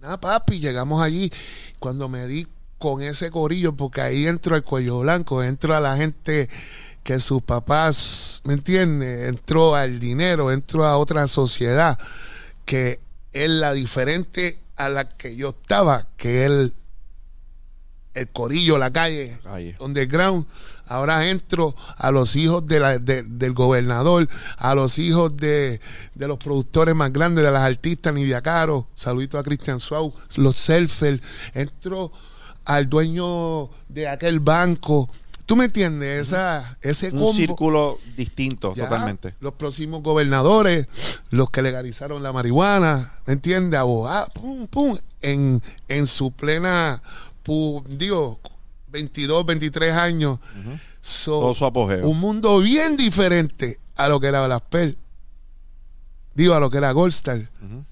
Nada, 0.00 0.18
papi, 0.20 0.60
llegamos 0.60 1.02
allí. 1.02 1.32
Cuando 1.78 2.08
me 2.08 2.26
di 2.26 2.46
con 2.78 3.02
ese 3.02 3.30
corillo, 3.30 3.74
porque 3.74 4.00
ahí 4.00 4.26
entro 4.26 4.54
al 4.54 4.62
cuello 4.64 5.00
blanco, 5.00 5.42
entro 5.42 5.74
a 5.74 5.80
la 5.80 5.96
gente 5.96 6.48
que 7.02 7.18
sus 7.20 7.42
papás, 7.42 8.42
¿me 8.44 8.54
entiendes? 8.54 9.28
Entró 9.28 9.74
al 9.74 9.98
dinero, 9.98 10.52
entró 10.52 10.84
a 10.84 10.98
otra 10.98 11.26
sociedad 11.26 11.98
que 12.64 13.00
es 13.32 13.48
la 13.48 13.72
diferente 13.72 14.58
a 14.76 14.88
la 14.88 15.08
que 15.08 15.34
yo 15.34 15.50
estaba, 15.50 16.06
que 16.16 16.44
el, 16.44 16.74
el 18.14 18.28
corillo, 18.28 18.78
la 18.78 18.90
calle, 18.90 19.38
Calle. 19.42 19.76
underground. 19.80 20.46
Ahora 20.88 21.28
entro 21.28 21.74
a 21.96 22.10
los 22.10 22.34
hijos 22.36 22.66
de 22.66 22.80
la- 22.80 22.98
de- 22.98 23.22
del 23.22 23.52
gobernador, 23.52 24.28
a 24.56 24.74
los 24.74 24.98
hijos 24.98 25.36
de, 25.36 25.80
de 26.14 26.26
los 26.28 26.38
productores 26.38 26.94
más 26.94 27.12
grandes, 27.12 27.44
de 27.44 27.50
las 27.52 27.62
artistas, 27.62 28.12
Nidia 28.14 28.40
Caro, 28.42 28.88
saludito 28.94 29.38
a 29.38 29.42
Cristian 29.42 29.80
Suau, 29.80 30.14
los 30.36 30.56
surfers. 30.56 31.20
Entro 31.54 32.12
al 32.64 32.88
dueño 32.88 33.70
de 33.88 34.08
aquel 34.08 34.40
banco. 34.40 35.08
¿Tú 35.46 35.56
me 35.56 35.64
entiendes? 35.64 36.28
Esa, 36.28 36.76
ese 36.82 37.06
Un 37.10 37.18
combo. 37.20 37.32
círculo 37.32 37.98
distinto, 38.16 38.74
Ya, 38.74 38.84
totalmente. 38.84 39.34
Los 39.40 39.54
próximos 39.54 40.02
gobernadores, 40.02 40.86
los 41.30 41.48
que 41.48 41.62
legalizaron 41.62 42.22
la 42.22 42.32
marihuana, 42.32 43.12
¿me 43.24 43.32
entiendes? 43.32 43.80
Abogados, 43.80 44.28
pum, 44.34 44.66
pum, 44.66 44.98
en, 45.22 45.62
en 45.88 46.06
su 46.06 46.32
plena, 46.32 47.02
pu- 47.46 47.82
digo, 47.86 48.40
22, 48.90 49.44
23 49.46 49.92
años. 49.92 50.38
Ujú. 50.60 50.78
So, 51.00 51.40
Todo 51.40 51.54
su 51.54 51.64
apogeo. 51.64 52.06
un 52.08 52.18
mundo 52.20 52.58
bien 52.60 52.96
diferente 52.96 53.78
a 53.96 54.08
lo 54.08 54.20
que 54.20 54.26
era 54.28 54.44
Blasper. 54.46 54.96
Digo, 56.34 56.54
a 56.54 56.60
lo 56.60 56.70
que 56.70 56.78
era 56.78 56.92
Goldstar. 56.92 57.38
Ujú. 57.62 57.84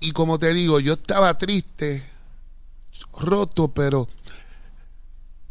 Y 0.00 0.12
como 0.12 0.38
te 0.38 0.52
digo, 0.54 0.80
yo 0.80 0.94
estaba 0.94 1.36
triste, 1.36 2.04
roto, 3.20 3.68
pero 3.68 4.08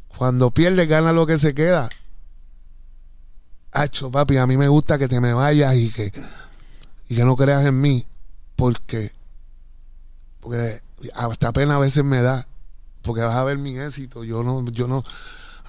cuando 0.07 0.51
pierdes, 0.51 0.87
gana 0.87 1.11
lo 1.11 1.25
que 1.27 1.37
se 1.37 1.53
queda. 1.53 1.89
Hacho, 3.71 4.09
papi, 4.09 4.37
a 4.37 4.47
mí 4.47 4.57
me 4.57 4.67
gusta 4.67 4.97
que 4.97 5.07
te 5.07 5.19
me 5.19 5.33
vayas 5.33 5.75
y 5.75 5.89
que, 5.91 6.11
y 7.09 7.15
que 7.15 7.23
no 7.25 7.35
creas 7.35 7.65
en 7.65 7.79
mí, 7.79 8.05
porque, 8.55 9.11
porque 10.39 10.81
hasta 11.13 11.51
pena 11.53 11.75
a 11.75 11.79
veces 11.79 12.03
me 12.03 12.21
da, 12.21 12.47
porque 13.01 13.21
vas 13.21 13.35
a 13.35 13.43
ver 13.43 13.57
mi 13.57 13.77
éxito. 13.77 14.23
Yo 14.23 14.43
no, 14.43 14.65
yo 14.71 14.87
no, 14.87 15.03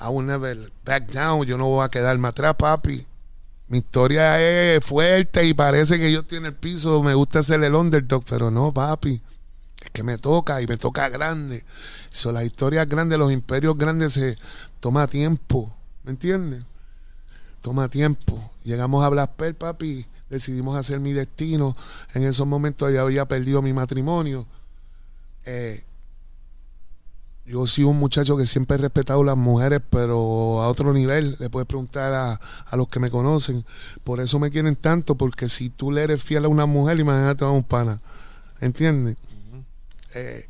I 0.00 0.08
will 0.10 0.26
never 0.26 0.56
back 0.84 1.10
down, 1.10 1.44
yo 1.44 1.58
no 1.58 1.66
voy 1.66 1.84
a 1.84 1.88
quedarme 1.88 2.28
atrás, 2.28 2.54
papi. 2.56 3.06
Mi 3.68 3.78
historia 3.78 4.40
es 4.40 4.82
fuerte 4.84 5.44
y 5.44 5.52
parece 5.52 5.98
que 5.98 6.10
yo 6.10 6.20
estoy 6.20 6.38
en 6.38 6.46
el 6.46 6.54
piso, 6.54 7.02
me 7.02 7.14
gusta 7.14 7.42
ser 7.42 7.62
el 7.62 7.74
underdog, 7.74 8.24
pero 8.28 8.50
no, 8.50 8.72
papi. 8.72 9.20
Es 9.80 9.90
que 9.90 10.02
me 10.02 10.18
toca 10.18 10.60
y 10.62 10.66
me 10.66 10.76
toca 10.76 11.08
grande. 11.08 11.64
Son 12.10 12.34
las 12.34 12.44
historias 12.44 12.88
grandes, 12.88 13.18
los 13.18 13.30
imperios 13.30 13.76
grandes 13.76 14.14
se 14.14 14.38
toma 14.80 15.06
tiempo, 15.06 15.74
¿me 16.04 16.12
entiendes? 16.12 16.64
Toma 17.60 17.88
tiempo. 17.88 18.52
Llegamos 18.64 19.04
a 19.04 19.08
Blasper, 19.08 19.54
papi, 19.54 20.06
decidimos 20.30 20.76
hacer 20.76 21.00
mi 21.00 21.12
destino. 21.12 21.76
En 22.14 22.22
esos 22.22 22.46
momentos 22.46 22.92
ya 22.92 23.02
había 23.02 23.26
perdido 23.26 23.62
mi 23.62 23.72
matrimonio. 23.72 24.46
Eh, 25.44 25.84
yo 27.48 27.66
soy 27.66 27.84
un 27.84 27.98
muchacho 27.98 28.37
que 28.37 28.44
siempre 28.44 28.76
he 28.76 28.78
respetado 28.78 29.22
a 29.22 29.24
las 29.24 29.37
mujeres, 29.37 29.80
pero 29.88 30.61
a 30.61 30.68
otro 30.68 30.92
nivel. 30.92 31.34
Le 31.40 31.48
puedes 31.48 31.66
preguntar 31.66 32.12
a, 32.12 32.34
a 32.66 32.76
los 32.76 32.88
que 32.88 33.00
me 33.00 33.11
conocen. 33.11 33.64
Por 34.04 34.20
eso 34.20 34.38
me 34.38 34.50
quieren 34.50 34.76
tanto, 34.76 35.14
porque 35.14 35.48
si 35.48 35.70
tú 35.70 35.90
le 35.90 36.02
eres 36.02 36.22
fiel 36.22 36.44
a 36.44 36.48
una 36.48 36.66
mujer, 36.66 37.00
imagínate 37.00 37.44
a 37.44 37.48
un 37.48 37.64
pana. 37.64 38.02
¿Entiendes? 38.61 39.16
Eh, 40.14 40.46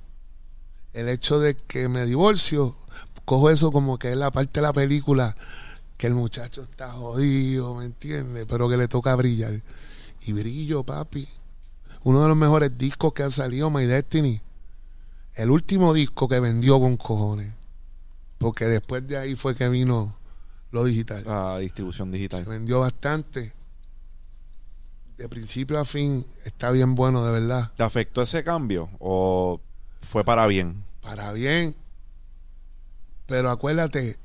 el 0.92 1.08
hecho 1.08 1.38
de 1.38 1.54
que 1.54 1.88
me 1.88 2.04
divorcio, 2.04 2.76
cojo 3.24 3.50
eso 3.50 3.70
como 3.70 3.98
que 3.98 4.10
es 4.10 4.16
la 4.16 4.32
parte 4.32 4.58
de 4.58 4.62
la 4.62 4.72
película 4.72 5.36
que 5.96 6.08
el 6.08 6.14
muchacho 6.14 6.62
está 6.62 6.90
jodido, 6.90 7.76
¿me 7.76 7.84
entiendes? 7.84 8.46
Pero 8.48 8.68
que 8.68 8.76
le 8.76 8.88
toca 8.88 9.14
brillar. 9.14 9.60
Y 10.26 10.32
brillo, 10.32 10.82
papi. 10.82 11.28
Uno 12.02 12.22
de 12.22 12.28
los 12.28 12.36
mejores 12.36 12.76
discos 12.76 13.12
que 13.12 13.22
ha 13.22 13.30
salido, 13.30 13.70
My 13.70 13.84
Destiny. 13.84 14.40
El 15.38 15.52
último 15.52 15.94
disco 15.94 16.26
que 16.26 16.40
vendió 16.40 16.80
con 16.80 16.96
cojones. 16.96 17.54
Porque 18.38 18.64
después 18.64 19.06
de 19.06 19.18
ahí 19.18 19.36
fue 19.36 19.54
que 19.54 19.68
vino 19.68 20.16
lo 20.72 20.82
digital. 20.82 21.22
La 21.24 21.58
distribución 21.58 22.10
Se 22.10 22.16
digital. 22.16 22.44
vendió 22.44 22.80
bastante. 22.80 23.54
De 25.16 25.28
principio 25.28 25.78
a 25.78 25.84
fin 25.84 26.26
está 26.44 26.72
bien 26.72 26.96
bueno, 26.96 27.24
de 27.24 27.30
verdad. 27.30 27.72
¿Te 27.76 27.84
afectó 27.84 28.20
ese 28.20 28.42
cambio 28.42 28.90
o 28.98 29.60
fue 30.10 30.24
para 30.24 30.44
bien? 30.48 30.82
Para 31.02 31.32
bien. 31.32 31.76
Pero 33.26 33.50
acuérdate, 33.50 34.18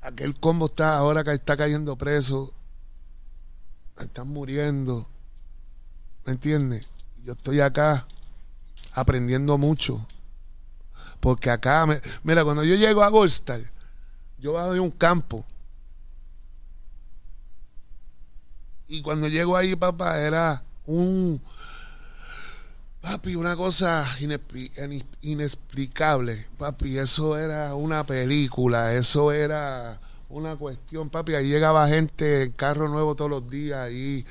aquel 0.00 0.40
combo 0.40 0.66
está 0.66 0.96
ahora 0.96 1.22
que 1.22 1.34
está 1.34 1.58
cayendo 1.58 1.98
preso. 1.98 2.54
Están 3.98 4.28
muriendo. 4.28 5.06
¿Me 6.24 6.32
entiendes? 6.32 6.86
Yo 7.26 7.32
estoy 7.34 7.60
acá 7.60 8.06
aprendiendo 8.92 9.58
mucho. 9.58 10.06
Porque 11.20 11.50
acá, 11.50 11.86
me- 11.86 12.00
mira, 12.24 12.44
cuando 12.44 12.64
yo 12.64 12.74
llego 12.74 13.02
a 13.02 13.08
Goldstar, 13.08 13.62
yo 14.38 14.54
bajo 14.54 14.72
de 14.74 14.80
un 14.80 14.90
campo. 14.90 15.44
Y 18.88 19.00
cuando 19.02 19.28
llego 19.28 19.56
ahí, 19.56 19.74
papá, 19.74 20.18
era 20.20 20.62
un, 20.86 21.40
Papi, 23.00 23.34
una 23.34 23.56
cosa 23.56 24.06
inexpli- 24.20 24.70
in- 24.90 25.04
inexplicable. 25.22 26.46
Papi, 26.56 26.98
eso 26.98 27.36
era 27.36 27.74
una 27.74 28.06
película, 28.06 28.94
eso 28.94 29.32
era 29.32 29.98
una 30.28 30.54
cuestión. 30.56 31.10
Papi, 31.10 31.34
ahí 31.34 31.48
llegaba 31.48 31.88
gente 31.88 32.44
en 32.44 32.52
carro 32.52 32.88
nuevo 32.88 33.16
todos 33.16 33.30
los 33.30 33.50
días 33.50 33.90
y 33.90 34.24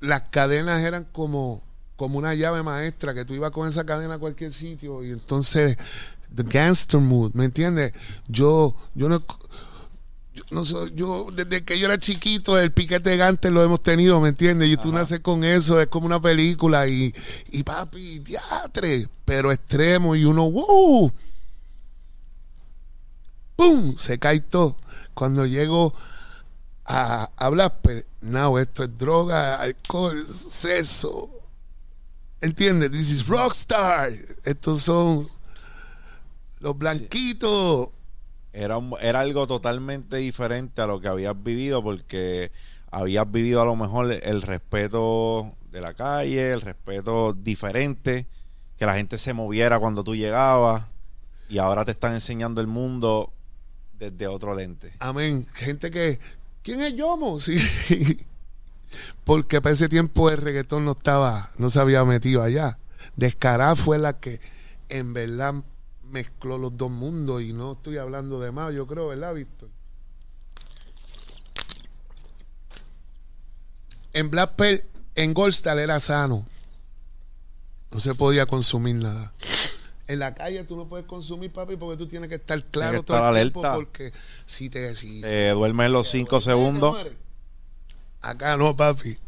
las 0.00 0.22
cadenas 0.30 0.82
eran 0.82 1.04
como, 1.04 1.62
como 2.02 2.18
una 2.18 2.34
llave 2.34 2.64
maestra, 2.64 3.14
que 3.14 3.24
tú 3.24 3.32
ibas 3.32 3.52
con 3.52 3.68
esa 3.68 3.86
cadena 3.86 4.14
a 4.14 4.18
cualquier 4.18 4.52
sitio 4.52 5.04
y 5.04 5.12
entonces, 5.12 5.76
the 6.34 6.42
gangster 6.42 6.98
mood, 6.98 7.30
¿me 7.34 7.44
entiendes? 7.44 7.92
Yo, 8.26 8.74
yo 8.92 9.08
no... 9.08 9.24
Yo, 10.34 10.42
no 10.50 10.64
soy, 10.64 10.92
yo 10.96 11.28
desde 11.32 11.62
que 11.62 11.78
yo 11.78 11.86
era 11.86 11.98
chiquito 11.98 12.58
el 12.58 12.72
piquete 12.72 13.10
de 13.10 13.18
gangster 13.18 13.52
lo 13.52 13.62
hemos 13.62 13.84
tenido, 13.84 14.20
¿me 14.20 14.30
entiendes? 14.30 14.68
Y 14.70 14.76
tú 14.78 14.88
Ajá. 14.88 14.98
naces 14.98 15.20
con 15.20 15.44
eso, 15.44 15.80
es 15.80 15.86
como 15.86 16.06
una 16.06 16.20
película 16.20 16.88
y, 16.88 17.14
y 17.52 17.62
papi, 17.62 18.18
teatre, 18.18 19.06
pero 19.24 19.52
extremo 19.52 20.16
y 20.16 20.24
uno, 20.24 20.50
wow, 20.50 21.12
¡pum! 23.54 23.96
Se 23.96 24.18
cae 24.18 24.40
todo. 24.40 24.76
Cuando 25.14 25.46
llego 25.46 25.94
a 26.84 27.30
hablar, 27.36 27.78
pues, 27.80 28.06
no, 28.22 28.58
esto 28.58 28.82
es 28.82 28.98
droga, 28.98 29.60
alcohol, 29.60 30.20
sexo. 30.24 31.41
¿Entiendes? 32.42 32.90
This 32.90 33.10
is 33.10 33.26
rockstar. 33.26 34.12
Estos 34.44 34.82
son 34.82 35.28
los 36.60 36.76
blanquitos. 36.76 37.88
Era, 38.52 38.76
un- 38.78 38.94
era 39.00 39.20
algo 39.20 39.46
totalmente 39.46 40.16
diferente 40.16 40.82
a 40.82 40.86
lo 40.86 41.00
que 41.00 41.08
habías 41.08 41.40
vivido 41.42 41.82
porque 41.82 42.52
habías 42.90 43.30
vivido 43.30 43.62
a 43.62 43.64
lo 43.64 43.76
mejor 43.76 44.12
el 44.12 44.42
respeto 44.42 45.52
de 45.70 45.80
la 45.80 45.94
calle, 45.94 46.52
el 46.52 46.60
respeto 46.60 47.32
diferente, 47.32 48.26
que 48.76 48.84
la 48.84 48.94
gente 48.94 49.16
se 49.16 49.32
moviera 49.32 49.78
cuando 49.78 50.04
tú 50.04 50.14
llegabas 50.14 50.84
y 51.48 51.58
ahora 51.58 51.84
te 51.86 51.92
están 51.92 52.12
enseñando 52.14 52.60
el 52.60 52.66
mundo 52.66 53.32
desde 53.98 54.26
otro 54.26 54.54
lente. 54.54 54.92
Amén. 54.98 55.46
Gente 55.54 55.90
que. 55.90 56.18
¿Quién 56.62 56.80
es 56.82 56.94
Yomo? 56.94 57.38
Sí. 57.40 57.56
Porque 59.24 59.60
para 59.60 59.74
ese 59.74 59.88
tiempo 59.88 60.30
el 60.30 60.38
reggaetón 60.38 60.84
no 60.84 60.92
estaba, 60.92 61.50
no 61.58 61.70
se 61.70 61.80
había 61.80 62.04
metido 62.04 62.42
allá. 62.42 62.78
Descará 63.16 63.76
fue 63.76 63.98
la 63.98 64.18
que 64.20 64.40
en 64.88 65.12
verdad 65.12 65.54
mezcló 66.10 66.58
los 66.58 66.76
dos 66.76 66.90
mundos 66.90 67.42
y 67.42 67.52
no 67.52 67.72
estoy 67.72 67.98
hablando 67.98 68.38
de 68.40 68.50
más, 68.52 68.74
yo 68.74 68.86
creo, 68.86 69.08
¿verdad, 69.08 69.34
Víctor? 69.34 69.68
En 74.12 74.30
Black 74.30 74.52
Pearl, 74.56 74.82
en 75.14 75.32
Goldstar 75.34 75.78
era 75.78 75.98
sano. 76.00 76.46
No 77.90 78.00
se 78.00 78.14
podía 78.14 78.46
consumir 78.46 78.96
nada. 78.96 79.32
En 80.06 80.18
la 80.18 80.34
calle 80.34 80.64
tú 80.64 80.76
no 80.76 80.86
puedes 80.86 81.06
consumir, 81.06 81.52
papi, 81.52 81.76
porque 81.76 81.96
tú 81.96 82.06
tienes 82.06 82.28
que 82.28 82.34
estar 82.36 82.62
claro 82.66 83.00
que 83.00 83.06
todo 83.06 83.16
el 83.36 83.52
tiempo, 83.52 83.60
alerta. 83.60 83.74
porque 83.74 84.12
si 84.46 84.68
te 84.68 84.94
si, 84.94 85.20
Te 85.22 85.50
duermes 85.50 85.90
los 85.90 86.08
cinco 86.10 86.40
si- 86.40 86.46
segundos. 86.46 86.92
mueres. 86.92 87.12
Acá 88.22 88.56
no, 88.56 88.76
papi. 88.76 89.18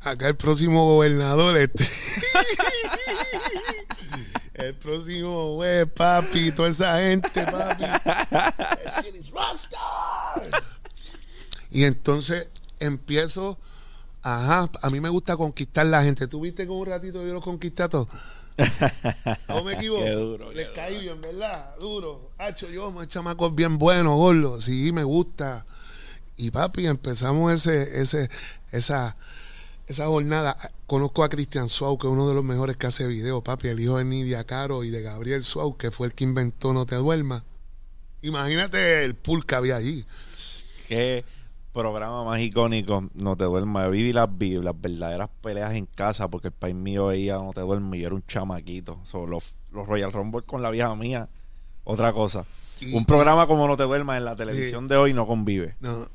Acá 0.00 0.28
el 0.28 0.36
próximo 0.36 0.84
gobernador 0.84 1.56
este. 1.56 1.84
el 4.54 4.74
próximo 4.74 5.54
güey, 5.54 5.86
papi, 5.86 6.50
toda 6.50 6.68
esa 6.68 6.98
gente, 6.98 7.30
papi. 7.30 7.84
Y 11.70 11.84
entonces 11.84 12.48
empiezo, 12.80 13.58
ajá, 14.22 14.68
a 14.82 14.90
mí 14.90 15.00
me 15.00 15.08
gusta 15.08 15.36
conquistar 15.36 15.86
la 15.86 16.02
gente. 16.02 16.26
¿Tú 16.26 16.40
viste 16.40 16.64
que 16.64 16.70
un 16.70 16.86
ratito 16.86 17.24
yo 17.24 17.32
lo 17.32 17.40
conquisté 17.40 17.84
a 17.84 17.88
todos? 17.88 18.08
¿No 19.48 19.62
me 19.62 19.74
equivoco? 19.74 20.02
Qué 20.02 20.10
duro, 20.10 20.52
Les 20.52 20.68
qué 20.68 20.74
caí 20.74 21.00
bien, 21.00 21.20
¿verdad? 21.20 21.76
Duro. 21.78 22.30
Hacho, 22.38 22.68
yo, 22.68 22.90
me 22.90 23.06
chamacos 23.06 23.54
bien 23.54 23.78
buenos, 23.78 24.16
gordo. 24.16 24.60
Sí, 24.60 24.90
me 24.92 25.04
gusta. 25.04 25.64
Y 26.36 26.50
papi, 26.50 26.86
empezamos 26.86 27.52
ese, 27.52 28.00
ese, 28.00 28.28
esa, 28.72 29.16
esa 29.86 30.06
jornada. 30.06 30.56
Conozco 30.86 31.24
a 31.24 31.28
Cristian 31.28 31.68
Suau, 31.68 31.98
que 31.98 32.06
es 32.06 32.12
uno 32.12 32.28
de 32.28 32.34
los 32.34 32.44
mejores 32.44 32.76
que 32.76 32.86
hace 32.86 33.06
videos, 33.06 33.42
papi, 33.42 33.68
el 33.68 33.80
hijo 33.80 33.96
de 33.98 34.04
Nidia 34.04 34.44
Caro 34.44 34.84
y 34.84 34.90
de 34.90 35.02
Gabriel 35.02 35.44
Suau, 35.44 35.76
que 35.76 35.90
fue 35.90 36.08
el 36.08 36.14
que 36.14 36.24
inventó 36.24 36.72
No 36.72 36.84
Te 36.86 36.96
Duermas. 36.96 37.42
Imagínate 38.22 39.04
el 39.04 39.14
pool 39.14 39.46
que 39.46 39.54
había 39.54 39.76
allí. 39.76 40.04
Qué 40.88 41.24
programa 41.72 42.24
más 42.24 42.40
icónico, 42.40 43.08
No 43.14 43.36
te 43.36 43.44
duermas. 43.44 43.90
Viví 43.90 44.12
las, 44.12 44.28
las 44.62 44.80
verdaderas 44.80 45.28
peleas 45.42 45.74
en 45.74 45.86
casa 45.86 46.28
porque 46.28 46.48
el 46.48 46.54
país 46.54 46.74
mío 46.74 47.06
veía 47.08 47.34
No 47.36 47.52
te 47.54 47.60
duermas 47.60 47.96
y 47.96 48.00
yo 48.00 48.06
era 48.06 48.14
un 48.16 48.26
chamaquito. 48.26 48.98
So, 49.04 49.26
los, 49.26 49.54
los 49.72 49.86
Royal 49.86 50.12
Rumble 50.12 50.42
con 50.42 50.62
la 50.62 50.70
vieja 50.70 50.94
mía, 50.96 51.28
otra 51.84 52.12
cosa. 52.12 52.44
Y- 52.80 52.94
un 52.94 53.04
programa 53.04 53.46
como 53.46 53.66
No 53.68 53.76
te 53.76 53.82
duermas 53.84 54.18
en 54.18 54.24
la 54.24 54.36
televisión 54.36 54.88
de 54.88 54.96
hoy 54.96 55.12
no 55.12 55.26
convive. 55.26 55.76
No. 55.80 56.08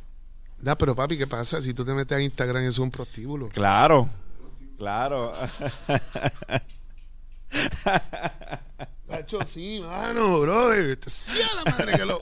Da, 0.62 0.78
pero 0.78 0.95
papi, 0.95 1.17
¿qué 1.17 1.28
pasa? 1.28 1.62
Si 1.62 1.74
tú 1.74 1.84
te 1.84 1.93
metes 1.93 2.17
a 2.17 2.21
Instagram, 2.21 2.63
es 2.63 2.78
un 2.78 2.91
prostíbulo. 2.91 3.50
Claro, 3.50 4.10
claro. 4.78 5.34
Sí, 9.45 9.82
mano, 9.86 10.39
brother. 10.39 10.97
Sí, 11.06 11.38
a 11.41 11.56
la 11.56 11.71
madre 11.71 11.97
que 11.97 12.06
lo. 12.06 12.21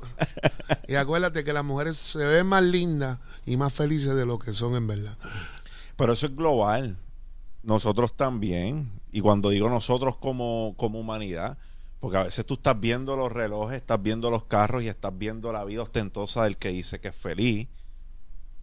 Y 0.88 0.96
acuérdate 0.96 1.44
que 1.44 1.54
las 1.54 1.64
mujeres 1.64 1.98
se 1.98 2.26
ven 2.26 2.48
más 2.48 2.64
lindas 2.64 3.20
y 3.46 3.58
más 3.58 3.74
felices 3.74 4.16
de 4.16 4.26
lo 4.26 4.40
que 4.40 4.54
son 4.54 4.76
en 4.76 4.88
verdad. 4.88 5.18
Pero 5.96 6.14
eso 6.14 6.26
es 6.26 6.36
global. 6.36 6.98
Nosotros 7.64 8.16
también. 8.16 8.92
Y 9.12 9.22
cuando 9.22 9.50
digo 9.50 9.70
nosotros 9.70 10.18
como, 10.18 10.76
como 10.78 11.00
humanidad, 11.00 11.58
porque 12.00 12.18
a 12.18 12.24
veces 12.24 12.46
tú 12.46 12.56
estás 12.56 12.80
viendo 12.80 13.16
los 13.16 13.32
relojes, 13.32 13.78
estás 13.78 14.02
viendo 14.02 14.30
los 14.30 14.46
carros 14.46 14.84
y 14.84 14.88
estás 14.88 15.18
viendo 15.18 15.52
la 15.52 15.64
vida 15.66 15.84
ostentosa 15.84 16.44
del 16.44 16.58
que 16.58 16.70
dice 16.70 17.00
que 17.00 17.10
es 17.10 17.16
feliz. 17.16 17.68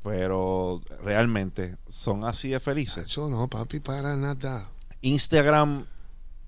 Pero 0.07 0.83
realmente 1.03 1.79
son 1.89 2.23
así 2.23 2.51
de 2.51 2.61
felices. 2.61 3.07
Hacho, 3.07 3.29
no, 3.29 3.49
papi, 3.49 3.81
para 3.81 4.15
nada. 4.15 4.71
Instagram, 5.01 5.85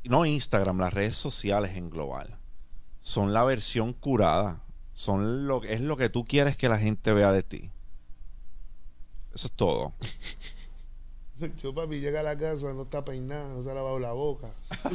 no 0.05 0.25
Instagram, 0.25 0.79
las 0.79 0.93
redes 0.93 1.17
sociales 1.17 1.77
en 1.77 1.91
global, 1.91 2.39
son 3.03 3.33
la 3.33 3.43
versión 3.43 3.95
curada. 3.95 4.63
Son 4.95 5.49
lo, 5.49 5.65
es 5.65 5.81
lo 5.81 5.97
que 5.97 6.09
tú 6.09 6.25
quieres 6.25 6.57
que 6.57 6.69
la 6.69 6.79
gente 6.79 7.13
vea 7.13 7.33
de 7.33 7.43
ti. 7.43 7.71
Eso 9.35 9.49
es 9.49 9.53
todo. 9.53 9.93
Yo, 11.61 11.75
papi, 11.75 11.99
llega 11.99 12.21
a 12.21 12.25
la 12.25 12.39
casa, 12.39 12.73
no 12.73 12.83
está 12.83 13.05
peinada, 13.05 13.49
no 13.55 13.63
se 13.65 13.71
ha 13.73 13.75
lavado 13.75 13.99
la 13.99 14.13
boca. 14.13 14.51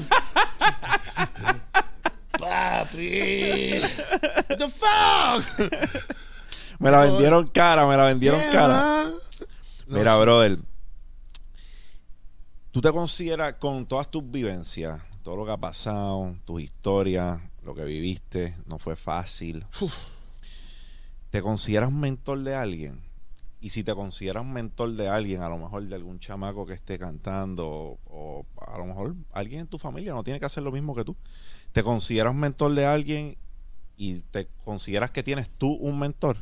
papi, 2.39 3.81
what 4.47 4.57
the 4.57 4.69
fuck? 4.69 5.43
Me 6.83 6.91
la 6.91 6.99
vendieron 6.99 7.47
cara, 7.47 7.87
me 7.87 7.95
la 7.95 8.03
vendieron 8.03 8.41
Yeah, 8.41 8.51
cara. 8.51 9.05
No, 9.87 9.97
Mira, 9.97 10.15
sí. 10.15 10.21
brother. 10.21 10.59
¿Tú 12.71 12.81
te 12.81 12.91
consideras 12.91 13.53
con 13.53 13.85
todas 13.85 14.11
tus 14.11 14.29
vivencias, 14.29 15.01
todo 15.23 15.37
lo 15.37 15.45
que 15.45 15.51
ha 15.53 15.57
pasado, 15.57 16.35
tus 16.43 16.61
historias, 16.61 17.39
lo 17.63 17.73
que 17.73 17.85
viviste, 17.85 18.55
no 18.65 18.79
fue 18.79 18.97
fácil? 18.97 19.65
Uf. 19.79 19.93
¿Te 21.29 21.41
consideras 21.41 21.89
mentor 21.89 22.39
de 22.43 22.53
alguien? 22.53 23.01
Y 23.61 23.69
si 23.69 23.85
te 23.85 23.95
consideras 23.95 24.43
mentor 24.43 24.91
de 24.95 25.07
alguien, 25.07 25.41
a 25.41 25.47
lo 25.47 25.57
mejor 25.57 25.83
de 25.83 25.95
algún 25.95 26.19
chamaco 26.19 26.65
que 26.65 26.73
esté 26.73 26.99
cantando, 26.99 27.65
o, 27.65 27.99
o 28.07 28.45
a 28.67 28.77
lo 28.77 28.85
mejor 28.87 29.15
alguien 29.31 29.61
en 29.61 29.67
tu 29.67 29.77
familia 29.77 30.13
no 30.13 30.23
tiene 30.23 30.37
que 30.41 30.45
hacer 30.47 30.63
lo 30.63 30.71
mismo 30.73 30.93
que 30.93 31.05
tú. 31.05 31.15
¿Te 31.71 31.81
consideras 31.81 32.35
mentor 32.35 32.75
de 32.75 32.85
alguien 32.85 33.37
y 33.95 34.19
te 34.19 34.49
consideras 34.65 35.11
que 35.11 35.23
tienes 35.23 35.49
tú 35.49 35.71
un 35.75 35.97
mentor? 35.97 36.37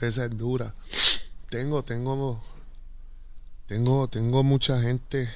Esa 0.00 0.24
es 0.26 0.36
dura. 0.36 0.74
Tengo, 1.48 1.82
tengo, 1.82 2.42
tengo, 3.66 4.08
tengo 4.08 4.42
mucha 4.42 4.80
gente. 4.80 5.28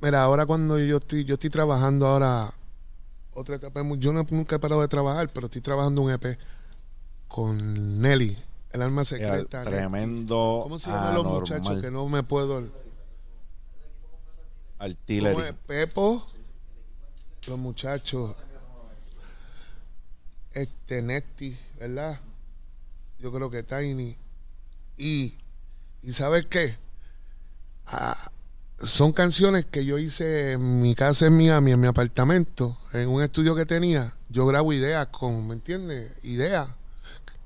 Mira, 0.00 0.22
ahora 0.22 0.46
cuando 0.46 0.78
yo 0.78 0.96
estoy, 0.98 1.24
yo 1.24 1.34
estoy 1.34 1.50
trabajando 1.50 2.06
ahora 2.06 2.52
otra 3.32 3.56
etapa, 3.56 3.82
yo 3.98 4.12
no- 4.12 4.26
nunca 4.30 4.56
he 4.56 4.58
parado 4.58 4.80
de 4.82 4.88
trabajar, 4.88 5.28
pero 5.32 5.46
estoy 5.46 5.60
trabajando 5.62 6.02
un 6.02 6.10
EP 6.10 6.38
con 7.28 7.98
Nelly, 7.98 8.36
el 8.72 8.82
alma 8.82 9.04
secreta. 9.04 9.62
Tremendo. 9.64 10.60
¿Cómo 10.64 10.78
se 10.78 10.90
llaman 10.90 11.14
los 11.14 11.24
muchachos 11.26 11.80
que 11.80 11.90
no 11.90 12.08
me 12.08 12.22
puedo? 12.22 12.60
¿Cómo 12.60 12.70
Artillery. 14.78 15.52
Pepo, 15.66 16.26
los 17.46 17.58
muchachos, 17.58 18.36
este 20.56 21.02
Nesti, 21.02 21.56
¿verdad? 21.78 22.18
Yo 23.18 23.30
creo 23.32 23.50
que 23.50 23.62
Tiny. 23.62 24.16
Y, 24.96 25.34
y 26.02 26.12
¿sabes 26.12 26.46
qué? 26.46 26.76
Ah, 27.86 28.16
son 28.78 29.12
canciones 29.12 29.66
que 29.66 29.84
yo 29.84 29.98
hice 29.98 30.52
en 30.52 30.80
mi 30.80 30.94
casa 30.94 31.26
en 31.26 31.36
Miami, 31.36 31.72
en 31.72 31.80
mi 31.80 31.86
apartamento, 31.86 32.78
en 32.92 33.08
un 33.08 33.22
estudio 33.22 33.54
que 33.54 33.66
tenía. 33.66 34.14
Yo 34.30 34.46
grabo 34.46 34.72
ideas 34.72 35.06
con, 35.08 35.46
¿me 35.46 35.54
entiendes? 35.54 36.10
Ideas. 36.22 36.68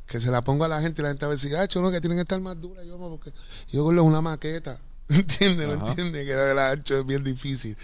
Que 0.06 0.20
se 0.20 0.30
la 0.30 0.42
pongo 0.42 0.64
a 0.64 0.68
la 0.68 0.80
gente 0.80 1.02
y 1.02 1.04
la 1.04 1.10
gente 1.10 1.24
a 1.24 1.28
ver 1.28 1.38
si, 1.38 1.52
ah, 1.54 1.68
no, 1.76 1.90
que 1.90 2.00
tienen 2.00 2.16
que 2.16 2.22
estar 2.22 2.40
más 2.40 2.60
duras. 2.60 2.84
Yo, 2.86 2.96
no, 2.96 3.08
porque 3.10 3.32
yo 3.68 3.84
con 3.84 3.98
una 3.98 4.20
maqueta. 4.20 4.80
¿Me 5.08 5.16
entiendes? 5.16 5.66
¿Me 5.66 5.74
Ajá. 5.74 5.88
entiendes? 5.88 6.26
Que 6.26 6.34
la, 6.34 6.54
la 6.54 6.72
hecho 6.74 6.98
es 6.98 7.06
bien 7.06 7.24
difícil. 7.24 7.76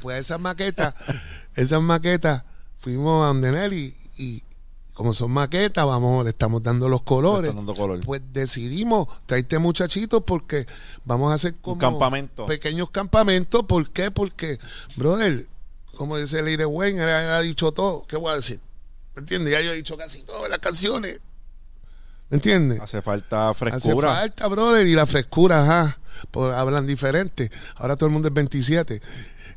Pues 0.00 0.20
esas 0.20 0.40
maquetas, 0.40 0.94
esas 1.54 1.80
maquetas, 1.80 2.42
fuimos 2.80 3.22
a 3.24 3.28
donde 3.28 3.52
Nelly 3.52 3.94
y 4.18 4.42
como 4.98 5.14
son 5.14 5.30
maquetas, 5.30 5.86
vamos, 5.86 6.24
le 6.24 6.30
estamos 6.30 6.60
dando 6.60 6.88
los 6.88 7.02
colores. 7.02 7.54
Dando 7.54 7.72
color. 7.72 8.00
Pues 8.04 8.20
decidimos 8.32 9.06
traerte 9.26 9.60
muchachitos 9.60 10.24
porque 10.26 10.66
vamos 11.04 11.30
a 11.30 11.36
hacer 11.36 11.54
como 11.62 11.78
campamento. 11.78 12.46
pequeños 12.46 12.90
campamentos. 12.90 13.62
¿Por 13.62 13.90
qué? 13.90 14.10
Porque, 14.10 14.58
brother, 14.96 15.46
como 15.96 16.18
dice 16.18 16.42
Leire 16.42 16.66
Wayne, 16.66 17.00
él 17.00 17.08
ha 17.10 17.40
dicho 17.42 17.70
todo. 17.70 18.06
¿Qué 18.08 18.16
voy 18.16 18.32
a 18.32 18.36
decir? 18.38 18.60
¿Me 19.14 19.20
entiendes? 19.20 19.52
Ya 19.52 19.60
yo 19.60 19.70
he 19.70 19.76
dicho 19.76 19.96
casi 19.96 20.24
todas 20.24 20.50
las 20.50 20.58
canciones. 20.58 21.20
¿Me 22.28 22.38
entiendes? 22.38 22.80
Hace 22.80 23.00
falta 23.00 23.50
Hace 23.50 23.58
frescura. 23.70 24.12
falta, 24.16 24.48
brother, 24.48 24.84
y 24.88 24.96
la 24.96 25.06
frescura, 25.06 25.62
ajá. 25.62 26.00
Pues 26.32 26.52
hablan 26.52 26.88
diferente. 26.88 27.52
Ahora 27.76 27.94
todo 27.94 28.08
el 28.08 28.12
mundo 28.14 28.26
es 28.26 28.34
27. 28.34 29.00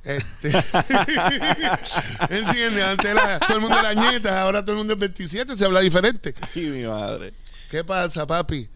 Este, 0.03 0.49
¿Entiendes? 2.29 2.83
Antes 2.83 3.05
era- 3.11 3.39
todo 3.39 3.55
el 3.57 3.61
mundo 3.61 3.79
era 3.79 3.93
ñeta, 3.93 4.41
ahora 4.41 4.61
todo 4.61 4.71
el 4.73 4.77
mundo 4.79 4.93
es 4.93 4.99
27, 4.99 5.55
se 5.55 5.65
habla 5.65 5.81
diferente. 5.81 6.33
Ay, 6.55 6.65
mi 6.67 6.83
madre. 6.83 7.33
¿Qué 7.69 7.83
pasa, 7.83 8.25
papi? 8.25 8.69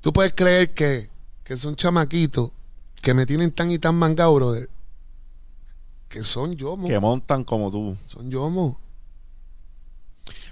Tú 0.00 0.12
puedes 0.12 0.32
creer 0.34 0.74
que, 0.74 1.10
que 1.44 1.56
son 1.56 1.74
chamaquitos 1.76 2.50
que 3.02 3.14
me 3.14 3.26
tienen 3.26 3.50
tan 3.52 3.70
y 3.70 3.78
tan 3.78 3.94
mangado, 3.94 4.34
brother, 4.34 4.68
que 6.08 6.22
son 6.22 6.54
yomos. 6.56 6.88
Que 6.90 6.98
montan 7.00 7.42
como 7.44 7.70
tú. 7.70 7.96
Son 8.06 8.30
yomos. 8.30 8.76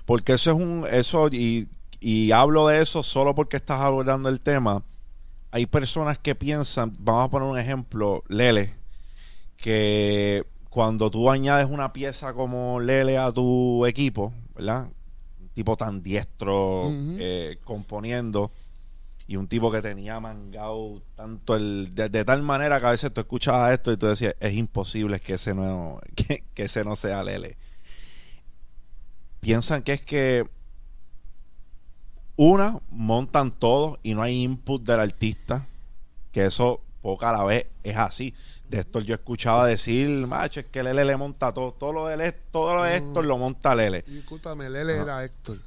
Porque 0.06 0.32
eso 0.34 0.50
es 0.50 0.56
un. 0.56 0.86
Eso, 0.90 1.28
y, 1.28 1.68
y 2.00 2.32
hablo 2.32 2.66
de 2.68 2.82
eso 2.82 3.02
solo 3.02 3.34
porque 3.34 3.56
estás 3.56 3.80
abordando 3.80 4.28
el 4.28 4.40
tema. 4.40 4.82
Hay 5.50 5.66
personas 5.66 6.18
que 6.18 6.34
piensan, 6.34 6.96
vamos 6.98 7.26
a 7.26 7.30
poner 7.30 7.48
un 7.48 7.58
ejemplo, 7.58 8.24
Lele, 8.28 8.74
que 9.64 10.44
cuando 10.68 11.10
tú 11.10 11.30
añades 11.30 11.66
una 11.70 11.94
pieza 11.94 12.34
como 12.34 12.80
Lele 12.80 13.16
a 13.16 13.32
tu 13.32 13.86
equipo, 13.86 14.34
¿verdad? 14.54 14.90
Un 15.40 15.48
tipo 15.54 15.74
tan 15.74 16.02
diestro 16.02 16.90
eh, 16.92 17.56
componiendo 17.64 18.52
y 19.26 19.36
un 19.36 19.48
tipo 19.48 19.72
que 19.72 19.80
tenía 19.80 20.20
mangado 20.20 21.00
tanto 21.14 21.56
el 21.56 21.94
de, 21.94 22.10
de 22.10 22.26
tal 22.26 22.42
manera 22.42 22.78
que 22.78 22.86
a 22.88 22.90
veces 22.90 23.14
tú 23.14 23.22
escuchabas 23.22 23.72
esto 23.72 23.90
y 23.90 23.96
tú 23.96 24.04
decías 24.04 24.34
es 24.38 24.52
imposible 24.52 25.18
que 25.18 25.32
ese 25.32 25.54
no 25.54 25.98
que, 26.14 26.44
que 26.52 26.64
ese 26.64 26.84
no 26.84 26.94
sea 26.94 27.24
Lele 27.24 27.56
piensan 29.40 29.82
que 29.82 29.94
es 29.94 30.02
que 30.02 30.46
una 32.36 32.82
montan 32.90 33.50
todo 33.50 33.98
y 34.02 34.12
no 34.12 34.20
hay 34.20 34.42
input 34.42 34.82
del 34.82 35.00
artista 35.00 35.66
que 36.32 36.44
eso 36.44 36.82
poca 37.00 37.30
a 37.30 37.32
la 37.32 37.44
vez 37.44 37.66
es 37.82 37.96
así 37.96 38.34
de 38.68 38.78
esto 38.80 39.00
yo 39.00 39.14
escuchaba 39.14 39.66
decir 39.66 40.26
macho 40.26 40.60
es 40.60 40.66
que 40.66 40.82
Lele 40.82 41.04
le 41.04 41.16
monta 41.16 41.52
todo 41.52 41.72
todo 41.72 41.92
lo 41.92 42.06
de 42.06 42.16
Lele- 42.16 42.36
todo 42.50 42.76
lo 42.76 42.82
de 42.84 42.96
Héctor 42.96 43.24
lo 43.26 43.36
monta 43.38 43.74
Lele 43.74 44.02
discúlpame, 44.06 44.68
Lele 44.70 44.94
Ajá. 44.94 45.02
era 45.02 45.24
Héctor. 45.24 45.58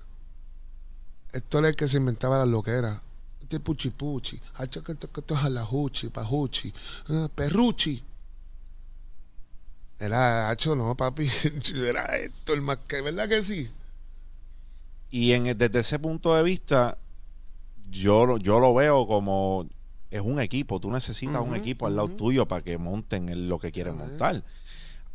Héctor 1.33 1.65
es 1.65 1.69
el 1.71 1.75
que 1.75 1.87
se 1.87 1.97
inventaba 1.97 2.37
las 2.37 2.47
loqueras. 2.47 3.01
Este 3.41 3.59
puchi 3.59 3.89
puchi. 3.91 4.41
Hacho 4.55 4.83
que 4.83 4.93
esto 4.93 5.11
que 5.11 5.19
esto 5.21 5.35
es 5.35 5.43
alajuchi, 5.43 6.09
pajuchi. 6.09 6.73
ah, 7.09 7.29
Perruchi. 7.33 8.03
Era 9.99 10.49
Hacho, 10.49 10.75
no, 10.75 10.95
papi. 10.95 11.29
Era 11.75 12.17
Héctor 12.17 12.61
más 12.61 12.77
que, 12.87 13.01
¿verdad 13.01 13.27
que 13.27 13.43
sí? 13.43 13.69
Y 15.09 15.31
en, 15.33 15.57
desde 15.57 15.79
ese 15.79 15.97
punto 15.99 16.35
de 16.35 16.43
vista, 16.43 16.97
yo, 17.89 18.37
yo 18.37 18.59
lo 18.59 18.73
veo 18.73 19.07
como 19.07 19.67
es 20.11 20.21
un 20.21 20.39
equipo. 20.39 20.79
Tú 20.79 20.89
necesitas 20.91 21.41
un 21.41 21.55
equipo 21.55 21.87
al 21.87 21.95
lado 21.95 22.09
tuyo 22.09 22.47
para 22.47 22.63
que 22.63 22.77
monten 22.77 23.29
el- 23.29 23.49
lo 23.49 23.59
que 23.59 23.71
quieren 23.71 23.97
montar. 23.97 24.43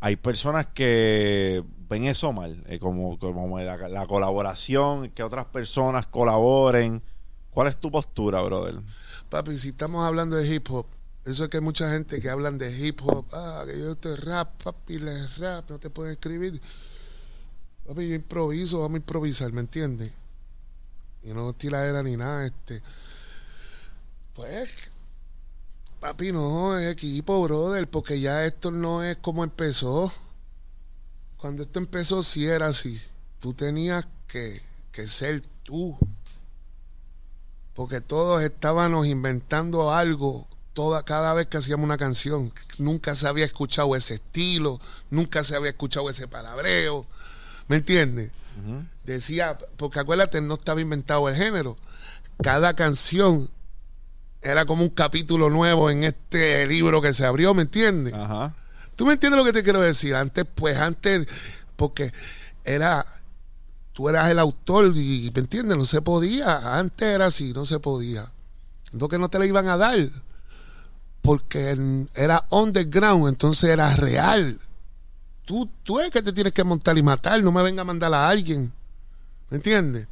Hay 0.01 0.16
personas 0.16 0.66
que 0.66 1.62
ven 1.88 2.05
eso 2.07 2.32
mal, 2.32 2.62
eh, 2.66 2.78
como, 2.78 3.18
como 3.18 3.59
la, 3.61 3.76
la 3.88 4.07
colaboración, 4.07 5.11
que 5.11 5.22
otras 5.22 5.47
personas 5.47 6.07
colaboren. 6.07 7.03
¿Cuál 7.51 7.68
es 7.68 7.76
tu 7.78 7.90
postura, 7.90 8.43
brother? 8.43 8.80
Papi, 9.28 9.59
si 9.59 9.68
estamos 9.70 10.05
hablando 10.05 10.36
de 10.36 10.53
hip 10.55 10.68
hop, 10.70 10.86
eso 11.24 11.45
es 11.45 11.51
que 11.51 11.59
hay 11.59 11.62
mucha 11.62 11.88
gente 11.93 12.18
que 12.20 12.28
hablan 12.30 12.59
de 12.59 12.76
hip 12.76 13.01
hop, 13.05 13.26
ah, 13.32 13.62
que 13.66 13.78
yo 13.78 13.93
estoy 13.93 14.16
rap, 14.16 14.61
papi, 14.62 14.99
le 14.99 15.26
rap, 15.38 15.70
no 15.70 15.78
te 15.78 15.88
pueden 15.90 16.12
escribir. 16.14 16.61
Papi, 17.86 18.09
yo 18.09 18.14
improviso, 18.14 18.80
vamos 18.80 18.95
a 18.95 18.99
improvisar, 18.99 19.53
¿me 19.53 19.61
entiendes? 19.61 20.12
Y 21.22 21.28
no 21.28 21.53
tiradera 21.53 22.03
ni 22.03 22.16
nada, 22.16 22.45
este. 22.47 22.82
Pues, 24.34 24.70
papi, 26.00 26.32
no, 26.32 26.78
es 26.78 26.90
equipo, 26.90 27.42
brother, 27.42 27.88
porque 27.88 28.20
ya 28.20 28.44
esto 28.44 28.70
no 28.70 29.02
es 29.02 29.16
como 29.18 29.44
empezó. 29.44 30.12
Cuando 31.36 31.64
esto 31.64 31.78
empezó, 31.78 32.22
sí 32.22 32.46
era 32.46 32.68
así. 32.68 33.00
Tú 33.40 33.52
tenías 33.54 34.06
que, 34.26 34.62
que 34.90 35.06
ser 35.06 35.42
tú 35.62 35.98
porque 37.74 38.00
todos 38.00 38.42
estábamos 38.42 39.06
inventando 39.06 39.90
algo 39.92 40.46
toda 40.72 41.04
cada 41.04 41.34
vez 41.34 41.46
que 41.46 41.58
hacíamos 41.58 41.84
una 41.84 41.96
canción 41.96 42.52
nunca 42.78 43.14
se 43.14 43.26
había 43.26 43.44
escuchado 43.44 43.94
ese 43.96 44.14
estilo 44.14 44.80
nunca 45.10 45.44
se 45.44 45.56
había 45.56 45.70
escuchado 45.70 46.08
ese 46.10 46.28
palabreo 46.28 47.06
¿me 47.68 47.76
entiendes? 47.76 48.30
Decía 49.04 49.58
porque 49.76 50.00
acuérdate 50.00 50.40
no 50.40 50.54
estaba 50.54 50.80
inventado 50.80 51.28
el 51.28 51.34
género 51.34 51.76
cada 52.42 52.74
canción 52.74 53.50
era 54.43 54.64
como 54.64 54.82
un 54.82 54.90
capítulo 54.90 55.51
nuevo 55.51 55.90
en 55.90 56.05
este 56.05 56.66
libro 56.66 57.01
que 57.01 57.14
se 57.14 57.24
abrió 57.24 57.55
¿me 57.55 57.62
entiendes? 57.62 58.14
Ajá. 58.14 58.55
¿Tú 58.97 59.07
me 59.07 59.14
entiendes 59.14 59.38
lo 59.38 59.45
que 59.45 59.53
te 59.53 59.62
quiero 59.62 59.80
decir? 59.80 60.14
Antes, 60.14 60.45
pues 60.55 60.76
antes, 60.76 61.26
porque 61.76 62.12
era, 62.64 63.05
tú 63.93 64.09
eras 64.09 64.30
el 64.30 64.38
autor 64.38 64.93
y, 64.97 65.30
¿me 65.34 65.40
entiendes? 65.40 65.76
No 65.76 65.86
se 65.86 66.03
podía. 66.03 66.78
Antes 66.78 67.09
era 67.09 67.26
así, 67.26 67.53
no 67.53 67.66
se 67.66 67.80
podía. 67.80 68.30
No 68.93 69.09
que 69.09 69.18
no 69.18 69.30
te 69.30 69.38
la 69.38 69.47
iban 69.47 69.68
a 69.68 69.78
dar, 69.78 70.11
porque 71.22 72.07
era 72.14 72.47
underground, 72.51 73.28
entonces 73.28 73.70
era 73.70 73.95
real. 73.97 74.59
Tú, 75.47 75.68
tú 75.82 75.99
es 75.99 76.11
que 76.11 76.22
te 76.22 76.32
tienes 76.32 76.53
que 76.53 76.62
montar 76.62 76.99
y 76.99 77.03
matar, 77.03 77.43
no 77.43 77.51
me 77.51 77.62
venga 77.62 77.82
a 77.82 77.86
mandar 77.86 78.12
a 78.12 78.28
alguien. 78.28 78.72
¿Me 79.49 79.57
entiendes? 79.57 80.07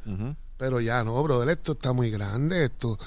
Pero 0.57 0.81
ya 0.81 1.03
no, 1.03 1.21
brother, 1.23 1.49
esto 1.49 1.73
está 1.73 1.93
muy 1.93 2.09
grande. 2.11 2.65
Esto, 2.65 2.97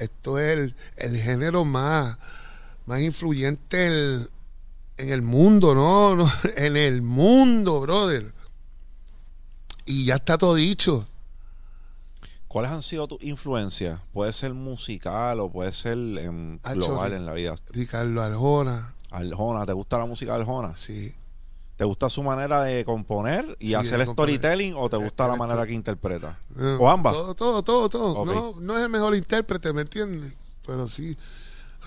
esto 0.00 0.38
es 0.38 0.58
el, 0.58 0.74
el 0.96 1.16
género 1.16 1.64
más, 1.64 2.18
más 2.86 3.00
influyente 3.00 3.86
en, 3.86 4.28
en 4.96 5.12
el 5.12 5.22
mundo, 5.22 5.74
¿no? 5.74 6.16
no, 6.16 6.30
En 6.56 6.76
el 6.76 7.02
mundo, 7.02 7.80
brother. 7.80 8.32
Y 9.86 10.04
ya 10.06 10.16
está 10.16 10.38
todo 10.38 10.54
dicho. 10.54 11.06
¿Cuáles 12.48 12.72
han 12.72 12.82
sido 12.82 13.06
tus 13.06 13.22
influencias? 13.22 14.00
Puede 14.12 14.32
ser 14.32 14.54
musical 14.54 15.38
o 15.38 15.50
puede 15.50 15.72
ser 15.72 15.92
en 15.92 16.60
global 16.74 17.12
en 17.12 17.24
la 17.24 17.32
vida. 17.32 17.54
Ricardo 17.70 18.20
Arjona, 18.20 18.94
Arjona, 19.10 19.64
¿te 19.66 19.72
gusta 19.72 19.98
la 19.98 20.06
música 20.06 20.34
de 20.34 20.40
Arjona? 20.40 20.76
sí. 20.76 21.14
¿Te 21.80 21.86
gusta 21.86 22.10
su 22.10 22.22
manera 22.22 22.62
de 22.62 22.84
componer 22.84 23.56
y 23.58 23.68
Sí, 23.68 23.74
hacer 23.74 24.06
storytelling 24.06 24.74
o 24.76 24.90
te 24.90 24.98
gusta 24.98 25.26
la 25.26 25.32
Eh, 25.32 25.38
manera 25.38 25.66
que 25.66 25.72
interpreta? 25.72 26.38
Eh, 26.54 26.76
¿O 26.78 26.90
ambas? 26.90 27.14
Todo, 27.14 27.34
todo, 27.34 27.62
todo, 27.62 27.88
todo. 27.88 28.24
No, 28.26 28.54
no 28.60 28.76
es 28.76 28.84
el 28.84 28.90
mejor 28.90 29.16
intérprete, 29.16 29.72
¿me 29.72 29.80
entiendes? 29.80 30.34
Pero 30.66 30.86
sí, 30.88 31.16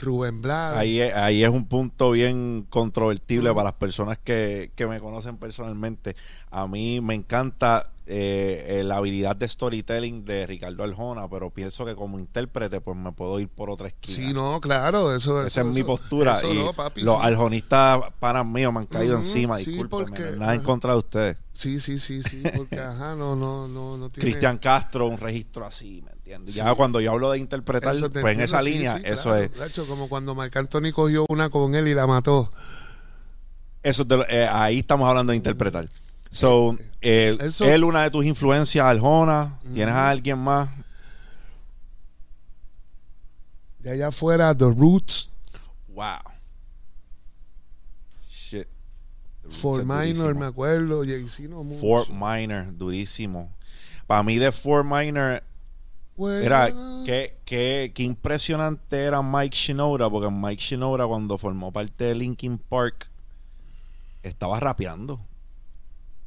Rubén 0.02 0.42
Blades. 0.42 0.80
Ahí, 0.80 1.00
es- 1.00 1.14
ahí 1.14 1.44
es 1.44 1.50
un 1.52 1.68
punto 1.68 2.10
bien 2.10 2.66
controvertible 2.72 3.52
para 3.54 3.66
las 3.66 3.74
personas 3.76 4.18
que, 4.18 4.72
que 4.76 4.88
me 4.88 5.00
conocen 5.00 5.38
personalmente. 5.38 6.16
A 6.50 6.66
mí 6.66 7.00
me 7.00 7.14
encanta 7.14 7.93
eh, 8.06 8.80
eh, 8.80 8.84
la 8.84 8.98
habilidad 8.98 9.36
de 9.36 9.48
storytelling 9.48 10.26
de 10.26 10.46
Ricardo 10.46 10.84
Arjona, 10.84 11.30
pero 11.30 11.50
pienso 11.52 11.86
que 11.86 11.96
como 11.96 12.20
intérprete 12.20 12.82
pues 12.82 12.98
me 12.98 13.12
puedo 13.14 13.40
ir 13.40 13.48
por 13.48 13.70
otra 13.70 13.88
esquina. 13.88 14.28
Sí, 14.28 14.34
no, 14.34 14.60
claro, 14.60 15.16
eso 15.16 15.40
Esa 15.46 15.62
eso- 15.62 15.70
es 15.70 15.76
mi 15.76 15.84
postura. 15.84 16.34
eso 16.34 16.54
y 16.54 16.58
no, 16.58 16.74
papi, 16.74 17.02
los 17.02 17.16
sí. 17.16 17.22
arjonistas 17.24 18.00
panas 18.20 18.46
míos 18.46 18.74
me 18.74 18.80
han 18.80 18.88
caído 18.88 19.18
encima, 19.18 19.58
sí, 19.58 19.80
porque- 19.90 20.32
nada 20.38 20.54
en 20.54 20.62
contra 20.62 20.92
de 20.92 20.98
ustedes. 20.98 21.38
Sí, 21.54 21.80
sí, 21.80 22.00
sí, 22.00 22.22
sí, 22.24 22.44
porque 22.58 22.80
ajá, 22.80 23.16
no, 23.16 23.36
no, 23.36 23.68
no, 23.68 23.96
no 23.96 24.10
tiene. 24.10 24.30
Cristian 24.32 24.58
Castro, 24.58 25.08
un 25.08 25.18
registro 25.20 25.66
así, 25.66 26.02
¿me 26.04 26.12
entiendes? 26.12 26.56
Sí. 26.56 26.60
Ya 26.60 26.74
cuando 26.76 27.00
yo 27.00 27.12
hablo 27.12 27.32
de 27.32 27.38
interpretar, 27.38 27.96
Eso 27.96 28.10
pues 28.10 28.26
en 28.36 28.42
esa 28.42 28.62
línea, 28.62 28.98
eso 28.98 29.24
claro. 29.30 29.44
es. 29.44 29.54
De 29.54 29.68
hecho, 29.68 29.86
como 29.88 30.10
cuando 30.10 30.34
Marc 30.36 30.58
Anthony 30.58 30.92
cogió 30.94 31.26
una 31.30 31.50
con 31.50 31.76
él 31.76 31.88
y 31.88 31.94
la 31.94 32.08
mató. 32.08 32.52
Eso 33.84 34.02
es 34.04 34.08
de 34.08 34.26
eh, 34.30 34.48
ahí 34.50 34.80
estamos 34.80 35.08
hablando 35.08 35.32
de 35.32 35.38
interpretar. 35.38 35.88
So, 36.34 36.78
eh, 37.02 37.38
Eso- 37.40 37.66
él 37.66 37.84
una 37.84 38.04
de 38.04 38.10
tus 38.12 38.26
influencias, 38.26 38.84
Arjona. 38.86 39.60
¿Tienes 39.74 39.94
a 39.94 40.10
alguien 40.10 40.38
más? 40.40 40.70
De 43.80 43.92
allá 43.92 44.08
afuera, 44.08 44.56
The 44.56 44.66
Roots, 44.66 45.30
Wow. 45.90 46.18
Shit. 48.30 48.68
The 49.42 49.44
Roots 49.44 49.58
Fort 49.58 49.80
es 49.82 49.86
Minor, 49.86 50.06
durísimo. 50.06 50.40
me 50.40 50.46
acuerdo, 50.46 51.04
Jay-Z 51.06 51.50
no 51.50 51.64
mucho. 51.64 51.82
Fort 51.82 52.10
Minor, 52.10 52.76
durísimo. 52.78 53.52
Para 54.08 54.24
mí 54.24 54.38
de 54.40 54.52
Fort 54.52 54.86
Minor, 54.86 55.44
era 56.18 56.72
qué, 57.06 57.38
qué, 57.46 57.92
qué 57.94 58.04
impresionante 58.04 59.04
era 59.04 59.22
Mike 59.22 59.56
Shinoda, 59.56 60.10
porque 60.10 60.32
Mike 60.32 60.62
Shinoda 60.64 61.06
cuando 61.06 61.38
formó 61.38 61.72
parte 61.72 62.06
de 62.06 62.16
Linkin 62.16 62.58
Park 62.58 63.08
estaba 64.24 64.60
rapeando. 64.60 65.20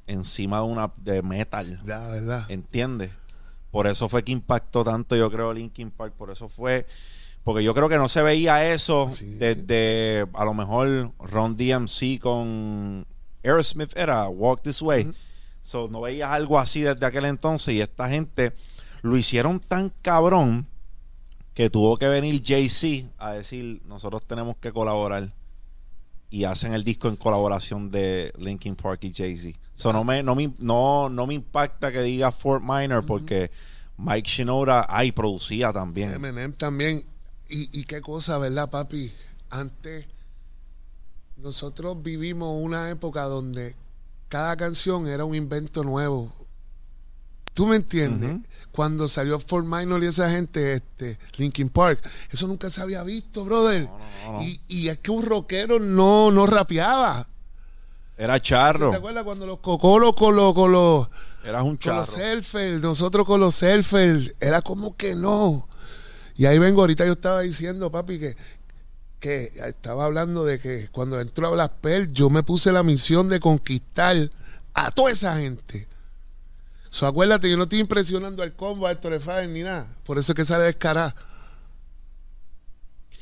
Encima 0.07 0.59
de 0.59 0.64
una 0.64 0.92
de 0.96 1.22
metal. 1.22 1.80
Ya, 1.84 2.07
¿verdad? 2.09 2.46
¿Entiendes? 2.50 3.11
Por 3.70 3.86
eso 3.86 4.09
fue 4.09 4.22
que 4.22 4.32
impactó 4.32 4.84
tanto, 4.84 5.16
yo 5.16 5.30
creo, 5.30 5.52
Linkin 5.52 5.90
Park. 5.90 6.14
Por 6.14 6.30
eso 6.30 6.48
fue. 6.48 6.86
Porque 7.44 7.62
yo 7.62 7.74
creo 7.74 7.88
que 7.88 7.96
no 7.98 8.09
se 8.09 8.22
veía 8.22 8.72
eso 8.72 9.09
Sí. 9.12 9.34
desde 9.36 10.26
a 10.34 10.44
lo 10.44 10.52
mejor 10.54 11.12
Ron 11.20 11.57
DMC 11.57 12.18
con 12.20 13.07
Aerosmith 13.44 13.96
era 13.96 14.28
Walk 14.28 14.62
This 14.62 14.82
Way. 14.82 15.02
Ujú. 15.04 15.14
So, 15.62 15.88
no 15.88 16.00
veías 16.00 16.30
algo 16.30 16.59
así 16.59 16.80
desde 16.82 17.04
aquel 17.07 17.24
entonces 17.24 17.74
y 17.74 17.80
esta 17.80 18.09
gente 18.09 18.52
lo 19.02 19.16
hicieron 19.16 19.61
tan 19.61 19.92
cabrón 20.02 20.66
que 21.54 21.70
tuvo 21.70 21.96
que 21.98 22.09
venir 22.09 22.42
Jay-Z 22.44 23.09
a 23.18 23.32
decir, 23.32 23.80
nosotros 23.86 24.22
tenemos 24.26 24.57
que 24.57 24.72
colaborar. 24.72 25.32
Y 26.28 26.44
hacen 26.44 26.74
el 26.74 26.82
disco 26.84 27.09
en 27.09 27.16
colaboración 27.16 27.90
de 27.90 28.32
Linkin 28.38 28.74
Park 28.76 29.04
y 29.04 29.12
Jay-Z. 29.14 29.59
So, 29.77 29.93
no, 29.93 30.05
me, 30.05 30.22
no, 30.22 30.35
me, 30.35 30.53
no, 30.59 31.09
no 31.09 31.27
me 31.27 31.35
impacta 31.35 31.93
que 31.93 32.01
diga 32.03 32.33
Fort 32.33 32.64
Minor 32.64 33.05
porque 33.05 33.51
Mike 33.99 34.29
Shinoda, 34.29 34.87
ay, 34.89 35.12
producía 35.12 35.72
también. 35.72 36.14
Eminem 36.14 36.53
también. 36.55 37.05
Y, 37.49 37.68
y 37.79 37.85
qué 37.85 38.01
cosa, 38.01 38.39
¿verdad, 38.39 38.70
papi? 38.70 39.12
Antes, 39.51 40.07
nosotros 41.37 42.03
vivimos 42.03 42.59
una 42.61 42.91
época 42.91 43.24
donde 43.24 43.77
cada 44.29 44.57
canción 44.57 45.07
era 45.07 45.24
un 45.24 45.35
invento 45.35 45.85
nuevo. 45.85 46.33
¿Tú 47.53 47.66
me 47.66 47.77
entiendes? 47.77 48.47
Cuando 48.70 49.09
salió 49.09 49.41
Fort 49.41 49.66
Minor 49.66 50.03
y 50.03 50.09
esa 50.09 50.31
gente, 50.31 50.74
este, 50.74 51.18
Linkin 51.37 51.70
Park, 51.70 52.07
eso 52.31 52.47
nunca 52.47 52.68
se 52.68 52.83
había 52.83 53.03
visto, 53.03 53.45
brother. 53.45 53.85
No, 53.85 53.99
no, 53.99 53.99
no, 53.99 54.33
no. 54.33 54.43
Y, 54.43 54.61
y 54.68 54.89
es 54.89 54.99
que 54.99 55.11
un 55.11 55.24
rockero 55.24 55.79
no, 55.79 56.31
no 56.31 56.47
rapeaba. 56.47 57.27
Era 58.17 58.41
charro. 58.41 58.91
¿Te 58.91 58.97
acuerdas 58.97 59.25
cuando 59.25 59.47
los 59.47 59.59
cocolos 59.61 60.14
con 60.17 60.35
los, 60.37 60.55
con 60.55 60.73
los, 60.73 61.09
Eras 61.45 61.62
un 61.62 61.71
con 61.71 61.79
charro. 61.79 61.97
los 61.99 62.09
surfers, 62.11 62.81
nosotros 62.81 63.27
con 63.27 63.41
los 63.41 63.55
surfers, 63.55 64.35
era 64.41 64.62
como 64.62 64.97
que 64.97 65.14
no. 65.14 65.69
Y 66.37 66.47
ahí 66.47 66.59
vengo, 66.59 66.81
ahorita 66.81 67.05
yo 67.05 67.12
estaba 67.12 67.41
diciendo, 67.41 67.91
papi, 67.91 68.19
que, 68.19 68.37
que 69.21 69.53
estaba 69.55 70.05
hablando 70.05 70.45
de 70.45 70.59
que 70.59 70.89
cuando 70.91 71.21
entró 71.21 71.47
a 71.49 71.51
Black 71.51 71.73
Pearl, 71.81 72.12
yo 72.12 72.31
me 72.31 72.43
puse 72.43 72.73
la 72.73 72.83
misión 72.83 73.29
de 73.29 73.41
conquistar 73.41 74.31
a 74.75 74.91
toda 74.91 75.11
esa 75.11 75.37
gente. 75.37 75.89
So, 76.91 77.07
acuérdate, 77.07 77.51
yo 77.51 77.57
no 77.57 77.64
estoy 77.64 77.81
impresionando 77.81 78.43
al 78.43 78.55
combo, 78.55 78.87
a 78.87 78.93
Héctor 78.93 79.21
ni 79.49 79.62
nada. 79.62 79.87
Por 80.05 80.19
eso 80.19 80.33
es 80.33 80.37
que 80.37 80.45
sale 80.45 80.64
descarada. 80.64 81.14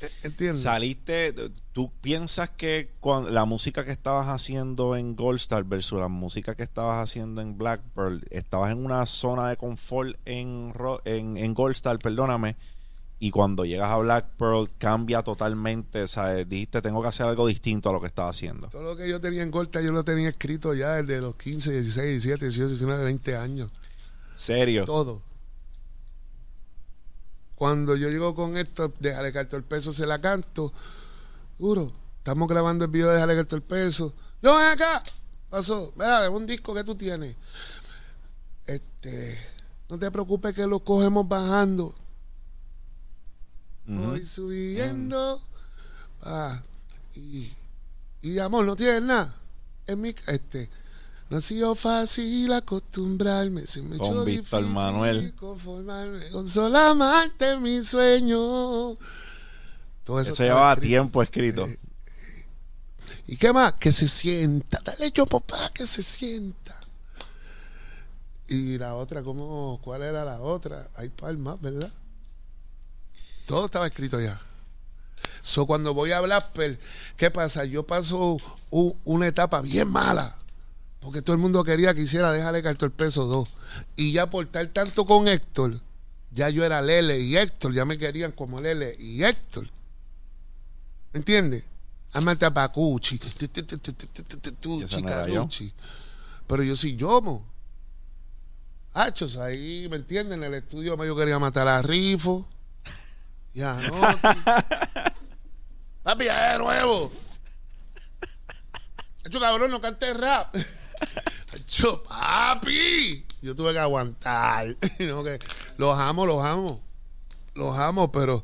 ¿E- 0.05 0.27
¿Entiendes? 0.27 0.63
Saliste, 0.63 1.35
¿tú 1.73 1.91
piensas 2.01 2.51
que 2.51 2.91
la 3.31 3.45
música 3.45 3.85
que 3.85 3.93
estabas 3.93 4.29
haciendo 4.29 4.97
en 4.97 5.17
Gold 5.17 5.39
Star 5.41 5.65
versus 5.65 5.99
la 6.01 6.09
música 6.09 6.55
que 6.55 6.63
estabas 6.63 7.03
haciendo 7.09 7.41
en 7.41 7.57
Black 7.59 7.81
Pearl, 7.95 8.25
estabas 8.31 8.73
en 8.73 8.85
una 8.85 9.05
zona 9.07 9.49
de 9.49 9.57
confort 9.57 10.17
en, 10.25 10.73
en, 11.05 11.37
en 11.37 11.55
Gold 11.55 11.75
Star, 11.77 11.99
perdóname, 11.99 12.57
y 13.19 13.31
cuando 13.31 13.65
llegas 13.65 13.91
a 13.91 13.97
Black 13.97 14.27
Pearl 14.37 14.71
cambia 14.77 15.23
totalmente, 15.23 16.09
¿sabes? 16.09 16.49
Dijiste, 16.49 16.83
tengo 16.83 17.01
que 17.01 17.09
hacer 17.09 17.27
algo 17.27 17.47
distinto 17.47 17.89
a 17.89 17.93
lo 17.93 18.01
que 18.01 18.09
estaba 18.09 18.29
haciendo. 18.29 18.69
Todo 18.69 18.83
lo 18.83 18.97
que 18.97 19.09
yo 19.09 19.21
tenía 19.21 19.43
en 19.43 19.51
Gorta, 19.51 19.81
yo 19.81 19.93
lo 19.93 20.05
tenía 20.05 20.29
escrito 20.29 20.75
ya 20.75 20.95
desde 21.03 21.21
los 21.23 21.37
15, 21.37 21.73
16, 21.73 22.23
17, 22.23 22.45
18, 22.47 22.69
19, 22.69 23.05
20 23.05 23.37
años. 23.37 23.71
Serio. 24.37 24.85
Todo. 24.85 25.23
Cuando 27.65 27.97
yo 27.97 28.11
llego 28.11 28.35
con 28.35 28.59
esto, 28.59 28.93
déjale 29.01 29.33
carto 29.33 29.57
el 29.57 29.65
peso, 29.65 29.95
se 29.95 30.05
la 30.05 30.21
canto. 30.21 30.71
Duro. 31.59 31.95
Estamos 32.19 32.47
grabando 32.47 32.85
el 32.85 32.91
video 32.91 33.09
de 33.09 33.15
déjale 33.15 33.37
carto 33.37 33.57
el 33.57 33.63
peso. 33.63 34.13
Yo 34.43 34.55
ven 34.55 34.67
acá. 34.67 35.03
Pasó. 35.49 35.91
Mira, 35.97 36.29
un 36.29 36.45
disco 36.45 36.75
que 36.75 36.85
tú 36.85 36.95
tienes. 36.95 37.37
Este. 38.67 39.39
No 39.89 39.99
te 39.99 40.11
preocupes 40.11 40.53
que 40.53 40.67
lo 40.67 40.81
cogemos 40.81 41.27
bajando. 41.27 41.95
Voy 43.87 44.27
subiendo. 44.27 45.41
Ah, 46.21 46.63
y, 47.17 47.51
y 48.21 48.39
amor, 48.41 48.67
no 48.67 48.77
tienes 48.77 49.01
nada. 49.01 49.37
En 49.87 50.03
mi, 50.03 50.15
este, 50.27 50.69
no 51.31 51.39
ha 51.39 51.41
sido 51.41 51.75
fácil 51.75 52.53
acostumbrarme. 52.53 53.67
Se 53.67 53.83
me 53.83 53.97
Con 53.99 54.07
echó 54.07 54.25
Víctor 54.25 54.61
difícil 54.61 54.75
Manuel. 54.75 55.35
Conformarme 55.35 56.31
con 56.31 56.47
en 57.41 57.63
mi 57.63 57.83
sueño. 57.83 58.97
Todo 60.05 60.21
eso, 60.21 60.33
Eso 60.33 60.43
llevaba 60.43 60.73
escrito. 60.73 60.89
tiempo 60.89 61.23
escrito. 61.23 61.67
Eh, 61.67 61.79
¿Y 63.27 63.37
qué 63.37 63.53
más? 63.53 63.73
Que 63.75 63.91
se 63.91 64.07
sienta. 64.07 64.81
Dale 64.85 65.11
yo, 65.13 65.25
papá, 65.27 65.71
que 65.73 65.87
se 65.87 66.03
sienta. 66.03 66.79
Y 68.47 68.77
la 68.77 68.95
otra, 68.95 69.23
¿cómo? 69.23 69.81
¿Cuál 69.83 70.03
era 70.03 70.25
la 70.25 70.41
otra? 70.41 70.89
Hay 70.95 71.09
palmas, 71.09 71.59
¿verdad? 71.61 71.91
Todo 73.47 73.67
estaba 73.67 73.87
escrito 73.87 74.21
ya. 74.21 74.41
So, 75.41 75.67
cuando 75.67 75.95
voy 75.95 76.13
a 76.13 76.21
Blackper, 76.21 76.79
¿qué 77.17 77.31
pasa? 77.31 77.65
Yo 77.65 77.87
paso 77.87 78.37
una 78.71 79.27
etapa 79.27 79.63
bien 79.63 79.89
mala. 79.89 80.39
Porque 81.05 81.21
todo 81.21 81.37
el 81.37 81.43
mundo 81.43 81.63
quería 81.65 81.93
que 81.93 82.01
hiciera 82.01 82.33
déjale 82.33 82.63
que 82.63 82.69
el 82.69 82.91
Peso 82.91 83.27
2. 83.27 83.47
Y 83.95 84.13
ya 84.13 84.31
por 84.31 84.47
estar 84.47 84.67
tanto 84.69 85.05
con 85.05 85.29
Héctor, 85.29 85.83
ya 86.31 86.49
yo 86.49 86.65
era 86.65 86.81
Lele 86.81 87.21
y 87.21 87.37
Héctor, 87.37 87.75
ya 87.75 87.85
me 87.85 87.99
querían 87.99 88.33
como 88.33 88.59
Lele 88.59 88.97
y 88.99 89.23
Héctor. 89.23 89.69
¿Me 91.13 91.19
¿Entiendes? 91.19 91.67
Amate 92.15 92.47
a 92.47 92.55
Pacucci, 92.55 93.19
tú, 94.61 94.83
Pero 96.47 96.63
yo 96.63 96.75
soy 96.75 96.97
Yomo. 96.97 97.45
Hachos, 98.95 99.37
ahí, 99.37 99.87
¿me 99.91 99.97
entienden? 99.97 100.43
En 100.43 100.55
el 100.55 100.55
estudio 100.55 100.97
yo 101.05 101.15
quería 101.15 101.39
matar 101.39 101.69
a 101.69 101.83
Rifo. 101.83 102.49
Ya, 103.53 103.75
no. 103.75 104.01
Papi, 106.03 106.25
ya 106.25 106.55
es 106.55 106.59
nuevo. 106.59 107.13
Hacho, 109.27 109.39
cabrón, 109.39 109.71
no 109.71 109.83
cantes 109.83 110.17
rap. 110.17 110.57
Hacho, 111.53 112.03
papi. 112.05 113.25
Yo 113.43 113.55
tuve 113.55 113.73
que 113.73 113.79
aguantar. 113.79 114.77
No, 115.01 115.23
que 115.23 115.39
los 115.77 115.99
amo, 115.99 116.27
los 116.27 116.45
amo. 116.45 116.81
Los 117.55 117.77
amo, 117.79 118.11
pero. 118.11 118.43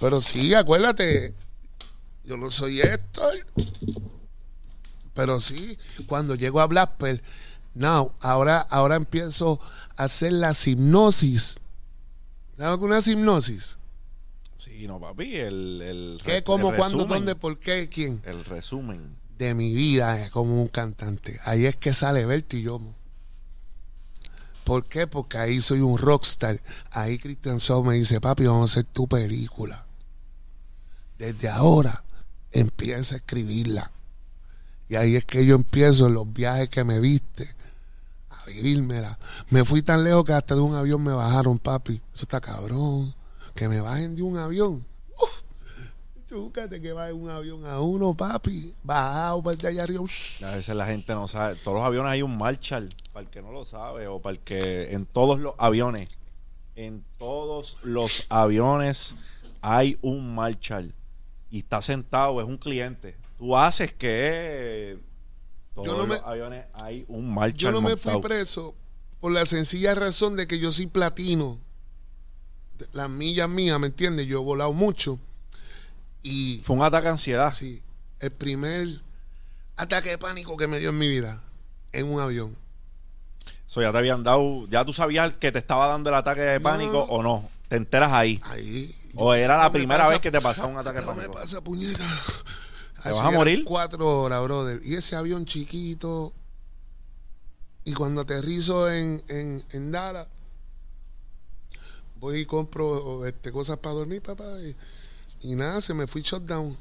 Pero 0.00 0.20
sí, 0.20 0.54
acuérdate. 0.54 1.34
Yo 2.24 2.36
no 2.36 2.50
soy 2.50 2.80
Héctor. 2.80 3.46
Pero 5.14 5.40
sí, 5.40 5.78
cuando 6.06 6.34
llego 6.34 6.60
a 6.60 6.66
Blackper, 6.66 7.22
now, 7.74 8.12
ahora, 8.20 8.60
ahora 8.60 8.96
empiezo 8.96 9.60
a 9.96 10.04
hacer 10.04 10.32
la 10.32 10.54
hipnosis. 10.64 11.56
¿Sabes 12.58 12.78
qué 12.78 12.84
una 12.84 13.00
hipnosis? 13.00 13.78
Sí, 14.58 14.86
no, 14.86 15.00
papi, 15.00 15.36
el, 15.36 15.80
el 15.82 16.20
¿Qué, 16.24 16.38
el 16.38 16.44
cómo, 16.44 16.74
cuándo, 16.74 16.98
resumen. 16.98 17.08
dónde, 17.08 17.34
por 17.34 17.58
qué, 17.58 17.88
quién? 17.88 18.20
El 18.26 18.44
resumen. 18.44 19.16
De 19.38 19.54
mi 19.54 19.74
vida 19.74 20.30
como 20.30 20.60
un 20.60 20.68
cantante. 20.68 21.38
Ahí 21.44 21.66
es 21.66 21.76
que 21.76 21.92
sale 21.92 22.24
Berti 22.24 22.62
Yomo. 22.62 22.94
¿Por 24.64 24.84
qué? 24.84 25.06
Porque 25.06 25.38
ahí 25.38 25.60
soy 25.60 25.80
un 25.80 25.96
rockstar. 25.96 26.60
Ahí 26.90 27.18
Christian 27.18 27.58
Shaw 27.58 27.84
me 27.84 27.94
dice, 27.94 28.20
papi, 28.20 28.46
vamos 28.46 28.70
a 28.70 28.72
hacer 28.72 28.84
tu 28.92 29.06
película. 29.06 29.86
Desde 31.18 31.48
ahora 31.48 32.02
empieza 32.50 33.14
a 33.14 33.18
escribirla. 33.18 33.92
Y 34.88 34.96
ahí 34.96 35.16
es 35.16 35.24
que 35.24 35.46
yo 35.46 35.54
empiezo 35.54 36.08
los 36.08 36.32
viajes 36.32 36.68
que 36.68 36.82
me 36.82 36.98
viste 36.98 37.54
a 38.28 38.44
vivírmela. 38.46 39.18
Me 39.50 39.64
fui 39.64 39.82
tan 39.82 40.02
lejos 40.02 40.24
que 40.24 40.32
hasta 40.32 40.56
de 40.56 40.60
un 40.60 40.74
avión 40.74 41.02
me 41.02 41.12
bajaron, 41.12 41.60
papi. 41.60 42.02
Eso 42.12 42.24
está 42.24 42.40
cabrón. 42.40 43.14
Que 43.54 43.68
me 43.68 43.80
bajen 43.80 44.16
de 44.16 44.22
un 44.22 44.36
avión. 44.36 44.84
Chúcate 46.28 46.80
que 46.80 46.92
va 46.92 47.08
en 47.08 47.14
un 47.22 47.30
avión 47.30 47.64
a 47.66 47.80
uno, 47.80 48.12
papi. 48.14 48.74
Bajado 48.82 49.42
para 49.42 49.68
allá 49.68 49.82
arriba. 49.84 50.00
Ush. 50.00 50.42
A 50.42 50.56
veces 50.56 50.74
la 50.74 50.86
gente 50.86 51.12
no 51.14 51.28
sabe. 51.28 51.54
Todos 51.56 51.76
los 51.78 51.86
aviones 51.86 52.10
hay 52.10 52.22
un 52.22 52.36
Marshall, 52.36 52.92
para 53.12 53.24
el 53.24 53.30
que 53.30 53.42
no 53.42 53.52
lo 53.52 53.64
sabe, 53.64 54.08
o 54.08 54.20
para 54.20 54.32
el 54.34 54.40
que 54.40 54.92
en 54.92 55.06
todos 55.06 55.38
los 55.38 55.54
aviones, 55.58 56.08
en 56.74 57.04
todos 57.16 57.78
los 57.82 58.26
aviones 58.28 59.14
hay 59.62 59.98
un 60.02 60.34
Marshall 60.34 60.92
y 61.50 61.60
está 61.60 61.80
sentado, 61.80 62.40
es 62.40 62.46
un 62.46 62.58
cliente. 62.58 63.16
Tú 63.38 63.56
haces 63.56 63.92
que 63.92 64.98
todos 65.74 65.86
Yo 65.86 65.96
no 65.96 66.06
me- 66.06 66.16
los 66.16 66.24
aviones 66.24 66.64
hay 66.74 67.04
un 67.06 67.32
Marshall 67.32 67.56
Yo 67.58 67.72
no 67.72 67.80
me 67.82 67.96
fui 67.96 68.20
preso 68.20 68.74
por 69.20 69.30
la 69.30 69.46
sencilla 69.46 69.94
razón 69.94 70.34
de 70.36 70.48
que 70.48 70.58
yo 70.58 70.72
soy 70.72 70.86
platino. 70.86 71.58
Las 72.92 73.08
millas 73.08 73.48
mías, 73.48 73.78
¿me 73.78 73.86
entiendes? 73.86 74.26
Yo 74.26 74.40
he 74.40 74.44
volado 74.44 74.72
mucho. 74.72 75.20
Y 76.28 76.60
Fue 76.64 76.74
un 76.76 76.82
ataque 76.82 77.04
de 77.06 77.12
ansiedad. 77.12 77.52
sí, 77.52 77.82
el 78.20 78.32
primer 78.32 79.00
ataque 79.76 80.10
de 80.10 80.18
pánico 80.18 80.56
que 80.56 80.66
me 80.66 80.78
dio 80.80 80.88
en 80.90 80.98
mi 80.98 81.08
vida 81.08 81.40
en 81.92 82.08
un 82.08 82.20
avión. 82.20 82.56
Eso 83.68 83.80
ya 83.80 83.92
te 83.92 83.98
habían 83.98 84.22
dado, 84.24 84.66
ya 84.68 84.84
tú 84.84 84.92
sabías 84.92 85.34
que 85.36 85.52
te 85.52 85.58
estaba 85.58 85.86
dando 85.86 86.10
el 86.10 86.16
ataque 86.16 86.40
de 86.40 86.58
No, 86.58 86.62
pánico 86.64 86.92
no, 86.92 86.98
no. 86.98 87.12
o 87.12 87.22
no. 87.22 87.50
Te 87.68 87.76
enteras 87.76 88.12
ahí. 88.12 88.40
Ahí. 88.44 88.94
O 89.14 89.34
era 89.34 89.56
la 89.56 89.64
me 89.64 89.70
primera 89.78 90.00
pasa- 90.04 90.10
vez 90.10 90.20
que 90.20 90.30
te 90.30 90.40
pasaba 90.40 90.68
un 90.68 90.78
ataque 90.78 91.00
de 91.00 91.06
No 91.06 91.12
me 91.14 91.22
pánico. 91.22 91.38
pasa, 91.40 91.60
puñeta. 91.62 92.04
¿Te 93.02 93.10
vas 93.12 93.26
a 93.26 93.30
morir? 93.30 93.64
Cuatro 93.64 94.22
horas, 94.22 94.42
brother. 94.42 94.80
Y 94.84 94.94
ese 94.94 95.14
avión 95.16 95.44
chiquito. 95.46 96.32
Y 97.84 97.92
cuando 97.92 98.22
aterrizo 98.22 98.90
en, 98.90 99.22
en, 99.28 99.64
en 99.70 99.92
Dallas, 99.92 100.26
voy 102.18 102.40
y 102.40 102.46
compro 102.46 103.24
este, 103.26 103.52
cosas 103.52 103.76
para 103.78 103.94
dormir, 103.94 104.22
papá. 104.22 104.44
Y, 104.60 104.74
y 105.40 105.54
nada, 105.54 105.80
se 105.80 105.94
me 105.94 106.06
fui 106.06 106.22
shutdown. 106.22 106.76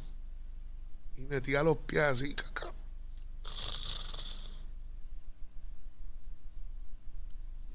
Y 1.17 1.21
metí 1.21 1.55
a 1.55 1.63
los 1.63 1.77
pies 1.77 2.01
así, 2.01 2.33
caca. 2.33 2.71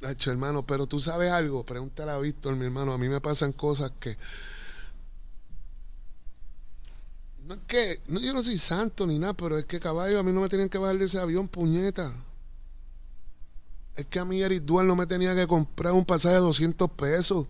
Nacho, 0.01 0.31
hermano, 0.31 0.65
pero 0.65 0.87
tú 0.87 1.01
sabes 1.01 1.31
algo, 1.31 1.65
pregúntale 1.65 2.11
a 2.11 2.19
Víctor, 2.19 2.57
mi 2.57 2.65
hermano. 2.65 2.93
A 2.93 2.99
mí 2.99 3.09
me 3.09 3.21
pasan 3.21 3.53
cosas 3.53 3.93
que. 4.01 4.17
No 7.45 7.55
es 7.55 7.61
que. 7.67 8.01
No, 8.09 8.19
yo 8.21 8.33
no 8.33 8.43
soy 8.43 8.57
santo 8.57 9.07
ni 9.07 9.19
nada, 9.19 9.35
pero 9.35 9.59
es 9.59 9.67
que 9.67 9.79
caballo, 9.79 10.19
a 10.19 10.23
mí 10.23 10.33
no 10.33 10.41
me 10.41 10.49
tenían 10.49 10.71
que 10.71 10.79
bajar 10.79 10.99
de 10.99 11.05
ese 11.05 11.19
avión, 11.19 11.49
puñeta. 11.49 12.15
Es 13.95 14.07
que 14.07 14.19
a 14.19 14.25
mí 14.25 14.41
Eric 14.41 14.63
Dual 14.63 14.87
no 14.87 14.97
me 14.97 15.07
tenía 15.07 15.35
que 15.35 15.47
comprar 15.47 15.93
un 15.93 16.07
pasaje 16.07 16.37
de 16.37 16.41
200 16.41 16.91
pesos. 16.93 17.47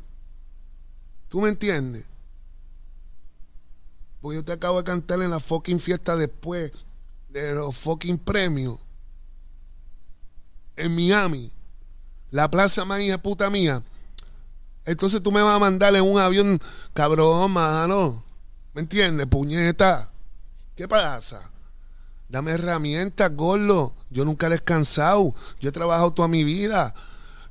¿Tú 1.29 1.41
me 1.41 1.49
entiendes? 1.49 2.10
Porque 4.21 4.37
yo 4.37 4.45
te 4.45 4.53
acabo 4.53 4.79
de 4.79 4.85
cantar 4.85 5.23
en 5.23 5.31
la 5.31 5.41
fucking 5.41 5.81
fiesta 5.81 6.17
después 6.17 6.73
de 7.29 7.55
los 7.55 7.77
fucking 7.77 8.19
premios 8.19 8.79
en 10.77 10.95
Miami 10.95 11.53
la 12.31 12.51
plaza 12.51 12.85
más 12.85 13.01
hija 13.01 13.19
puta 13.19 13.51
mía. 13.51 13.83
Entonces 14.85 15.23
tú 15.23 15.31
me 15.33 15.43
vas 15.43 15.57
a 15.57 15.59
mandar 15.59 15.95
en 15.95 16.03
un 16.03 16.19
avión, 16.19 16.61
cabrón, 16.95 17.53
mano. 17.53 18.25
¿Me 18.73 18.83
entiendes? 18.83 19.27
Puñeta. 19.27 20.11
¿Qué 20.77 20.89
pasa? 20.89 21.51
Dame 22.29 22.53
herramientas, 22.53 23.35
gordo. 23.35 23.95
Yo 24.11 24.25
nunca 24.25 24.47
he 24.47 24.51
descansado. 24.51 25.35
Yo 25.61 25.69
he 25.69 25.73
trabajado 25.73 26.13
toda 26.13 26.29
mi 26.29 26.45
vida. 26.45 26.95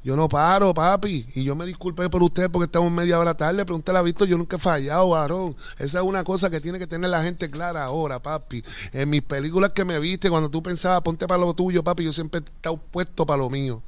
Yo 0.01 0.15
no 0.15 0.29
paro, 0.29 0.73
papi. 0.73 1.27
Y 1.35 1.43
yo 1.43 1.55
me 1.55 1.65
disculpé 1.65 2.09
por 2.09 2.23
usted 2.23 2.49
porque 2.49 2.65
estamos 2.65 2.91
media 2.91 3.19
hora 3.19 3.35
tarde. 3.35 3.65
Pregúntale 3.65 3.99
a 3.99 4.01
visto, 4.01 4.25
yo 4.25 4.37
nunca 4.37 4.55
he 4.55 4.59
fallado, 4.59 5.09
varón. 5.09 5.55
Esa 5.77 5.99
es 5.99 6.05
una 6.05 6.23
cosa 6.23 6.49
que 6.49 6.61
tiene 6.61 6.79
que 6.79 6.87
tener 6.87 7.09
la 7.09 7.21
gente 7.21 7.49
clara 7.51 7.83
ahora, 7.83 8.19
papi. 8.19 8.63
En 8.93 9.09
mis 9.09 9.21
películas 9.21 9.71
que 9.71 9.83
me 9.83 9.99
viste, 9.99 10.29
cuando 10.29 10.49
tú 10.49 10.63
pensabas, 10.63 11.01
ponte 11.01 11.27
para 11.27 11.41
lo 11.41 11.53
tuyo, 11.53 11.83
papi, 11.83 12.05
yo 12.05 12.13
siempre 12.13 12.39
he 12.39 12.43
estado 12.43 12.77
puesto 12.77 13.25
para 13.25 13.39
lo 13.39 13.49
mío. 13.49 13.83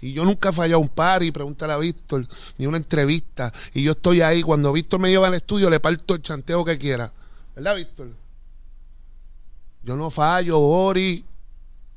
Y 0.00 0.12
yo 0.12 0.24
nunca 0.24 0.48
he 0.48 0.52
fallado 0.52 0.80
un 0.80 0.88
par 0.88 1.22
y 1.22 1.30
pregúntale 1.30 1.72
a 1.72 1.78
Víctor, 1.78 2.26
ni 2.58 2.66
una 2.66 2.76
entrevista. 2.76 3.52
Y 3.72 3.84
yo 3.84 3.92
estoy 3.92 4.20
ahí. 4.20 4.42
Cuando 4.42 4.72
Víctor 4.72 4.98
me 4.98 5.08
lleva 5.08 5.28
al 5.28 5.34
estudio, 5.34 5.70
le 5.70 5.78
parto 5.78 6.14
el 6.14 6.22
chanteo 6.22 6.64
que 6.64 6.76
quiera. 6.76 7.12
¿Verdad, 7.54 7.76
Víctor? 7.76 8.08
Yo 9.84 9.94
no 9.94 10.10
fallo, 10.10 10.58
Ori. 10.58 11.24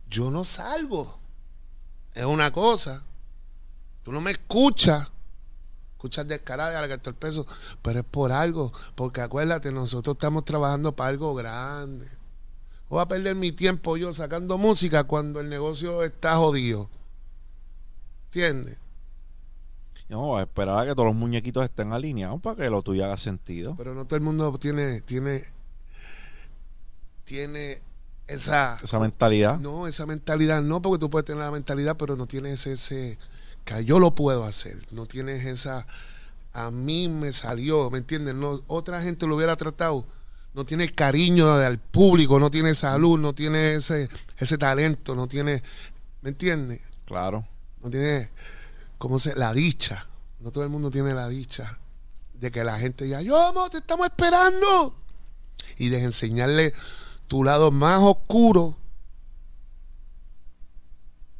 Yo 0.07 0.29
no 0.29 0.45
salgo. 0.45 1.17
Es 2.13 2.25
una 2.25 2.51
cosa. 2.51 3.03
Tú 4.05 4.11
no 4.11 4.21
me 4.21 4.31
escuchas. 4.31 5.09
Escuchas 5.93 6.27
descarada 6.27 6.79
de 6.87 6.93
el 6.93 7.15
peso. 7.15 7.47
Pero 7.81 7.99
es 8.01 8.05
por 8.05 8.31
algo. 8.31 8.71
Porque 8.93 9.19
acuérdate, 9.19 9.71
nosotros 9.71 10.15
estamos 10.15 10.45
trabajando 10.45 10.95
para 10.95 11.09
algo 11.09 11.33
grande. 11.33 12.07
Voy 12.87 13.01
a 13.01 13.07
perder 13.07 13.33
mi 13.33 13.51
tiempo 13.51 13.97
yo 13.97 14.13
sacando 14.13 14.59
música 14.59 15.05
cuando 15.05 15.39
el 15.39 15.49
negocio 15.49 16.03
está 16.03 16.35
jodido. 16.35 16.87
¿Entiendes? 18.25 18.77
No, 20.07 20.39
esperar 20.39 20.77
a 20.77 20.85
que 20.85 20.93
todos 20.93 21.07
los 21.07 21.15
muñequitos 21.15 21.63
estén 21.63 21.91
alineados 21.91 22.39
para 22.41 22.55
que 22.57 22.69
lo 22.69 22.83
tuyo 22.83 23.05
haga 23.05 23.17
sentido. 23.17 23.73
Pero 23.75 23.95
no 23.95 24.05
todo 24.05 24.17
el 24.17 24.21
mundo 24.21 24.55
tiene, 24.59 25.01
tiene, 25.01 25.45
tiene 27.23 27.81
esa, 28.27 28.77
esa 28.83 28.99
mentalidad. 28.99 29.59
No, 29.59 29.87
esa 29.87 30.05
mentalidad 30.05 30.61
no, 30.61 30.79
porque 30.79 30.99
tú 30.99 31.09
puedes 31.09 31.25
tener 31.25 31.43
la 31.43 31.49
mentalidad, 31.49 31.97
pero 31.97 32.15
no 32.15 32.27
tienes 32.27 32.67
ese, 32.67 33.17
que 33.65 33.83
yo 33.83 33.99
lo 33.99 34.15
puedo 34.15 34.45
hacer. 34.45 34.87
No 34.91 35.05
tienes 35.05 35.45
esa, 35.45 35.85
a 36.53 36.71
mí 36.71 37.09
me 37.09 37.33
salió, 37.33 37.89
¿me 37.91 37.97
entiendes? 37.97 38.35
No, 38.35 38.61
otra 38.67 39.01
gente 39.01 39.27
lo 39.27 39.35
hubiera 39.35 39.55
tratado. 39.57 40.05
No 40.53 40.65
tiene 40.65 40.93
cariño 40.93 41.57
del 41.57 41.79
público, 41.79 42.39
no 42.39 42.49
tiene 42.49 42.73
salud, 42.75 43.19
no 43.19 43.35
tiene 43.35 43.73
ese, 43.75 44.07
ese 44.37 44.57
talento, 44.57 45.13
no 45.13 45.27
tiene, 45.27 45.63
¿me 46.21 46.29
entiendes? 46.29 46.79
Claro 47.05 47.45
no 47.85 47.91
tiene, 47.91 48.31
¿cómo 48.97 49.19
se? 49.19 49.35
La 49.35 49.53
dicha. 49.53 50.07
No 50.39 50.51
todo 50.51 50.63
el 50.63 50.69
mundo 50.71 50.89
tiene 50.89 51.13
la 51.13 51.29
dicha 51.29 51.79
de 52.33 52.51
que 52.51 52.63
la 52.63 52.79
gente 52.79 53.05
diga, 53.05 53.21
yo 53.21 53.39
amo, 53.39 53.69
te 53.69 53.77
estamos 53.77 54.07
esperando. 54.07 54.95
Y 55.77 55.89
de 55.89 56.01
enseñarle 56.01 56.73
tu 57.27 57.43
lado 57.43 57.71
más 57.71 58.01
oscuro 58.01 58.75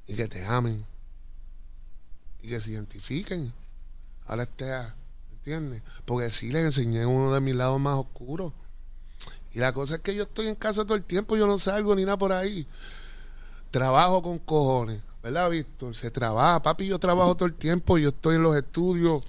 y 0.08 0.16
que 0.16 0.28
te 0.28 0.46
amen 0.46 0.86
y 2.46 2.50
que 2.50 2.60
se 2.60 2.72
identifiquen. 2.72 3.52
Ahora 4.28 4.44
está, 4.44 4.96
¿entiendes? 5.32 5.82
Porque 6.06 6.32
sí 6.32 6.52
les 6.52 6.66
enseñé 6.66 7.06
uno 7.06 7.34
de 7.34 7.42
mis 7.42 7.56
lados 7.56 7.80
más 7.80 7.96
oscuros. 7.96 8.54
Y 9.54 9.60
la 9.60 9.74
cosa 9.74 9.96
es 9.96 10.02
que 10.02 10.14
yo 10.14 10.24
estoy 10.24 10.48
en 10.48 10.56
casa 10.56 10.84
todo 10.84 10.96
el 10.96 11.04
tiempo, 11.04 11.36
yo 11.38 11.48
no 11.48 11.58
salgo 11.58 11.96
ni 11.96 12.04
nada 12.04 12.18
por 12.18 12.34
ahí. 12.34 12.68
Trabajo 13.72 14.22
con 14.22 14.40
cojones. 14.40 15.02
¿verdad, 15.26 15.50
Víctor? 15.50 15.96
Se 15.96 16.12
trabaja, 16.12 16.62
papi, 16.62 16.86
yo 16.86 17.00
trabajo 17.00 17.34
todo 17.36 17.48
el 17.48 17.56
tiempo, 17.56 17.98
yo 17.98 18.10
estoy 18.10 18.36
en 18.36 18.44
los 18.44 18.56
estudios. 18.56 19.24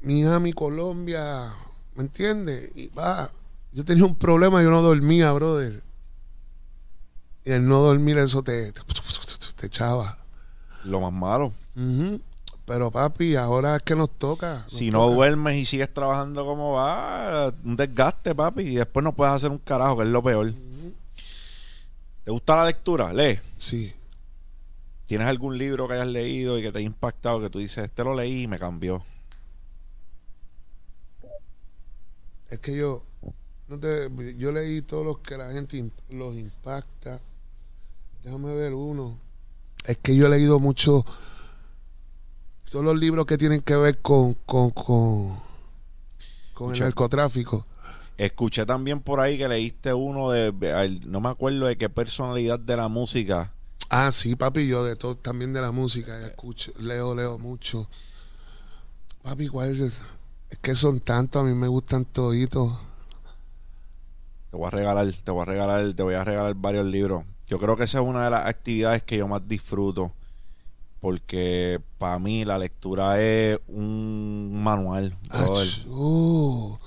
Miami, 0.00 0.54
Colombia, 0.54 1.54
¿me 1.94 2.04
entiendes? 2.04 2.74
Y 2.74 2.88
va, 2.88 3.30
yo 3.72 3.84
tenía 3.84 4.06
un 4.06 4.16
problema, 4.16 4.62
yo 4.62 4.70
no 4.70 4.80
dormía, 4.80 5.30
brother. 5.32 5.82
Y 7.44 7.50
el 7.50 7.68
no 7.68 7.80
dormir, 7.80 8.16
eso 8.16 8.42
te, 8.42 8.72
te, 8.72 9.66
echaba. 9.66 10.19
Lo 10.84 11.00
más 11.00 11.12
malo. 11.12 11.52
Pero 12.64 12.90
papi, 12.90 13.36
ahora 13.36 13.76
es 13.76 13.82
que 13.82 13.96
nos 13.96 14.10
toca. 14.10 14.64
si 14.68 14.90
no 14.90 15.10
duermes 15.10 15.56
y 15.56 15.66
sigues 15.66 15.92
trabajando 15.92 16.44
como 16.44 16.74
va, 16.74 17.52
un 17.64 17.76
desgaste, 17.76 18.34
papi, 18.34 18.62
y 18.62 18.76
después 18.76 19.02
no 19.02 19.14
puedes 19.14 19.34
hacer 19.34 19.50
un 19.50 19.58
carajo, 19.58 19.96
que 19.96 20.04
es 20.04 20.08
lo 20.08 20.22
peor. 20.22 20.52
¿Te 22.24 22.30
gusta 22.30 22.56
la 22.56 22.66
lectura? 22.66 23.12
Lee. 23.12 23.40
Sí. 23.58 23.92
¿Tienes 25.06 25.26
algún 25.26 25.58
libro 25.58 25.88
que 25.88 25.94
hayas 25.94 26.06
leído 26.06 26.58
y 26.58 26.62
que 26.62 26.70
te 26.70 26.78
haya 26.78 26.86
impactado 26.86 27.40
que 27.40 27.50
tú 27.50 27.58
dices, 27.58 27.84
este 27.84 28.04
lo 28.04 28.14
leí 28.14 28.42
y 28.42 28.46
me 28.46 28.58
cambió? 28.58 29.04
Es 32.48 32.60
que 32.60 32.76
yo 32.76 33.02
no 33.66 33.78
te, 33.78 34.08
yo 34.36 34.52
leí 34.52 34.82
todos 34.82 35.04
los 35.04 35.18
que 35.18 35.36
la 35.36 35.52
gente 35.52 35.90
los 36.10 36.36
impacta. 36.36 37.20
Déjame 38.22 38.54
ver 38.54 38.74
uno. 38.74 39.18
Es 39.84 39.98
que 39.98 40.14
yo 40.14 40.26
he 40.26 40.30
leído 40.30 40.58
mucho 40.58 41.04
todos 42.70 42.84
los 42.84 42.96
libros 42.96 43.26
que 43.26 43.38
tienen 43.38 43.60
que 43.60 43.76
ver 43.76 44.00
con 44.00 44.34
con, 44.46 44.70
con, 44.70 45.40
con 46.54 46.74
el 46.74 46.80
narcotráfico. 46.80 47.66
Escuché 48.20 48.66
también 48.66 49.00
por 49.00 49.18
ahí 49.18 49.38
que 49.38 49.48
leíste 49.48 49.94
uno 49.94 50.30
de, 50.30 50.52
no 51.06 51.22
me 51.22 51.30
acuerdo 51.30 51.64
de 51.64 51.78
qué 51.78 51.88
personalidad 51.88 52.58
de 52.60 52.76
la 52.76 52.88
música. 52.88 53.54
Ah, 53.88 54.12
sí, 54.12 54.36
papi, 54.36 54.66
yo 54.66 54.84
de 54.84 54.94
todo, 54.94 55.14
también 55.14 55.54
de 55.54 55.62
la 55.62 55.72
música, 55.72 56.26
escucho, 56.26 56.70
leo, 56.78 57.14
leo 57.14 57.38
mucho. 57.38 57.88
Papi, 59.22 59.48
¿cuál 59.48 59.80
es? 59.80 60.02
Es 60.50 60.58
que 60.58 60.74
son 60.74 61.00
tantos, 61.00 61.40
a 61.40 61.44
mí 61.46 61.54
me 61.54 61.66
gustan 61.66 62.04
toditos. 62.04 62.78
Te 64.50 64.56
voy 64.58 64.66
a 64.66 64.70
regalar, 64.70 65.10
te 65.12 65.30
voy 65.30 65.42
a 65.42 65.44
regalar, 65.46 65.94
te 65.94 66.02
voy 66.02 66.14
a 66.14 66.22
regalar 66.22 66.54
varios 66.56 66.86
libros. 66.86 67.24
Yo 67.50 67.58
creo 67.58 67.76
que 67.76 67.84
esa 67.84 67.98
es 67.98 68.04
una 68.06 68.24
de 68.24 68.30
las 68.30 68.46
actividades 68.46 69.02
que 69.02 69.18
yo 69.18 69.26
más 69.26 69.46
disfruto. 69.46 70.12
Porque 71.00 71.80
para 71.98 72.18
mí 72.18 72.44
la 72.44 72.58
lectura 72.58 73.20
es 73.20 73.58
un 73.66 74.62
manual. 74.62 75.16
Oh, 75.88 76.78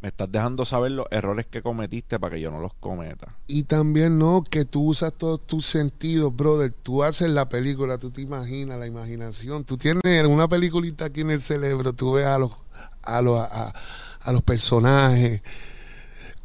me 0.00 0.08
estás 0.08 0.30
dejando 0.32 0.64
saber 0.64 0.92
los 0.92 1.06
errores 1.10 1.46
que 1.46 1.62
cometiste 1.62 2.18
para 2.18 2.34
que 2.34 2.40
yo 2.40 2.50
no 2.50 2.60
los 2.60 2.74
cometa. 2.74 3.36
Y 3.46 3.64
también, 3.64 4.18
no, 4.18 4.42
que 4.42 4.64
tú 4.64 4.88
usas 4.88 5.12
todos 5.12 5.46
tus 5.46 5.66
sentidos, 5.66 6.34
brother. 6.34 6.72
Tú 6.82 7.02
haces 7.02 7.28
la 7.28 7.48
película, 7.48 7.98
tú 7.98 8.10
te 8.10 8.22
imaginas 8.22 8.78
la 8.78 8.86
imaginación. 8.86 9.64
Tú 9.64 9.76
tienes 9.76 10.02
una 10.26 10.48
peliculita 10.48 11.04
aquí 11.04 11.20
en 11.20 11.30
el 11.30 11.40
cerebro, 11.40 11.92
tú 11.92 12.14
ves 12.14 12.26
a 12.26 12.38
los, 12.38 12.50
a 13.02 13.22
los, 13.22 13.38
a, 13.38 14.32
los 14.32 14.42
personajes. 14.42 15.42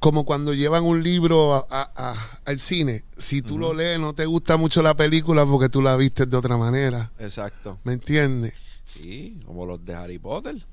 Como 0.02 0.26
cuando 0.26 0.54
llevan 0.54 0.84
un 0.84 1.02
libro 1.02 1.66
al 1.70 2.60
cine. 2.60 3.06
Si 3.16 3.42
tú 3.42 3.58
lo 3.58 3.74
lees, 3.74 4.00
no 4.00 4.14
te 4.14 4.26
gusta 4.26 4.58
mucho 4.58 4.82
la 4.82 4.96
película 4.96 5.46
porque 5.46 5.70
tú 5.70 5.82
la 5.82 5.96
viste 5.96 6.26
de 6.26 6.36
otra 6.36 6.58
manera. 6.58 7.14
Exacto. 7.20 7.80
¿Me 7.86 7.94
entiendes? 7.94 8.54
Sí, 8.84 9.40
como 9.46 9.66
los 9.66 9.86
de 9.86 9.94
Harry 9.94 10.20
Potter 10.20 10.66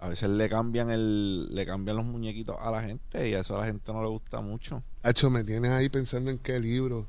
a 0.00 0.08
veces 0.08 0.30
le 0.30 0.48
cambian 0.48 0.90
el 0.90 1.54
le 1.54 1.66
cambian 1.66 1.96
los 1.96 2.06
muñequitos 2.06 2.56
a 2.58 2.70
la 2.70 2.82
gente 2.82 3.28
y 3.28 3.34
a 3.34 3.40
eso 3.40 3.56
a 3.56 3.60
la 3.60 3.66
gente 3.66 3.92
no 3.92 4.02
le 4.02 4.08
gusta 4.08 4.40
mucho. 4.40 4.82
Hacho, 5.02 5.28
me 5.28 5.44
tienes 5.44 5.70
ahí 5.72 5.88
pensando 5.88 6.30
en 6.30 6.38
qué 6.38 6.58
libro. 6.58 7.06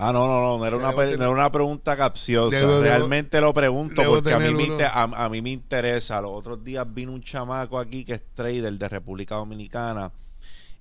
Ah, 0.00 0.12
no, 0.12 0.28
no, 0.28 0.40
no, 0.40 0.58
no 0.58 0.64
era, 0.66 0.76
una, 0.76 0.92
no 0.92 1.02
era 1.02 1.28
una 1.30 1.50
pregunta 1.50 1.96
capciosa. 1.96 2.80
Realmente 2.80 3.40
lo 3.40 3.52
pregunto 3.52 4.00
porque 4.06 4.32
a 4.32 4.38
mí, 4.38 4.54
me, 4.54 4.84
a, 4.84 5.28
mí 5.28 5.42
me 5.42 5.50
interesa. 5.50 6.20
Los 6.20 6.30
otros 6.32 6.62
días 6.62 6.86
vino 6.88 7.12
un 7.12 7.20
chamaco 7.20 7.80
aquí 7.80 8.04
que 8.04 8.14
es 8.14 8.22
trader 8.34 8.72
de 8.74 8.88
República 8.88 9.34
Dominicana 9.34 10.12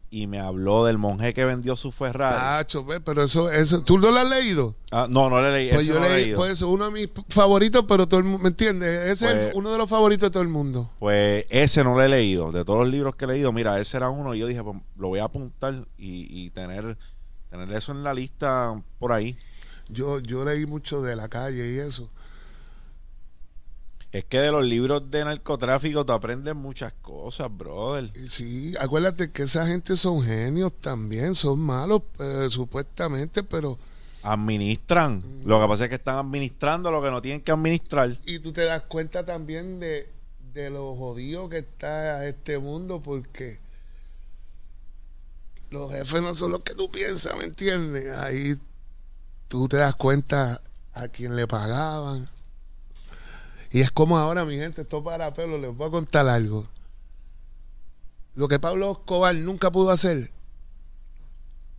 y 0.09 0.27
me 0.27 0.39
habló 0.39 0.85
del 0.85 0.97
monje 0.97 1.33
que 1.33 1.45
vendió 1.45 1.75
su 1.75 1.91
Ferrari. 1.91 2.35
Ah, 2.37 2.65
ve, 2.85 3.01
pero 3.01 3.23
eso, 3.23 3.51
eso, 3.51 3.81
¿tú 3.83 3.97
no 3.97 4.11
lo 4.11 4.17
has 4.19 4.29
leído? 4.29 4.75
Ah, 4.91 5.07
no, 5.09 5.29
no 5.29 5.41
lo 5.41 5.51
leí. 5.51 5.69
Pues 5.73 5.85
yo 5.85 5.95
no 5.99 6.07
leí, 6.07 6.25
leído. 6.25 6.37
pues 6.37 6.61
uno 6.61 6.85
de 6.85 6.91
mis 6.91 7.09
favoritos, 7.29 7.85
pero 7.87 8.07
todo 8.07 8.19
el 8.19 8.23
mundo, 8.25 8.43
¿me 8.43 8.49
entiendes? 8.49 9.07
Ese 9.07 9.27
es 9.27 9.43
Pues- 9.45 9.55
uno 9.55 9.71
de 9.71 9.77
los 9.77 9.89
favoritos 9.89 10.29
de 10.29 10.31
todo 10.33 10.43
el 10.43 10.49
mundo. 10.49 10.91
Pues 10.99 11.45
ese 11.49 11.83
no 11.83 11.95
lo 11.95 12.01
he 12.03 12.07
leído. 12.07 12.51
De 12.51 12.63
todos 12.63 12.79
los 12.81 12.89
libros 12.89 13.15
que 13.15 13.25
he 13.25 13.27
leído, 13.27 13.51
mira, 13.51 13.79
ese 13.79 13.97
era 13.97 14.09
uno. 14.09 14.33
Y 14.33 14.39
yo 14.39 14.47
dije, 14.47 14.63
pues 14.63 14.77
lo 14.95 15.09
voy 15.09 15.19
a 15.19 15.25
apuntar 15.25 15.73
y, 15.97 16.27
y 16.29 16.49
tener, 16.51 16.97
tener 17.49 17.71
eso 17.73 17.91
en 17.91 18.03
la 18.03 18.13
lista 18.13 18.81
por 18.99 19.11
ahí. 19.11 19.37
Yo, 19.89 20.19
yo 20.19 20.43
leí 20.43 20.65
mucho 20.65 21.01
de 21.01 21.15
la 21.15 21.29
calle 21.29 21.73
y 21.73 21.77
eso. 21.77 22.09
Es 24.11 24.23
que 24.25 24.39
de 24.39 24.51
los 24.51 24.63
libros 24.63 25.11
de 25.11 25.23
narcotráfico 25.25 26.05
tú 26.05 26.13
aprendes 26.13 26.55
muchas 26.55 26.93
cosas, 27.01 27.55
brother. 27.55 28.09
Sí, 28.29 28.73
acuérdate 28.79 29.31
que 29.31 29.43
esa 29.43 29.67
gente 29.67 29.97
son 29.97 30.23
genios 30.23 30.71
también, 30.79 31.35
son 31.35 31.59
malos 31.59 32.03
eh, 32.19 32.47
supuestamente, 32.49 33.43
pero... 33.43 33.77
Administran. 34.23 35.21
Lo 35.45 35.61
que 35.61 35.67
pasa 35.67 35.83
es 35.83 35.89
que 35.89 35.95
están 35.95 36.17
administrando 36.17 36.91
lo 36.91 37.01
que 37.01 37.11
no 37.11 37.21
tienen 37.21 37.41
que 37.41 37.51
administrar. 37.51 38.17
Y 38.25 38.39
tú 38.39 38.51
te 38.51 38.63
das 38.63 38.81
cuenta 38.83 39.23
también 39.25 39.79
de, 39.79 40.09
de 40.53 40.69
lo 40.69 40.95
jodido 40.95 41.47
que 41.47 41.59
está 41.59 42.27
este 42.27 42.57
mundo 42.57 43.01
porque 43.01 43.59
los 45.69 45.91
jefes 45.91 46.21
no 46.21 46.33
son 46.35 46.51
los 46.51 46.63
que 46.63 46.75
tú 46.75 46.89
piensas, 46.89 47.35
¿me 47.37 47.45
entiendes? 47.45 48.17
Ahí 48.17 48.59
tú 49.47 49.67
te 49.67 49.77
das 49.77 49.95
cuenta 49.95 50.61
a 50.93 51.07
quién 51.07 51.35
le 51.35 51.47
pagaban. 51.47 52.29
Y 53.71 53.81
es 53.81 53.91
como 53.91 54.17
ahora, 54.17 54.45
mi 54.45 54.57
gente, 54.57 54.81
esto 54.81 55.03
para 55.03 55.33
pelo, 55.33 55.57
les 55.57 55.75
voy 55.75 55.87
a 55.87 55.91
contar 55.91 56.27
algo. 56.27 56.67
Lo 58.35 58.47
que 58.47 58.59
Pablo 58.59 58.91
Escobar 58.91 59.35
nunca 59.35 59.71
pudo 59.71 59.89
hacer, 59.89 60.31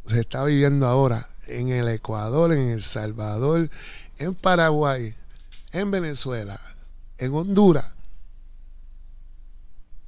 se 0.07 0.21
está 0.21 0.45
viviendo 0.45 0.87
ahora 0.87 1.29
en 1.47 1.69
el 1.69 1.89
Ecuador, 1.89 2.53
en 2.53 2.69
El 2.69 2.83
Salvador, 2.83 3.71
en 4.19 4.35
Paraguay, 4.35 5.15
en 5.73 5.91
Venezuela, 5.91 6.61
en 7.17 7.35
Honduras. 7.35 7.95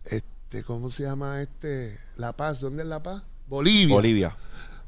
Este, 0.04 0.64
¿cómo 0.64 0.90
se 0.90 1.04
llama 1.04 1.40
este? 1.40 1.98
La 2.16 2.32
Paz, 2.32 2.60
¿dónde 2.60 2.82
es 2.82 2.88
La 2.88 3.02
Paz? 3.02 3.22
Bolivia. 3.50 3.94
Bolivia. 3.94 4.36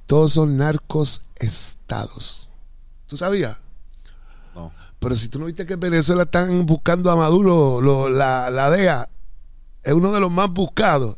Todos 0.06 0.32
son 0.32 0.56
narcos 0.56 1.22
estados. 1.36 2.48
¿Tú 3.06 3.16
sabías? 3.16 3.58
No. 4.54 4.72
Pero 4.98 5.14
si 5.16 5.28
tú 5.28 5.38
no 5.38 5.46
viste 5.46 5.66
que 5.66 5.72
en 5.74 5.80
Venezuela 5.80 6.22
están 6.22 6.64
buscando 6.64 7.10
a 7.10 7.16
Maduro, 7.16 7.80
lo- 7.80 8.08
la, 8.08 8.48
la 8.50 8.70
DEA 8.70 9.08
es 9.82 9.92
uno 9.92 10.12
de 10.12 10.20
los 10.20 10.30
más 10.30 10.48
buscados. 10.50 11.16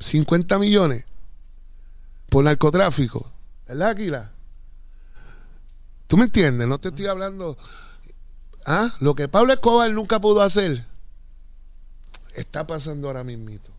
50 0.00 0.58
millones 0.58 1.04
por 2.30 2.44
narcotráfico. 2.44 3.30
¿Verdad, 3.68 3.90
Aquila? 3.90 4.30
¿Tú 6.06 6.16
me 6.16 6.24
entiendes? 6.24 6.66
No 6.66 6.78
te 6.78 6.88
estoy 6.88 7.06
hablando. 7.06 7.56
Ah, 8.66 8.94
lo 9.00 9.14
que 9.14 9.28
Pablo 9.28 9.52
Escobar 9.52 9.90
nunca 9.90 10.20
pudo 10.20 10.40
hacer 10.42 10.86
está 12.34 12.66
pasando 12.66 13.08
ahora 13.08 13.22
mismito. 13.24 13.70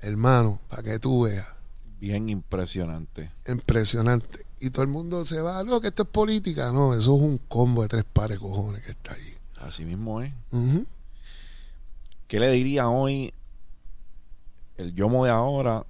Hermano, 0.00 0.60
para 0.68 0.82
que 0.82 0.98
tú 0.98 1.22
veas. 1.22 1.48
Bien 2.00 2.28
impresionante. 2.28 3.30
Impresionante. 3.48 4.44
Y 4.60 4.70
todo 4.70 4.82
el 4.82 4.88
mundo 4.88 5.24
se 5.24 5.40
va, 5.40 5.62
no, 5.64 5.80
que 5.80 5.88
esto 5.88 6.02
es 6.04 6.08
política. 6.08 6.70
No, 6.72 6.92
eso 6.94 7.16
es 7.16 7.22
un 7.22 7.38
combo 7.38 7.82
de 7.82 7.88
tres 7.88 8.04
pares 8.04 8.38
de 8.38 8.42
cojones 8.42 8.82
que 8.82 8.90
está 8.90 9.12
ahí. 9.14 9.34
Así 9.60 9.84
mismo 9.84 10.20
es. 10.20 10.32
Ujú. 10.50 10.84
¿Qué 12.28 12.40
le 12.40 12.50
diría 12.50 12.88
hoy 12.88 13.32
el 14.76 14.94
Yomo 14.94 15.24
de 15.24 15.30
ahora 15.30 15.84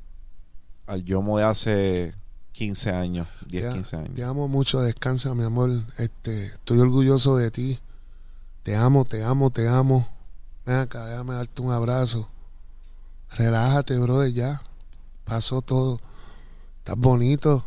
al 0.86 1.04
Yomo 1.04 1.38
de 1.38 1.44
hace 1.44 2.14
15 2.52 2.90
años, 2.90 3.26
10, 3.46 3.64
Te- 3.66 3.72
15 3.72 3.96
años? 3.96 4.14
Te 4.14 4.24
amo 4.24 4.46
mucho, 4.48 4.80
descansa, 4.80 5.34
mi 5.34 5.44
amor. 5.44 5.70
Este, 5.98 6.46
estoy 6.46 6.78
orgulloso 6.78 7.36
de 7.36 7.50
ti. 7.50 7.78
Te 8.62 8.76
amo, 8.76 9.04
te 9.04 9.22
amo, 9.24 9.50
te 9.50 9.68
amo. 9.68 10.08
Ven 10.66 10.76
acá, 10.76 11.06
déjame 11.06 11.34
darte 11.34 11.60
un 11.62 11.72
abrazo. 11.72 12.28
Relájate, 13.36 13.98
brother, 13.98 14.32
ya. 14.32 14.62
Pasó 15.24 15.60
todo. 15.60 16.00
Estás 16.78 16.96
bonito. 16.96 17.64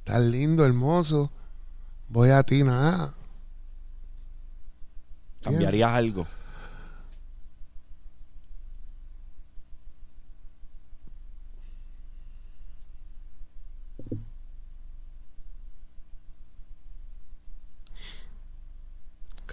Estás 0.00 0.20
lindo, 0.20 0.64
hermoso. 0.64 1.30
Voy 2.08 2.30
a 2.30 2.42
ti, 2.42 2.62
nada. 2.62 3.14
¿Cambiarías 5.42 5.90
algo? 5.90 6.26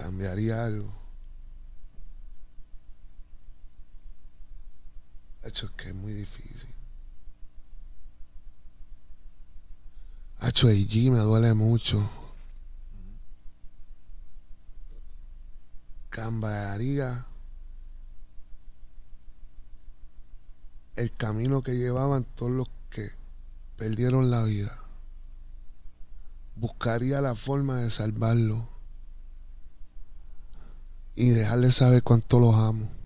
cambiaría 0.10 0.66
algo. 0.66 0.99
Hacho, 5.50 5.66
es 5.66 5.72
que 5.72 5.90
es 5.90 5.96
muy 5.96 6.14
difícil. 6.14 6.70
Hacho, 10.38 10.68
AG 10.68 11.12
me 11.12 11.18
duele 11.18 11.56
mucho. 11.56 12.08
Cambiaría 16.12 17.26
el 20.96 21.16
camino 21.16 21.64
que 21.64 21.78
llevaban 21.78 22.26
todos 22.26 22.52
los 22.52 22.68
que 22.92 23.10
perdieron 23.76 24.30
la 24.30 24.44
vida. 24.44 24.84
Buscaría 26.58 27.22
la 27.22 27.34
forma 27.34 27.82
de 27.82 27.90
salvarlo 27.90 28.70
y 31.16 31.30
dejarles 31.30 31.76
saber 31.76 32.04
cuánto 32.04 32.40
los 32.40 32.54
amo. 32.54 32.99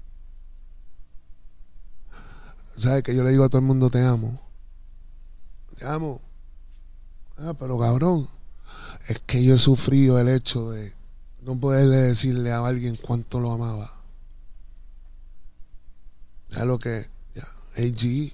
¿Sabes 2.77 3.03
que 3.03 3.15
yo 3.15 3.23
le 3.23 3.31
digo 3.31 3.43
a 3.43 3.49
todo 3.49 3.59
el 3.59 3.67
mundo 3.67 3.89
te 3.89 4.03
amo? 4.03 4.41
Te 5.77 5.85
amo. 5.85 6.21
Ah, 7.37 7.53
pero 7.59 7.79
cabrón, 7.79 8.27
es 9.07 9.19
que 9.25 9.43
yo 9.43 9.55
he 9.55 9.59
sufrido 9.59 10.19
el 10.19 10.29
hecho 10.29 10.71
de 10.71 10.93
no 11.41 11.59
poderle 11.59 11.97
decirle 11.97 12.51
a 12.51 12.65
alguien 12.65 12.95
cuánto 12.95 13.39
lo 13.39 13.51
amaba. 13.51 13.95
Ya 16.51 16.65
lo 16.65 16.79
que, 16.79 17.07
ya, 17.35 17.47
AG, 17.75 18.33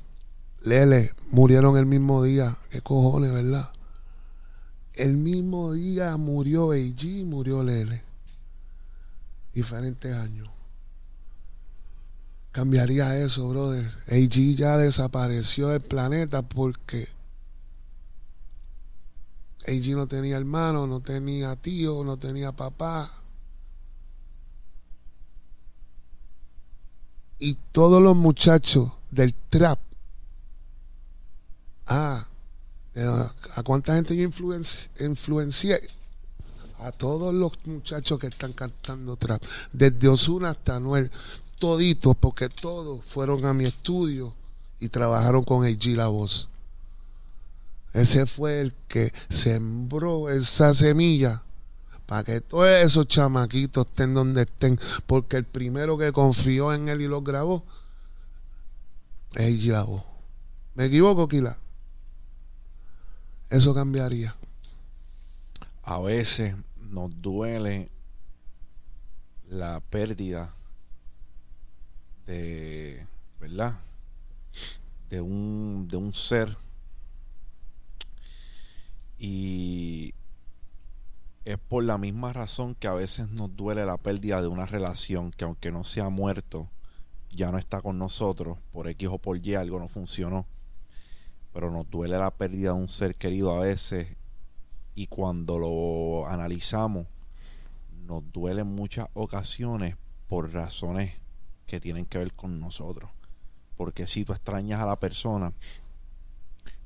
Lele, 0.62 1.14
murieron 1.32 1.78
el 1.78 1.86
mismo 1.86 2.24
día. 2.24 2.58
¿Qué 2.70 2.82
cojones, 2.82 3.32
verdad? 3.32 3.72
El 4.94 5.16
mismo 5.16 5.74
día 5.74 6.18
murió 6.18 6.72
AG, 6.72 7.26
murió 7.26 7.64
Lele 7.64 8.10
diferentes 9.54 10.14
años. 10.16 10.50
Cambiaría 12.60 13.18
eso, 13.24 13.47
brother. 13.47 13.89
AG 14.10 14.57
ya 14.57 14.76
desapareció 14.76 15.70
del 15.70 15.80
planeta 15.80 16.41
porque 16.41 17.07
AG 19.66 19.95
no 19.95 20.07
tenía 20.07 20.36
hermano, 20.36 20.86
no 20.86 20.99
tenía 20.99 21.55
tío, 21.55 22.03
no 22.03 22.18
tenía 22.18 22.51
papá. 22.51 23.10
Y 27.39 27.53
todos 27.72 28.01
los 28.01 28.18
muchachos 28.18 28.91
del 29.10 29.34
trap. 29.49 29.80
Ah, 31.88 32.28
eh, 32.93 33.07
¿a 33.55 33.64
cuánta 33.64 33.95
gente 33.95 34.18
yo 34.18 34.28
influenci- 34.28 34.89
influencié? 34.99 35.80
a 36.82 36.93
todos 36.93 37.34
los 37.34 37.51
muchachos 37.66 38.18
que 38.20 38.28
están 38.28 38.53
cantando 38.53 39.18
trap, 39.18 39.43
desde 39.74 40.07
Osuna 40.07 40.51
hasta 40.51 40.78
Anuel, 40.78 41.12
toditos, 41.60 42.16
porque 42.16 42.49
todos 42.49 43.03
fueron 43.05 43.45
a 43.45 43.53
mi 43.53 43.66
estudio 43.66 44.34
y 44.80 44.89
trabajaron 44.89 45.43
con 45.43 45.66
AG 45.66 45.88
La 45.95 46.07
Voz. 46.07 46.49
Ese 47.93 48.26
fue 48.26 48.62
el 48.62 48.74
que 48.88 49.14
sembró 49.30 50.30
esa 50.30 50.74
semilla 50.74 51.43
para 52.05 52.24
que 52.24 52.41
todos 52.41 52.68
esos 52.68 53.07
chamaquitos 53.07 53.86
estén 53.86 54.14
donde 54.14 54.43
estén, 54.43 54.80
porque 55.05 55.38
el 55.38 55.43
primero 55.43 55.97
que 55.97 56.12
confió 56.12 56.74
en 56.74 56.89
él 56.89 57.01
y 57.01 57.07
lo 57.07 57.22
grabó 57.22 57.64
es 59.36 59.45
AG 59.45 59.72
La 59.72 59.84
Voz. 59.84 60.03
¿Me 60.76 60.86
equivoco, 60.86 61.28
Kila? 61.28 61.57
Eso 63.49 63.74
cambiaría. 63.74 64.36
A 65.84 65.99
veces 65.99 66.55
nos 66.89 67.12
duele 67.22 67.89
la 69.49 69.80
pérdida 69.80 70.53
de, 72.30 73.07
¿verdad? 73.39 73.80
De 75.09 75.19
un, 75.19 75.88
de 75.89 75.97
un 75.97 76.13
ser. 76.13 76.57
Y 79.17 80.13
es 81.43 81.57
por 81.57 81.84
la 81.84 81.97
misma 81.97 82.32
razón 82.32 82.75
que 82.75 82.88
a 82.88 82.93
veces 82.93 83.30
nos 83.30 83.55
duele 83.55 83.86
la 83.86 83.97
pérdida 83.97 84.41
de 84.41 84.47
una 84.47 84.67
relación 84.67 85.32
que 85.32 85.45
aunque 85.45 85.71
no 85.71 85.84
se 85.84 86.01
ha 86.01 86.09
muerto, 86.09 86.69
ya 87.32 87.51
no 87.51 87.57
está 87.57 87.82
con 87.82 87.97
nosotros, 87.97 88.59
por 88.71 88.88
X 88.88 89.09
o 89.11 89.17
por 89.17 89.38
Y 89.38 89.55
algo 89.55 89.80
no 89.80 89.88
funcionó, 89.88 90.45
pero 91.51 91.71
nos 91.71 91.89
duele 91.89 92.17
la 92.17 92.32
pérdida 92.32 92.73
de 92.73 92.80
un 92.80 92.89
ser 92.89 93.15
querido 93.15 93.51
a 93.51 93.61
veces 93.61 94.15
y 94.93 95.07
cuando 95.07 95.57
lo 95.57 96.27
analizamos, 96.27 97.07
nos 98.05 98.32
duele 98.32 98.61
en 98.61 98.75
muchas 98.75 99.07
ocasiones 99.13 99.95
por 100.27 100.53
razones 100.53 101.13
que 101.70 101.80
tienen 101.80 102.05
que 102.05 102.17
ver 102.17 102.34
con 102.34 102.59
nosotros. 102.59 103.11
Porque 103.78 104.07
si 104.07 104.26
tú 104.26 104.34
extrañas 104.34 104.82
a 104.82 104.86
la 104.86 104.99
persona, 104.99 105.53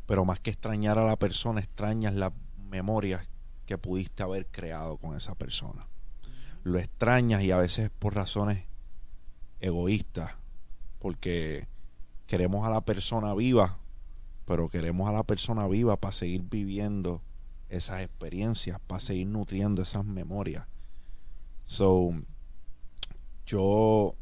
pero 0.05 0.25
más 0.25 0.39
que 0.39 0.51
extrañar 0.51 0.99
a 0.99 1.05
la 1.05 1.17
persona, 1.17 1.61
extrañas 1.61 2.13
las 2.13 2.33
memorias 2.69 3.27
que 3.65 3.77
pudiste 3.77 4.21
haber 4.23 4.45
creado 4.47 4.97
con 4.97 5.15
esa 5.15 5.35
persona. 5.35 5.87
Lo 6.63 6.77
extrañas 6.79 7.41
y 7.43 7.51
a 7.51 7.57
veces 7.57 7.89
por 7.97 8.13
razones 8.13 8.65
egoístas, 9.61 10.31
porque 10.99 11.67
queremos 12.27 12.67
a 12.67 12.69
la 12.69 12.81
persona 12.81 13.33
viva, 13.33 13.77
pero 14.45 14.69
queremos 14.69 15.07
a 15.07 15.13
la 15.13 15.23
persona 15.23 15.67
viva 15.67 15.95
para 15.95 16.11
seguir 16.11 16.43
viviendo 16.43 17.21
esas 17.69 18.01
experiencias, 18.01 18.79
para 18.85 18.99
seguir 18.99 19.27
nutriendo 19.27 19.81
esas 19.81 20.03
memorias. 20.03 20.67
So, 21.63 22.11
yo, 23.45 24.15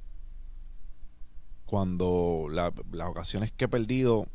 cuando 1.72 2.48
las 2.50 3.08
ocasiones 3.08 3.54
que 3.54 3.64
he 3.64 3.68
perdido 3.70 4.28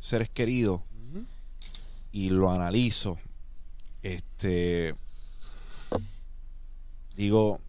seres 0.00 0.28
queridos 0.28 0.80
y 2.10 2.30
lo 2.30 2.50
analizo, 2.50 3.16
este, 4.02 4.96
digo, 7.16 7.60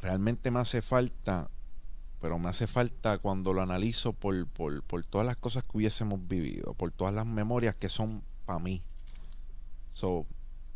realmente 0.00 0.52
me 0.52 0.60
hace 0.60 0.82
falta, 0.82 1.50
pero 2.20 2.38
me 2.38 2.48
hace 2.48 2.68
falta 2.68 3.18
cuando 3.18 3.52
lo 3.52 3.60
analizo 3.60 4.12
por, 4.12 4.46
por, 4.46 4.84
por 4.84 5.02
todas 5.02 5.26
las 5.26 5.36
cosas 5.36 5.64
que 5.64 5.76
hubiésemos 5.76 6.28
vivido, 6.28 6.74
por 6.74 6.92
todas 6.92 7.12
las 7.12 7.26
memorias 7.26 7.74
que 7.74 7.88
son 7.88 8.22
para 8.46 8.60
mí. 8.60 8.82
So, 9.90 10.26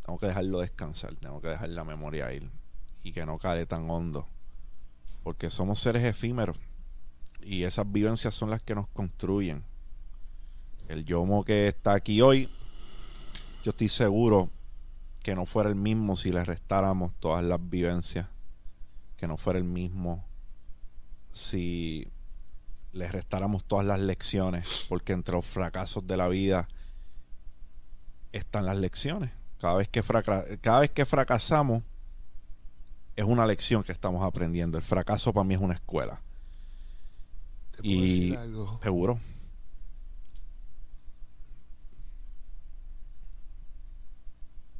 tengo 0.05 0.19
que 0.19 0.27
dejarlo 0.27 0.59
descansar, 0.59 1.15
tengo 1.15 1.41
que 1.41 1.47
dejar 1.47 1.69
la 1.69 1.85
memoria 1.85 2.33
ir 2.33 2.51
y 3.05 3.13
que 3.13 3.25
no 3.25 3.39
cale 3.39 3.67
tan 3.67 3.89
hondo. 3.89 4.27
Porque 5.23 5.49
somos 5.49 5.79
seres 5.79 6.03
efímeros 6.03 6.59
y 7.45 7.65
esas 7.65 7.91
vivencias 7.91 8.35
son 8.35 8.51
las 8.51 8.63
que 8.63 8.75
nos 8.75 8.89
construyen. 8.89 9.65
El 10.89 11.05
Yomo 11.05 11.45
que 11.45 11.69
está 11.69 11.95
aquí 11.95 12.21
hoy, 12.21 12.49
yo 13.65 13.71
estoy 13.71 13.89
seguro 13.89 14.51
que 15.23 15.35
no 15.35 15.47
fuera 15.47 15.69
el 15.69 15.77
mismo 15.77 16.17
si 16.17 16.31
le 16.31 16.45
restáramos 16.45 17.13
todas 17.21 17.45
las 17.45 17.59
vivencias, 17.61 18.27
que 19.17 19.27
no 19.27 19.37
fuera 19.37 19.59
el 19.59 19.65
mismo 19.65 20.25
si 21.31 22.09
le 22.93 23.09
restáramos 23.11 23.65
todas 23.65 23.87
las 23.87 24.01
lecciones, 24.01 24.87
porque 24.89 25.13
entre 25.13 25.35
los 25.35 25.47
fracasos 25.47 26.07
de 26.07 26.17
la 26.17 26.29
vida 26.29 26.69
están 28.33 28.67
las 28.67 28.77
lecciones. 28.77 29.31
Cada 29.59 29.77
vez 29.77 29.89
que, 29.89 30.03
cada 30.61 30.81
vez 30.81 30.91
que 30.91 31.07
fracasamos 31.07 31.83
es 33.15 33.25
una 33.25 33.47
lección 33.47 33.83
que 33.83 33.93
estamos 33.93 34.25
aprendiendo. 34.25 34.77
El 34.77 34.85
fracaso 34.85 35.33
para 35.33 35.45
mí 35.45 35.55
es 35.55 35.61
una 35.61 35.75
escuela. 35.75 36.21
Y 37.83 38.35
seguro. 38.83 39.19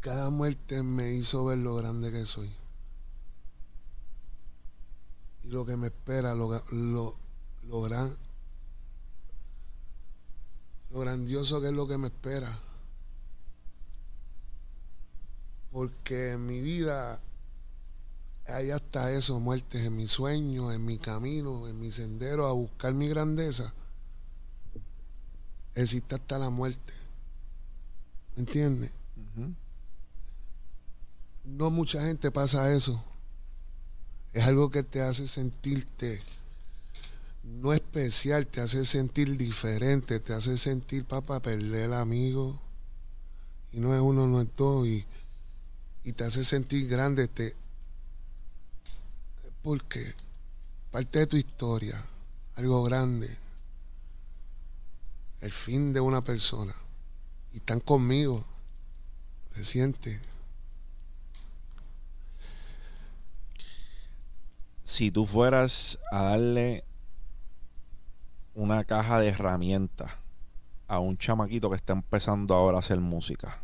Cada 0.01 0.31
muerte 0.31 0.83
me 0.83 1.13
hizo 1.13 1.45
ver 1.45 1.59
lo 1.59 1.77
grande 1.77 2.11
que 2.11 2.27
soy. 2.27 2.53
Y 5.45 5.49
lo 5.49 5.65
que 5.65 5.77
me 5.77 5.87
espera, 5.89 6.35
lo, 6.35 6.61
lo, 6.71 7.15
lo 7.63 7.83
gran 7.83 8.17
lo 10.91 11.01
grandioso 11.01 11.61
que 11.61 11.69
es 11.69 11.73
lo 11.73 11.89
que 11.89 11.99
me 11.99 12.09
espera. 12.09 12.59
Porque 15.71 16.33
en 16.33 16.47
mi 16.47 16.61
vida 16.61 17.23
hay 18.47 18.71
hasta 18.71 19.13
eso, 19.13 19.39
muertes 19.41 19.85
en 19.85 19.97
mi 19.97 20.09
sueño, 20.09 20.73
en 20.73 20.85
mi 20.85 20.99
camino, 20.99 21.69
en 21.69 21.79
mi 21.79 21.93
sendero 21.93 22.47
a 22.47 22.53
buscar 22.53 22.95
mi 22.95 23.09
grandeza. 23.09 23.73
Existe 25.75 26.15
hasta 26.15 26.39
la 26.39 26.51
muerte. 26.51 26.93
¿Me 28.37 28.41
entiendes? 28.41 28.91
No 31.45 31.71
mucha 31.71 32.05
gente 32.05 32.31
pasa 32.31 32.73
eso. 32.73 33.03
Es 34.33 34.47
algo 34.47 34.71
que 34.71 34.83
te 34.83 35.03
hace 35.03 35.29
sentirte 35.29 36.23
no 37.45 37.73
especial, 37.73 38.47
te 38.47 38.61
hace 38.61 38.85
sentir 38.85 39.37
diferente, 39.37 40.21
te 40.21 40.33
hace 40.33 40.57
sentir, 40.59 41.05
papá, 41.05 41.41
perder 41.41 41.93
amigo. 41.93 42.61
Y 43.73 43.81
no 43.81 43.95
es 43.95 44.01
uno, 44.01 44.27
no 44.27 44.41
es 44.41 44.49
todo. 44.51 44.87
Y, 44.87 45.05
y 46.05 46.13
te 46.13 46.25
hace 46.25 46.45
sentir 46.45 46.89
grande. 46.89 47.29
Te, 47.29 47.57
porque 49.63 50.15
parte 50.91 51.21
de 51.21 51.27
tu 51.27 51.37
historia, 51.37 52.05
algo 52.57 52.83
grande, 52.83 53.35
el 55.41 55.51
fin 55.51 55.93
de 55.93 56.01
una 56.01 56.23
persona, 56.23 56.75
y 57.53 57.57
están 57.57 57.81
conmigo, 57.81 58.45
se 59.55 59.65
siente. 59.65 60.21
Si 64.85 65.11
tú 65.11 65.27
fueras 65.27 65.99
a 66.11 66.23
darle 66.23 66.85
una 68.55 68.85
caja 68.85 69.21
de 69.21 69.29
herramientas 69.29 70.13
a 70.89 70.99
un 70.99 71.17
chamaquito 71.17 71.71
que 71.71 71.77
está 71.77 71.95
empezando 71.95 72.55
ahora 72.55 72.77
a 72.77 72.81
hacer 72.81 73.01
música, 73.01 73.59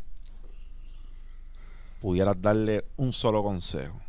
pudieras 2.00 2.40
darle 2.40 2.86
un 2.96 3.12
solo 3.12 3.42
consejo 3.42 4.00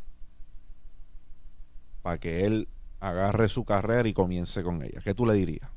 para 2.09 2.19
que 2.19 2.43
él 2.43 2.67
agarre 3.01 3.49
su 3.49 3.65
carrera 3.65 4.09
y 4.09 4.13
comience 4.13 4.63
con 4.63 4.81
ella? 4.81 4.99
¿Qué 5.03 5.13
tú 5.13 5.27
le 5.27 5.35
dirías? 5.35 5.69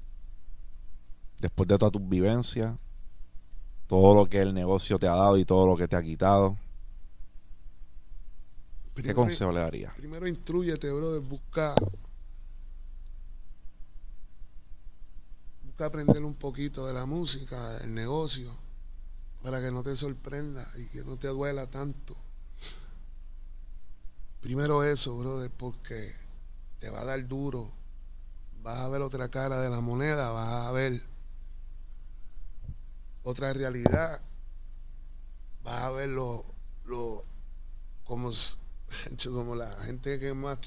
Después 1.39 1.69
de 1.69 1.77
todas 1.77 1.93
tus 1.93 2.09
vivencias, 2.09 2.75
todo 3.87 4.15
lo 4.15 4.31
que 4.31 4.39
el 4.39 4.55
negocio 4.55 4.99
te 4.99 5.07
ha 5.07 5.15
dado 5.15 5.37
y 5.37 5.45
todo 5.45 5.67
lo 5.67 5.77
que 5.77 5.87
te 5.87 5.95
ha 5.95 6.03
quitado. 6.03 6.57
¿Qué 8.95 9.13
consejo 9.15 9.53
le 9.53 9.61
daría? 9.61 9.93
Primero 9.95 10.27
instruyete, 10.27 10.91
brother, 10.91 11.21
busca 11.21 11.75
busca 15.67 15.85
aprender 15.85 16.25
un 16.25 16.35
poquito 16.35 16.87
de 16.87 16.95
la 16.95 17.05
música, 17.05 17.75
del 17.81 17.93
negocio, 17.93 18.57
para 19.43 19.61
que 19.61 19.71
no 19.71 19.83
te 19.83 19.95
sorprenda 19.97 20.67
y 20.79 20.87
que 20.87 21.05
no 21.05 21.19
te 21.19 21.29
duela 21.29 21.67
tanto. 21.67 22.17
Primero 24.41 24.83
eso, 24.83 25.19
brother, 25.19 25.51
porque 25.51 26.22
te 26.83 26.91
va 26.91 27.03
a 27.03 27.05
dar 27.05 27.29
duro. 27.29 27.71
Vas 28.61 28.79
a 28.79 28.89
ver 28.89 29.03
otra 29.03 29.29
cara 29.29 29.61
de 29.61 29.71
la 29.71 29.81
moneda, 29.81 30.33
vas 30.33 30.67
a 30.67 30.73
ver 30.73 31.01
otra 33.23 33.53
realidad. 33.53 34.21
Vas 35.63 35.81
a 35.81 35.91
ver 35.93 36.09
lo, 36.09 36.45
lo 36.85 37.23
como, 38.03 38.33
como 39.25 39.55
la 39.55 39.71
gente 39.83 40.19
que 40.19 40.35
más. 40.35 40.59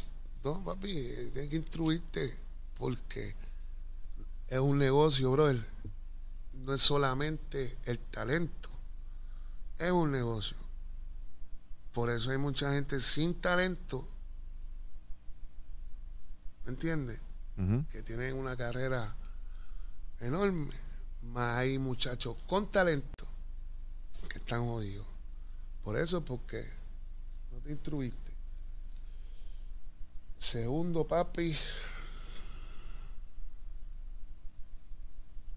No, 0.41 0.63
papi, 0.63 0.93
tienes 1.33 1.49
que 1.49 1.57
instruirte 1.57 2.33
porque 2.77 3.35
es 4.47 4.59
un 4.59 4.77
negocio, 4.77 5.31
brother. 5.31 5.61
No 6.53 6.73
es 6.73 6.81
solamente 6.81 7.77
el 7.83 7.99
talento, 7.99 8.69
es 9.77 9.91
un 9.91 10.13
negocio. 10.13 10.55
Por 11.91 12.09
eso 12.09 12.31
hay 12.31 12.37
mucha 12.37 12.71
gente 12.71 13.01
sin 13.01 13.33
talento, 13.41 14.07
¿me 16.65 16.71
entiendes? 16.71 17.19
Que 17.89 18.03
tienen 18.03 18.35
una 18.35 18.57
carrera 18.57 19.15
enorme, 20.19 20.71
más 21.21 21.59
hay 21.59 21.79
muchachos 21.79 22.35
con 22.47 22.69
talento 22.69 23.25
que 24.27 24.39
están 24.39 24.65
jodidos. 24.65 25.07
Por 25.83 25.97
eso, 25.97 26.25
porque 26.25 26.65
no 27.51 27.59
te 27.59 27.71
instruiste. 27.71 28.33
Segundo, 30.37 31.07
papi, 31.07 31.55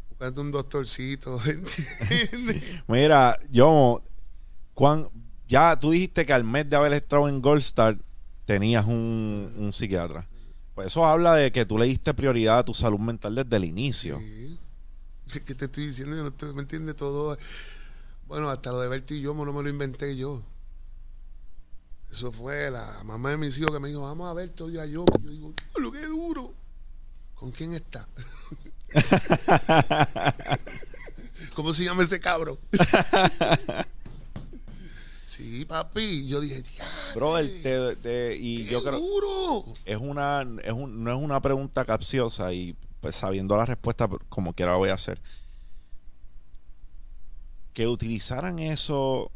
buscando 0.09 0.41
un 0.41 0.51
doctorcito, 0.51 1.41
¿entiendes? 1.45 2.63
Mira, 2.87 3.39
yo, 3.51 4.03
Juan, 4.75 5.09
ya 5.49 5.79
tú 5.79 5.91
dijiste 5.91 6.27
que 6.27 6.33
al 6.33 6.45
mes 6.45 6.69
de 6.69 6.77
haber 6.77 6.93
estado 6.93 7.29
en 7.29 7.41
Gold 7.41 7.61
Star 7.63 7.99
tenías 8.45 8.85
un, 8.87 9.71
psiquiatra. 9.73 10.27
Pues 10.79 10.87
eso 10.93 11.05
habla 11.05 11.35
de 11.35 11.51
que 11.51 11.67
tú 11.67 11.77
le 11.77 11.87
diste 11.87 12.15
prioridad 12.15 12.61
a 12.61 12.65
tu 12.65 12.73
salud 12.73 13.01
mental 13.01 13.35
desde 13.35 13.57
el 13.57 13.65
inicio. 13.65 14.17
Sí. 14.21 14.61
¿Qué 15.45 15.53
te 15.53 15.65
estoy 15.65 15.89
diciendo? 15.89 16.17
Yo 16.17 16.23
no 16.47 16.55
me 16.55 16.63
entiende 16.63 16.95
todo. 16.95 17.37
Bueno, 18.29 18.49
hasta 18.49 18.71
lo 18.71 18.79
de 18.79 18.87
verte 18.87 19.17
y 19.17 19.21
yo 19.21 19.35
no 19.35 19.53
me 19.53 19.61
lo 19.61 19.69
inventé 19.69 20.17
yo. 20.17 20.41
Eso 22.13 22.31
fue 22.31 22.71
la 22.71 23.03
mamá 23.05 23.31
de 23.31 23.39
mis 23.39 23.59
hijos 23.59 23.73
que 23.73 23.81
me 23.81 23.89
dijo, 23.89 24.03
vamos 24.03 24.29
a 24.29 24.35
ver 24.35 24.51
todo 24.51 24.71
yo. 24.71 24.85
Yo 24.85 25.05
digo, 25.21 25.53
lo 25.81 25.91
que 25.91 26.07
duro. 26.07 26.55
¿Con 27.35 27.51
quién 27.51 27.73
está? 27.73 28.07
¿Cómo 31.57 31.75
se 31.75 31.83
llama 31.83 32.05
ese 32.05 32.21
cabrón? 32.21 32.57
Sí, 35.29 35.65
papi. 35.65 36.27
Yo 36.27 36.41
dije, 36.41 36.65
Brother, 37.15 37.63
te, 37.63 37.97
te- 37.97 38.37
y 38.37 38.65
¡Qué 38.65 38.71
yo 38.73 38.83
creo 38.83 38.99
duro! 38.99 39.65
es 39.85 39.97
una 39.99 40.47
es 40.65 40.73
un- 40.73 41.05
no 41.05 41.11
es 41.13 41.23
una 41.23 41.41
pregunta 41.41 41.85
capciosa 41.85 42.53
y 42.53 42.75
pues 43.01 43.15
sabiendo 43.17 43.57
la 43.57 43.65
respuesta 43.67 44.09
como 44.29 44.53
quiera 44.55 44.73
la 44.73 44.79
voy 44.79 44.89
a 44.91 44.95
hacer 44.95 45.21
que 47.73 47.87
utilizaran 47.87 48.59
eso 48.59 49.31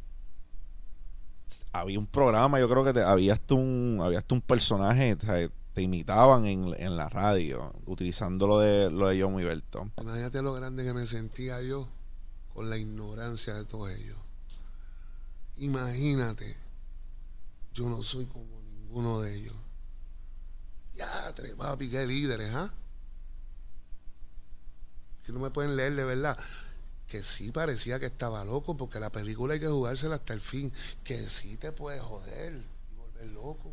había 1.72 1.99
un 1.99 2.07
programa 2.07 2.59
yo 2.59 2.68
creo 2.68 2.84
que 2.84 2.93
te, 2.93 3.03
había 3.03 3.34
hasta 3.34 3.55
un 3.55 4.01
había 4.03 4.18
hasta 4.18 4.34
un 4.34 4.40
personaje 4.40 5.14
o 5.14 5.20
sea, 5.20 5.49
te 5.74 5.82
imitaban 5.82 6.47
en, 6.47 6.74
en 6.76 6.97
la 6.97 7.09
radio 7.09 7.72
utilizando 7.86 8.47
lo 8.47 8.59
de 8.59 8.90
lo 8.90 9.07
de 9.09 9.22
John 9.22 9.36
Berto 9.36 9.88
Imagínate 10.01 10.43
lo 10.43 10.53
grande 10.55 10.84
que 10.84 10.93
me 10.93 11.07
sentía 11.07 11.62
yo 11.62 11.88
con 12.53 12.68
la 12.68 12.76
ignorancia 12.76 13.55
de 13.55 13.64
todos 13.64 13.90
ellos. 13.93 14.16
Imagínate, 15.62 16.56
yo 17.72 17.88
no 17.88 18.02
soy 18.02 18.26
como 18.26 18.60
ninguno 18.62 19.20
de 19.20 19.36
ellos. 19.36 19.54
Ya, 20.96 21.32
tres 21.36 21.54
papi, 21.54 21.88
qué 21.88 22.04
líderes, 22.04 22.52
¿ah? 22.52 22.74
Que 25.24 25.30
no 25.30 25.38
me 25.38 25.52
pueden 25.52 25.76
leer 25.76 25.94
de 25.94 26.04
verdad. 26.04 26.36
Que 27.06 27.22
sí 27.22 27.52
parecía 27.52 28.00
que 28.00 28.06
estaba 28.06 28.44
loco, 28.44 28.76
porque 28.76 28.98
la 28.98 29.10
película 29.12 29.54
hay 29.54 29.60
que 29.60 29.68
jugársela 29.68 30.16
hasta 30.16 30.34
el 30.34 30.40
fin. 30.40 30.72
Que 31.04 31.28
sí 31.30 31.56
te 31.56 31.70
puedes 31.70 32.02
joder 32.02 32.60
y 32.90 32.96
volver 32.96 33.26
loco. 33.28 33.72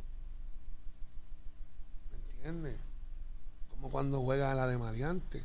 ¿Me 2.12 2.34
entiendes? 2.34 2.78
Como 3.72 3.90
cuando 3.90 4.22
juegas 4.22 4.52
a 4.52 4.56
la 4.56 4.68
de 4.68 4.78
Mariante. 4.78 5.44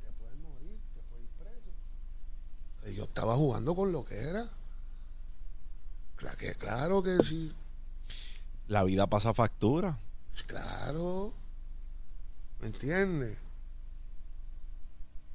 Te 0.00 0.10
puedes 0.18 0.36
morir, 0.38 0.80
te 0.94 1.00
puedes 1.08 1.24
ir 1.24 1.30
preso. 1.38 1.70
Yo 2.94 3.04
estaba 3.04 3.34
jugando 3.36 3.74
con 3.74 3.92
lo 3.92 4.04
que 4.04 4.16
era. 4.18 4.48
Claro 6.16 6.36
que, 6.36 6.54
claro 6.54 7.02
que 7.02 7.18
sí. 7.22 7.52
la 8.68 8.84
vida 8.84 9.06
pasa 9.06 9.32
factura 9.32 9.98
Claro. 10.46 11.32
¿Me 12.60 12.66
entiendes? 12.66 13.38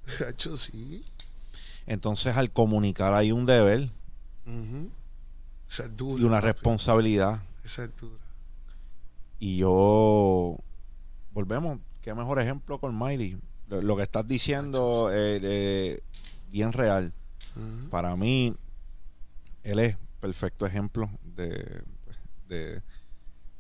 Hacho, 0.28 0.56
sí. 0.58 1.04
entonces 1.88 2.36
al 2.38 2.52
comunicar 2.52 3.14
hay 3.14 3.32
un 3.32 3.46
deber. 3.46 3.90
Esa 5.68 5.86
es 5.86 5.98
dura. 5.98 6.22
y 6.22 6.26
una 6.26 6.38
papi. 6.38 6.48
responsabilidad 6.54 7.42
Esa 7.64 7.86
es 7.86 7.96
dura. 8.00 8.24
Y 9.40 9.58
yo, 9.58 10.58
volvemos, 11.34 11.80
qué 12.02 12.14
mejor 12.14 12.40
ejemplo 12.40 12.80
con 12.80 12.98
Miley. 12.98 13.38
Lo, 13.68 13.82
lo 13.82 13.98
que 13.98 14.04
estás 14.04 14.28
diciendo 14.28 15.10
eh, 15.12 15.40
eh, 15.42 16.04
bien 16.52 16.72
real. 16.72 17.12
Para 17.90 18.16
mí, 18.16 18.56
él 19.64 19.80
es 19.80 19.98
perfecto 20.20 20.66
ejemplo 20.66 21.10
de, 21.24 21.84
de, 22.48 22.82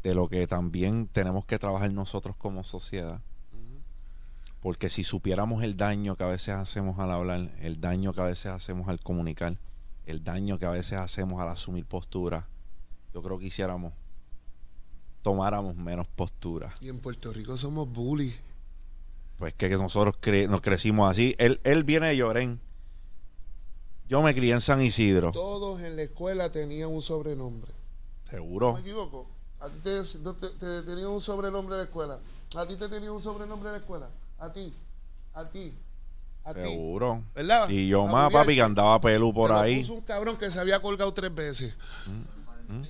de 0.03 0.13
lo 0.15 0.27
que 0.27 0.45
también 0.47 1.07
tenemos 1.07 1.45
que 1.45 1.57
trabajar 1.59 1.91
nosotros 1.93 2.35
como 2.35 2.63
sociedad. 2.63 3.21
Porque 4.61 4.89
si 4.89 5.03
supiéramos 5.03 5.63
el 5.63 5.77
daño 5.77 6.15
que 6.15 6.23
a 6.23 6.27
veces 6.27 6.55
hacemos 6.55 6.97
al 6.99 7.11
hablar, 7.11 7.51
el 7.61 7.79
daño 7.79 8.13
que 8.13 8.21
a 8.21 8.25
veces 8.25 8.47
hacemos 8.47 8.87
al 8.87 8.99
comunicar, 8.99 9.57
el 10.07 10.23
daño 10.23 10.57
que 10.57 10.65
a 10.65 10.71
veces 10.71 10.93
hacemos 10.97 11.39
al 11.39 11.49
asumir 11.49 11.85
postura, 11.85 12.47
yo 13.13 13.21
creo 13.21 13.37
que 13.37 13.45
hiciéramos, 13.45 13.93
tomáramos 15.21 15.75
menos 15.75 16.07
postura. 16.07 16.73
Y 16.81 16.89
en 16.89 16.99
Puerto 16.99 17.31
Rico 17.31 17.57
somos 17.57 17.87
bullies. 17.91 18.39
Pues 19.37 19.53
que, 19.53 19.69
que 19.69 19.75
nosotros 19.77 20.15
cre- 20.21 20.47
nos 20.49 20.61
crecimos 20.61 21.09
así. 21.11 21.35
Él, 21.37 21.59
él 21.63 21.83
viene 21.83 22.07
de 22.07 22.17
Llorén. 22.17 22.59
Yo 24.07 24.21
me 24.21 24.35
crié 24.35 24.53
en 24.53 24.61
San 24.61 24.81
Isidro. 24.81 25.31
Todos 25.31 25.81
en 25.81 25.95
la 25.95 26.03
escuela 26.03 26.51
tenían 26.51 26.89
un 26.89 27.01
sobrenombre. 27.01 27.71
¿No 28.25 28.31
Seguro. 28.31 28.73
me 28.73 28.81
equivoco? 28.81 29.27
¿A 29.59 29.69
ti 29.69 29.79
te, 29.83 30.01
no 30.19 30.35
te- 30.35 30.49
te 30.49 30.83
tenían 30.83 31.07
un 31.07 31.21
sobrenombre 31.21 31.75
en 31.75 31.79
la 31.79 31.85
escuela? 31.85 32.19
¿A 32.55 32.67
ti 32.67 32.75
te 32.75 32.87
tenían 32.87 33.13
un 33.13 33.21
sobrenombre 33.21 33.69
en 33.69 33.73
la 33.73 33.79
escuela? 33.79 34.09
¿A 34.39 34.51
ti? 34.53 34.73
¿A 35.33 35.45
ti? 35.49 35.73
¿A 36.43 36.53
ti? 36.53 36.59
Seguro. 36.61 37.23
¿Verdad? 37.33 37.67
Y 37.69 37.87
yo 37.87 38.05
más, 38.05 38.31
papi, 38.31 38.53
que 38.55 38.61
andaba 38.61 39.01
pelú 39.01 39.33
por 39.33 39.49
te 39.49 39.55
ahí. 39.57 39.79
puso 39.81 39.93
un 39.95 40.01
cabrón 40.01 40.37
que 40.37 40.51
se 40.51 40.59
había 40.59 40.79
colgado 40.81 41.11
tres 41.13 41.33
veces. 41.33 41.73
Mm, 42.67 42.83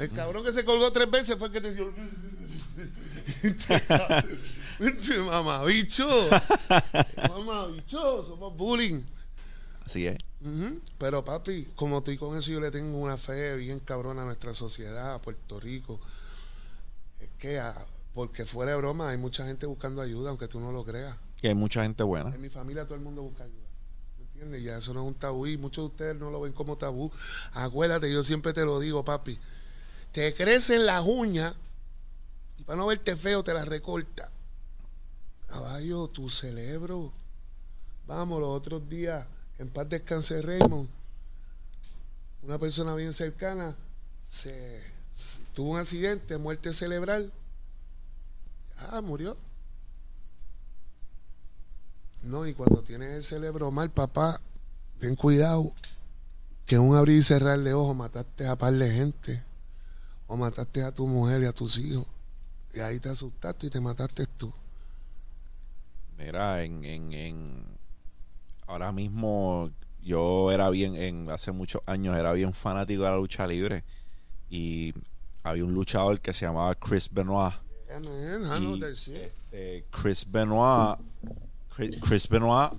El 0.00 0.10
cabrón 0.12 0.44
que 0.44 0.52
se 0.52 0.64
colgó 0.64 0.92
tres 0.92 1.10
veces 1.10 1.36
fue 1.36 1.48
el 1.48 1.52
que 1.52 1.60
te 1.60 1.74
dio. 1.74 1.92
Mamabicho. 5.26 6.06
Mamabicho. 7.28 8.24
Somos 8.24 8.56
bullying. 8.56 9.02
Así 9.84 10.06
es. 10.06 10.16
Pero 10.98 11.24
papi, 11.24 11.64
como 11.74 11.98
estoy 11.98 12.16
con 12.16 12.36
eso, 12.36 12.50
yo 12.50 12.60
le 12.60 12.70
tengo 12.70 12.98
una 12.98 13.16
fe 13.16 13.56
bien 13.56 13.80
cabrona 13.80 14.22
a 14.22 14.24
nuestra 14.24 14.54
sociedad, 14.54 15.14
a 15.14 15.20
Puerto 15.20 15.58
Rico. 15.58 16.00
Es 17.20 17.28
que, 17.38 17.58
ah, 17.58 17.74
porque 18.14 18.46
fuera 18.46 18.72
de 18.72 18.78
broma, 18.78 19.10
hay 19.10 19.16
mucha 19.16 19.44
gente 19.46 19.66
buscando 19.66 20.00
ayuda, 20.00 20.30
aunque 20.30 20.48
tú 20.48 20.60
no 20.60 20.70
lo 20.70 20.84
creas. 20.84 21.16
Y 21.42 21.48
hay 21.48 21.54
mucha 21.54 21.82
gente 21.82 22.02
buena. 22.02 22.34
En 22.34 22.40
mi 22.40 22.48
familia 22.48 22.84
todo 22.84 22.94
el 22.94 23.00
mundo 23.00 23.22
busca 23.22 23.44
ayuda. 23.44 23.66
¿Me 24.18 24.24
entiendes? 24.24 24.62
Ya 24.62 24.78
eso 24.78 24.94
no 24.94 25.02
es 25.02 25.08
un 25.08 25.14
tabú 25.14 25.46
y 25.46 25.56
muchos 25.56 25.82
de 25.82 25.86
ustedes 25.86 26.16
no 26.16 26.30
lo 26.30 26.40
ven 26.40 26.52
como 26.52 26.76
tabú. 26.76 27.10
Acuérdate, 27.52 28.12
yo 28.12 28.22
siempre 28.22 28.52
te 28.52 28.64
lo 28.64 28.78
digo, 28.80 29.04
papi. 29.04 29.38
Te 30.12 30.34
crecen 30.34 30.86
las 30.86 31.04
uñas 31.04 31.54
y 32.58 32.64
para 32.64 32.78
no 32.78 32.86
verte 32.86 33.16
feo 33.16 33.44
te 33.44 33.54
las 33.54 33.68
recorta. 33.68 34.30
Caballo, 35.46 36.08
tu 36.08 36.28
cerebro. 36.28 37.12
Vamos, 38.06 38.40
los 38.40 38.48
otros 38.48 38.88
días, 38.88 39.26
en 39.58 39.68
paz 39.68 39.88
descanse 39.88 40.40
Raymond, 40.40 40.88
una 42.42 42.58
persona 42.58 42.94
bien 42.94 43.12
cercana 43.12 43.74
tuvo 45.54 45.72
un 45.72 45.78
accidente, 45.78 46.38
muerte 46.38 46.72
cerebral. 46.72 47.32
Ah, 48.76 49.00
murió. 49.00 49.36
No, 52.22 52.46
y 52.46 52.54
cuando 52.54 52.82
tienes 52.82 53.10
el 53.10 53.24
cerebro 53.24 53.70
mal, 53.70 53.90
papá, 53.90 54.40
ten 54.98 55.16
cuidado. 55.16 55.72
Que 56.66 56.78
un 56.78 56.94
abrir 56.94 57.18
y 57.18 57.22
cerrar 57.22 57.58
de 57.58 57.72
ojos 57.72 57.96
mataste 57.96 58.46
a 58.46 58.56
par 58.56 58.74
de 58.74 58.90
gente. 58.90 59.42
O 60.26 60.36
mataste 60.36 60.82
a 60.84 60.92
tu 60.92 61.06
mujer 61.06 61.42
y 61.42 61.46
a 61.46 61.52
tus 61.52 61.78
hijos. 61.78 62.06
Y 62.74 62.80
ahí 62.80 63.00
te 63.00 63.08
asustaste 63.08 63.66
y 63.66 63.70
te 63.70 63.80
mataste 63.80 64.26
tú. 64.26 64.52
Mira, 66.18 66.62
en, 66.62 66.84
en 66.84 67.77
ahora 68.68 68.92
mismo 68.92 69.70
yo 70.02 70.52
era 70.52 70.70
bien, 70.70 70.94
en 70.94 71.30
hace 71.30 71.50
muchos 71.50 71.82
años 71.86 72.16
era 72.16 72.32
bien 72.32 72.52
fanático 72.52 73.02
de 73.02 73.10
la 73.10 73.16
lucha 73.16 73.46
libre 73.46 73.82
y 74.48 74.94
había 75.42 75.64
un 75.64 75.74
luchador 75.74 76.20
que 76.20 76.32
se 76.32 76.46
llamaba 76.46 76.74
Chris 76.74 77.08
Benoit. 77.10 77.54
Yeah, 77.88 78.00
man, 78.00 78.42
I 78.44 78.60
know 78.60 78.76
Y, 78.76 78.84
este, 78.84 79.84
Chris 79.90 80.26
Benoit, 80.30 80.98
Chris, 81.74 81.96
Chris 82.00 82.28
Benoit. 82.28 82.72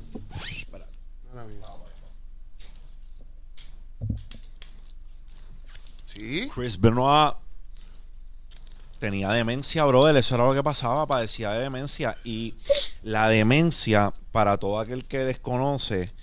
Sí. 6.06 6.50
Chris 6.54 6.80
Benoit 6.80 7.36
tenía 9.00 9.30
demencia, 9.32 9.86
brother. 9.86 10.16
Eso 10.18 10.36
era 10.36 10.46
lo 10.46 10.54
que 10.54 10.64
pasaba, 10.64 11.08
padecía 11.08 11.52
de 11.52 11.62
demencia. 11.62 12.18
Y 12.24 12.54
la 13.02 13.30
demencia, 13.30 14.14
para 14.40 14.58
todo 14.58 14.80
aquel 14.80 15.04
que 15.04 15.18
desconoce, 15.20 16.14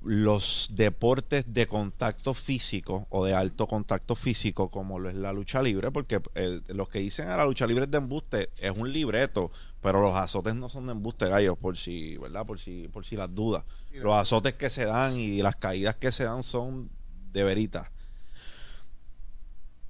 los 0.00 0.70
deportes 0.72 1.52
de 1.52 1.66
contacto 1.66 2.32
físico 2.32 3.06
o 3.10 3.26
de 3.26 3.34
alto 3.34 3.66
contacto 3.66 4.16
físico, 4.16 4.70
como 4.70 4.98
lo 4.98 5.10
es 5.10 5.14
la 5.14 5.34
lucha 5.34 5.60
libre, 5.60 5.90
porque 5.90 6.22
eh, 6.34 6.62
los 6.68 6.88
que 6.88 7.00
dicen 7.00 7.28
a 7.28 7.36
la 7.36 7.44
lucha 7.44 7.66
libre 7.66 7.84
es 7.84 7.90
de 7.90 7.98
embuste, 7.98 8.48
es 8.56 8.70
un 8.74 8.90
libreto, 8.90 9.50
pero 9.82 10.00
los 10.00 10.16
azotes 10.16 10.54
no 10.54 10.70
son 10.70 10.86
de 10.86 10.92
embuste, 10.92 11.28
gallos, 11.28 11.58
por 11.58 11.76
si, 11.76 12.16
¿verdad? 12.16 12.46
Por 12.46 12.58
si, 12.58 12.88
por 12.88 13.04
si 13.04 13.16
las 13.16 13.34
dudas. 13.34 13.64
Los 13.92 14.14
azotes 14.14 14.54
que 14.54 14.70
se 14.70 14.86
dan 14.86 15.18
y 15.18 15.42
las 15.42 15.56
caídas 15.56 15.96
que 15.96 16.10
se 16.10 16.24
dan 16.24 16.42
son 16.42 16.88
de 17.34 17.44
veritas 17.44 17.90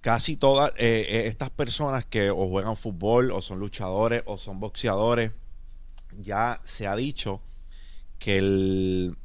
casi 0.00 0.36
todas 0.36 0.72
eh, 0.78 1.06
eh, 1.08 1.26
estas 1.28 1.50
personas 1.50 2.04
que 2.04 2.30
o 2.30 2.48
juegan 2.48 2.76
fútbol 2.76 3.30
o 3.30 3.40
son 3.40 3.60
luchadores 3.60 4.24
o 4.26 4.36
son 4.36 4.58
boxeadores, 4.58 5.30
ya 6.18 6.60
se 6.64 6.88
ha 6.88 6.96
dicho 6.96 7.40
que 8.18 8.38
el 8.38 9.16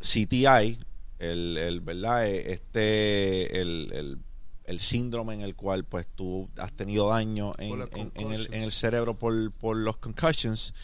CTI, 0.00 0.78
el, 1.18 1.56
el 1.58 1.80
¿verdad? 1.80 2.26
Eh, 2.26 2.52
Este, 2.52 3.60
el, 3.60 3.90
el, 3.92 4.18
el 4.64 4.80
síndrome 4.80 5.34
en 5.34 5.40
el 5.42 5.54
cual 5.54 5.84
pues 5.84 6.06
tú 6.14 6.48
has 6.56 6.72
tenido 6.72 7.08
daño 7.08 7.52
en, 7.58 7.82
en- 7.94 8.12
en 8.14 8.32
el, 8.32 8.46
en 8.52 8.62
el 8.62 8.72
cerebro 8.72 9.18
por, 9.18 9.52
por 9.52 9.76
los 9.76 9.96
concussions, 9.98 10.74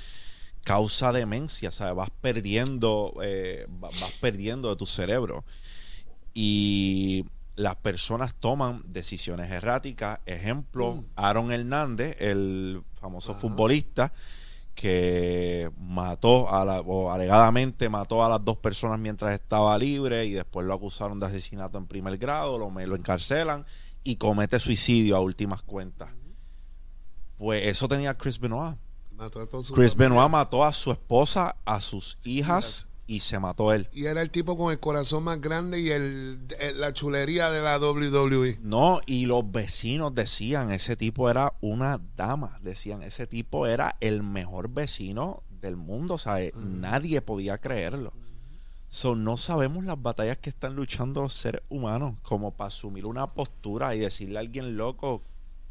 causa 0.64 1.12
demencia, 1.12 1.70
¿sabes? 1.70 1.94
Vas 1.94 2.10
perdiendo, 2.20 3.14
eh, 3.22 3.66
va- 3.82 3.90
vas 4.00 4.12
perdiendo 4.20 4.68
de 4.70 4.76
tu 4.76 4.86
cerebro. 4.86 5.44
Y 6.34 7.24
las 7.56 7.76
personas 7.76 8.34
toman 8.34 8.82
decisiones 8.86 9.50
erráticas. 9.50 10.20
Ejemplo, 10.26 10.96
Mm. 10.96 11.04
Aaron 11.16 11.52
Hernández, 11.52 12.16
el 12.20 12.82
famoso 13.00 13.32
Ajá. 13.32 13.40
futbolista 13.40 14.12
que 14.80 15.72
mató 15.76 16.48
a 16.54 16.64
la, 16.64 16.78
o 16.80 17.10
alegadamente 17.10 17.88
mató 17.88 18.24
a 18.24 18.28
las 18.28 18.44
dos 18.44 18.58
personas 18.58 19.00
mientras 19.00 19.32
estaba 19.32 19.76
libre 19.76 20.24
y 20.24 20.30
después 20.34 20.64
lo 20.64 20.72
acusaron 20.72 21.18
de 21.18 21.26
asesinato 21.26 21.78
en 21.78 21.86
primer 21.88 22.16
grado, 22.16 22.58
lo, 22.58 22.70
me- 22.70 22.86
lo 22.86 22.94
encarcelan 22.94 23.66
y 24.04 24.16
comete 24.16 24.60
suicidio 24.60 25.16
a 25.16 25.20
últimas 25.20 25.62
cuentas. 25.62 26.10
Pues 27.38 27.66
eso 27.66 27.88
tenía 27.88 28.16
Chris 28.16 28.38
Benoit. 28.38 28.76
Mató 29.16 29.40
a 29.40 29.48
Chris. 29.48 29.96
Benoit 29.96 30.30
mató 30.30 30.64
a 30.64 30.72
su 30.72 30.92
esposa, 30.92 31.56
a 31.64 31.80
sus 31.80 32.16
hijas 32.24 32.87
y 33.08 33.20
se 33.20 33.40
mató 33.40 33.72
él. 33.72 33.88
Y 33.92 34.04
era 34.04 34.22
el 34.22 34.30
tipo 34.30 34.56
con 34.56 34.70
el 34.70 34.78
corazón 34.78 35.24
más 35.24 35.40
grande 35.40 35.80
y 35.80 35.90
el, 35.90 36.38
el- 36.60 36.80
la 36.80 36.92
chulería 36.92 37.50
de 37.50 37.60
la. 37.60 37.78
WWE. 37.78 38.58
No, 38.62 39.00
y 39.06 39.26
los 39.26 39.50
vecinos 39.50 40.14
decían, 40.14 40.70
ese 40.70 40.94
tipo 40.94 41.28
era 41.28 41.54
una 41.60 42.00
dama, 42.16 42.60
decían, 42.62 43.02
ese 43.02 43.26
tipo 43.26 43.66
era 43.66 43.96
el 44.00 44.22
mejor 44.22 44.68
vecino 44.70 45.42
del 45.60 45.76
mundo, 45.76 46.14
o 46.14 46.18
sea, 46.18 46.40
eh, 46.40 46.52
nadie 46.54 47.20
podía 47.22 47.58
creerlo. 47.58 48.12
So, 48.90 49.14
no 49.16 49.36
sabemos 49.36 49.84
las 49.84 50.00
batallas 50.00 50.38
que 50.38 50.50
están 50.50 50.74
luchando 50.76 51.20
los 51.22 51.34
seres 51.34 51.62
humanos, 51.68 52.14
como 52.22 52.52
para 52.52 52.68
asumir 52.68 53.04
una 53.06 53.26
postura 53.26 53.94
y 53.94 53.98
decirle 53.98 54.36
a 54.38 54.40
alguien 54.40 54.76
loco, 54.76 55.22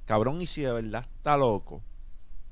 cabrón, 0.06 0.42
y 0.42 0.48
si 0.48 0.62
de 0.62 0.72
verdad 0.72 1.06
está 1.18 1.38
loco 1.38 1.82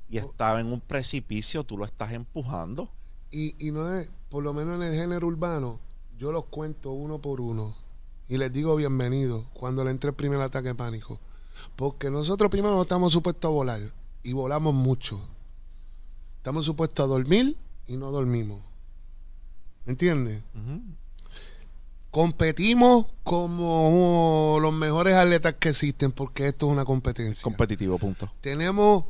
y 0.08 0.18
estaba 0.18 0.60
en 0.60 0.68
un 0.72 0.80
precipicio, 0.80 1.62
tú 1.64 1.76
lo 1.76 1.84
estás 1.84 2.12
empujando. 2.12 2.90
Y, 3.30 3.54
y 3.58 3.72
no 3.72 3.94
es, 3.94 4.08
por 4.28 4.42
lo 4.42 4.54
menos 4.54 4.76
en 4.76 4.88
el 4.88 4.94
género 4.94 5.26
urbano, 5.26 5.80
yo 6.18 6.32
los 6.32 6.44
cuento 6.44 6.92
uno 6.92 7.20
por 7.20 7.40
uno. 7.40 7.74
Y 8.28 8.38
les 8.38 8.52
digo 8.52 8.74
bienvenido 8.76 9.46
cuando 9.52 9.84
le 9.84 9.90
entre 9.90 10.10
el 10.10 10.16
primer 10.16 10.40
ataque 10.40 10.68
de 10.68 10.74
pánico. 10.74 11.20
Porque 11.76 12.10
nosotros 12.10 12.50
primero 12.50 12.74
no 12.74 12.82
estamos 12.82 13.12
supuestos 13.12 13.48
a 13.48 13.52
volar. 13.52 13.80
Y 14.22 14.32
volamos 14.32 14.74
mucho. 14.74 15.20
Estamos 16.38 16.64
supuestos 16.64 17.04
a 17.04 17.06
dormir 17.06 17.56
y 17.86 17.96
no 17.96 18.10
dormimos. 18.10 18.60
¿Me 19.84 19.92
entiendes? 19.92 20.42
Competimos 22.10 23.06
como 23.22 24.58
los 24.60 24.72
mejores 24.72 25.14
atletas 25.14 25.54
que 25.60 25.68
existen 25.68 26.12
porque 26.12 26.48
esto 26.48 26.66
es 26.66 26.72
una 26.72 26.84
competencia. 26.84 27.44
Competitivo, 27.44 27.98
punto. 27.98 28.32
Tenemos 28.40 29.04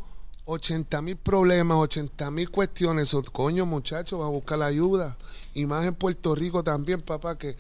80 0.47 1.03
mil 1.03 1.17
problemas, 1.17 1.77
80 1.77 2.31
mil 2.31 2.51
cuestiones. 2.51 3.13
O, 3.15 3.23
coño, 3.23 3.67
muchachos, 3.67 4.21
va 4.21 4.27
a 4.27 4.31
buscar 4.31 4.59
la 4.59 4.67
ayuda. 4.67 5.17
Y 5.53 5.67
más 5.67 5.85
en 5.85 5.95
Puerto 5.95 6.35
Rico 6.35 6.63
también, 6.65 7.03
papá, 7.03 7.37
que, 7.37 7.57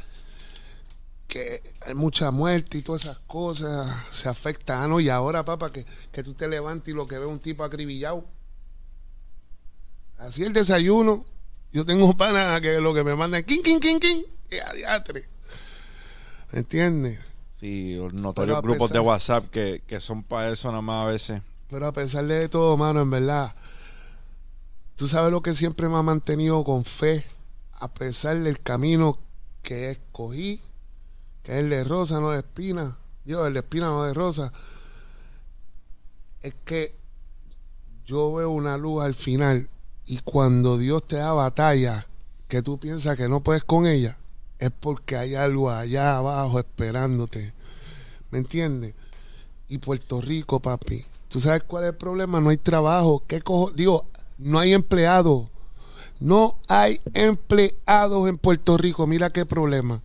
que 1.26 1.62
hay 1.84 1.94
mucha 1.94 2.30
muerte 2.30 2.78
y 2.78 2.82
todas 2.82 3.04
esas 3.04 3.18
cosas. 3.26 3.92
Se 4.10 4.28
afecta. 4.28 4.82
Ah, 4.82 4.88
no, 4.88 5.00
y 5.00 5.08
ahora, 5.08 5.44
papá, 5.44 5.70
que, 5.70 5.84
que 6.12 6.22
tú 6.22 6.34
te 6.34 6.48
levantes 6.48 6.88
y 6.88 6.96
lo 6.96 7.06
que 7.06 7.18
ves 7.18 7.28
un 7.28 7.40
tipo 7.40 7.64
acribillado. 7.64 8.24
Así 10.18 10.44
el 10.44 10.52
desayuno. 10.52 11.26
Yo 11.72 11.84
tengo 11.84 12.12
pana 12.16 12.60
que 12.60 12.80
lo 12.80 12.94
que 12.94 13.04
me 13.04 13.16
mandan, 13.16 13.42
king, 13.42 13.62
king, 13.62 13.80
king, 13.80 13.98
king. 13.98 14.22
Y 14.50 14.58
adiatre. 14.58 15.28
¿Me 16.52 16.60
entiendes? 16.60 17.18
Sí, 17.52 17.98
notorios 18.12 18.62
grupos 18.62 18.90
de 18.90 19.00
WhatsApp 19.00 19.50
que, 19.50 19.82
que 19.86 20.00
son 20.00 20.22
para 20.22 20.50
eso 20.50 20.68
nada 20.68 20.82
más 20.82 21.04
a 21.04 21.10
veces. 21.10 21.42
Pero 21.68 21.86
a 21.86 21.92
pesar 21.92 22.26
de 22.26 22.48
todo, 22.48 22.76
mano, 22.76 23.00
en 23.00 23.10
verdad, 23.10 23.54
tú 24.94 25.08
sabes 25.08 25.30
lo 25.30 25.42
que 25.42 25.54
siempre 25.54 25.88
me 25.88 25.96
ha 25.96 26.02
mantenido 26.02 26.62
con 26.64 26.84
fe, 26.84 27.24
a 27.72 27.92
pesar 27.92 28.38
del 28.38 28.60
camino 28.60 29.18
que 29.62 29.90
escogí, 29.90 30.60
que 31.42 31.52
es 31.52 31.58
el 31.58 31.70
de 31.70 31.84
rosa, 31.84 32.20
no 32.20 32.30
de 32.30 32.38
espina. 32.38 32.98
Yo, 33.24 33.46
el 33.46 33.54
de 33.54 33.60
espina, 33.60 33.86
no 33.86 34.04
de 34.04 34.14
rosa. 34.14 34.52
Es 36.40 36.54
que 36.64 36.96
yo 38.04 38.32
veo 38.34 38.50
una 38.50 38.76
luz 38.76 39.02
al 39.02 39.14
final 39.14 39.68
y 40.06 40.18
cuando 40.18 40.78
Dios 40.78 41.06
te 41.06 41.16
da 41.16 41.32
batalla 41.32 42.06
que 42.46 42.62
tú 42.62 42.78
piensas 42.78 43.16
que 43.16 43.28
no 43.28 43.40
puedes 43.42 43.64
con 43.64 43.86
ella, 43.86 44.16
es 44.60 44.70
porque 44.70 45.16
hay 45.16 45.34
algo 45.34 45.70
allá 45.70 46.16
abajo 46.16 46.60
esperándote. 46.60 47.52
¿Me 48.30 48.38
entiendes? 48.38 48.94
Y 49.68 49.78
Puerto 49.78 50.20
Rico, 50.20 50.60
papi. 50.60 51.04
¿Tú 51.28 51.40
sabes 51.40 51.62
cuál 51.66 51.84
es 51.84 51.90
el 51.90 51.96
problema? 51.96 52.40
No 52.40 52.50
hay 52.50 52.56
trabajo. 52.56 53.22
¿Qué 53.26 53.40
cojo? 53.40 53.70
Digo, 53.70 54.06
no 54.38 54.58
hay 54.58 54.72
empleados. 54.72 55.48
No 56.20 56.58
hay 56.68 57.00
empleados 57.14 58.28
en 58.28 58.38
Puerto 58.38 58.76
Rico. 58.76 59.06
Mira 59.06 59.30
qué 59.30 59.44
problema. 59.44 60.02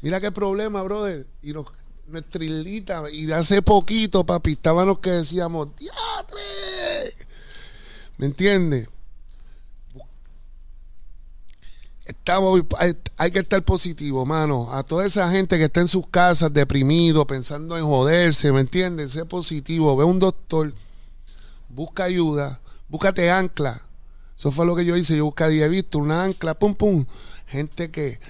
Mira 0.00 0.20
qué 0.20 0.30
problema, 0.30 0.82
brother. 0.82 1.26
Y 1.42 1.52
los, 1.52 1.66
nuestra 2.06 2.44
islita, 2.44 3.10
y 3.10 3.26
de 3.26 3.34
hace 3.34 3.62
poquito, 3.62 4.24
papi, 4.24 4.52
estaban 4.52 4.86
los 4.86 4.98
que 4.98 5.10
decíamos, 5.10 5.68
¡diatre! 5.76 7.14
¿Me 8.16 8.26
entiendes? 8.26 8.88
Estamos, 12.04 12.62
hay, 12.78 12.94
hay 13.16 13.30
que 13.30 13.38
estar 13.38 13.62
positivo, 13.62 14.26
mano. 14.26 14.70
A 14.72 14.82
toda 14.82 15.06
esa 15.06 15.30
gente 15.30 15.56
que 15.56 15.64
está 15.64 15.80
en 15.80 15.88
sus 15.88 16.06
casas 16.08 16.52
deprimido, 16.52 17.26
pensando 17.26 17.78
en 17.78 17.84
joderse, 17.84 18.52
¿me 18.52 18.60
entiendes? 18.60 19.12
Sé 19.12 19.24
positivo, 19.24 19.96
ve 19.96 20.04
un 20.04 20.18
doctor, 20.18 20.74
busca 21.70 22.04
ayuda, 22.04 22.60
búscate 22.88 23.30
ancla. 23.30 23.82
Eso 24.36 24.50
fue 24.50 24.66
lo 24.66 24.76
que 24.76 24.84
yo 24.84 24.96
hice. 24.96 25.16
Yo 25.16 25.24
busqué, 25.24 25.44
he 25.44 25.68
visto 25.68 25.98
una 25.98 26.24
ancla, 26.24 26.54
pum, 26.58 26.74
pum. 26.74 27.06
Gente 27.46 27.90
que, 27.90 28.20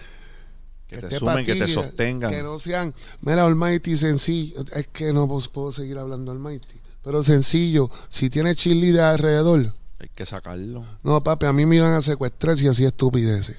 Que 0.87 0.99
te 0.99 1.19
sumen, 1.19 1.45
que 1.45 1.57
te 1.57 1.67
sostengan. 1.67 2.31
Que 2.31 2.43
no 2.43 2.59
sean, 2.61 2.95
mira, 3.23 3.45
Almighty, 3.45 3.97
sencillo. 3.97 4.65
Es 4.75 4.87
que 4.89 5.13
no 5.13 5.27
puedo, 5.27 5.41
puedo 5.51 5.73
seguir 5.73 5.99
hablando 5.99 6.31
Almighty. 6.31 6.81
Pero 7.03 7.25
sencillo, 7.25 7.91
si 8.09 8.31
tiene 8.31 8.55
chili 8.55 8.97
alrededor, 8.99 9.75
Hay 9.99 10.09
que 10.15 10.25
sacarlo. 10.27 10.85
no, 11.03 11.23
papi, 11.23 11.47
a 11.47 11.53
mí 11.53 11.67
me 11.67 11.77
iban 11.77 11.93
a 11.93 12.03
secuestrar 12.03 12.57
si 12.57 12.69
hacía 12.69 12.89
estupideces. 12.89 13.59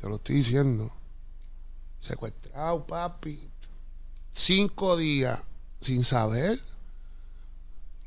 Te 0.00 0.08
lo 0.08 0.16
estoy 0.16 0.36
diciendo. 0.36 0.92
Secuestrado, 1.98 2.86
papi. 2.86 3.50
Cinco 4.30 4.96
días 4.96 5.44
sin 5.80 6.04
saber. 6.04 6.60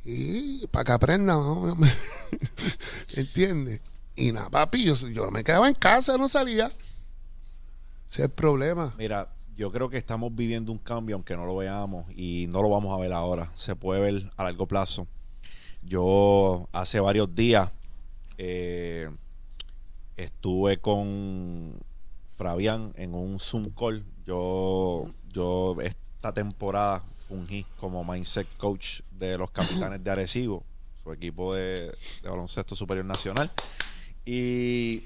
Y 0.04 0.66
para 0.68 0.86
que 0.86 0.92
aprenda, 0.94 1.36
¿no? 1.36 1.78
¿entiendes? 3.14 3.82
Y 4.16 4.32
nada, 4.32 4.50
papi, 4.50 4.84
yo, 4.84 4.96
yo 5.10 5.30
me 5.30 5.44
quedaba 5.44 5.68
en 5.68 5.76
casa, 5.76 6.18
no 6.18 6.28
salía. 6.28 6.68
Ese 6.68 6.76
es 8.08 8.20
el 8.20 8.30
problema. 8.30 8.94
Mira, 8.98 9.30
yo 9.56 9.72
creo 9.72 9.90
que 9.90 9.98
estamos 9.98 10.34
viviendo 10.34 10.72
un 10.72 10.80
cambio, 10.80 11.16
aunque 11.16 11.36
no 11.36 11.46
lo 11.46 11.56
veamos 11.56 12.06
y 12.16 12.48
no 12.50 12.62
lo 12.62 12.70
vamos 12.70 12.98
a 12.98 13.02
ver 13.02 13.14
ahora. 13.14 13.52
Se 13.56 13.76
puede 13.76 14.02
ver 14.02 14.32
a 14.38 14.44
largo 14.44 14.68
plazo. 14.68 15.08
Yo 15.84 16.68
hace 16.72 17.00
varios 17.00 17.34
días 17.36 17.72
eh, 18.38 19.10
estuve 20.18 20.78
con 20.78 21.80
Fabián 22.44 22.94
en 22.96 23.14
un 23.16 23.40
Zoom 23.40 23.70
call. 23.72 24.04
Yo, 24.26 25.10
yo 25.30 25.76
esta 25.82 26.34
temporada 26.34 27.04
fungí 27.28 27.66
como 27.80 28.04
mindset 28.04 28.48
coach 28.58 29.02
de 29.12 29.38
los 29.38 29.52
capitanes 29.52 30.04
de 30.04 30.12
Arecibo, 30.12 30.64
su 31.04 31.12
equipo 31.12 31.54
de, 31.54 31.96
de 32.22 32.30
baloncesto 32.30 32.76
superior 32.76 33.06
nacional. 33.06 33.52
Y 34.26 35.04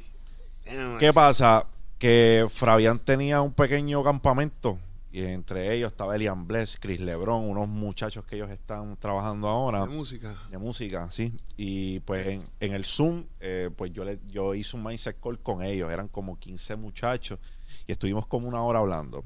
¿Qué 1.00 1.14
pasa? 1.14 1.66
Que 2.00 2.48
Fabián 2.52 3.00
tenía 3.00 3.42
un 3.42 3.54
pequeño 3.54 4.04
campamento 4.04 4.78
y 5.20 5.26
entre 5.26 5.74
ellos 5.74 5.92
estaba 5.92 6.16
Elian 6.16 6.46
Bless, 6.48 6.78
Chris 6.80 7.00
Lebron, 7.00 7.44
unos 7.50 7.68
muchachos 7.68 8.26
que 8.26 8.36
ellos 8.36 8.50
están 8.52 8.98
trabajando 8.98 9.48
ahora 9.48 9.82
De 9.86 9.88
música. 9.94 10.36
de 10.52 10.58
música, 10.58 11.10
sí. 11.12 11.34
Y 11.58 12.00
pues 12.02 12.28
en, 12.28 12.44
en 12.60 12.74
el 12.74 12.86
Zoom, 12.86 13.26
eh, 13.40 13.70
pues 13.76 13.94
yo 13.94 14.04
le, 14.04 14.20
yo 14.28 14.54
hice 14.56 14.76
un 14.76 14.84
mindset 14.84 15.20
call 15.22 15.40
con 15.40 15.64
ellos, 15.64 15.92
eran 15.92 16.08
como 16.10 16.38
15 16.40 16.76
muchachos 16.76 17.40
y 17.88 17.92
estuvimos 17.94 18.28
como 18.28 18.48
una 18.48 18.62
hora 18.64 18.80
hablando. 18.80 19.24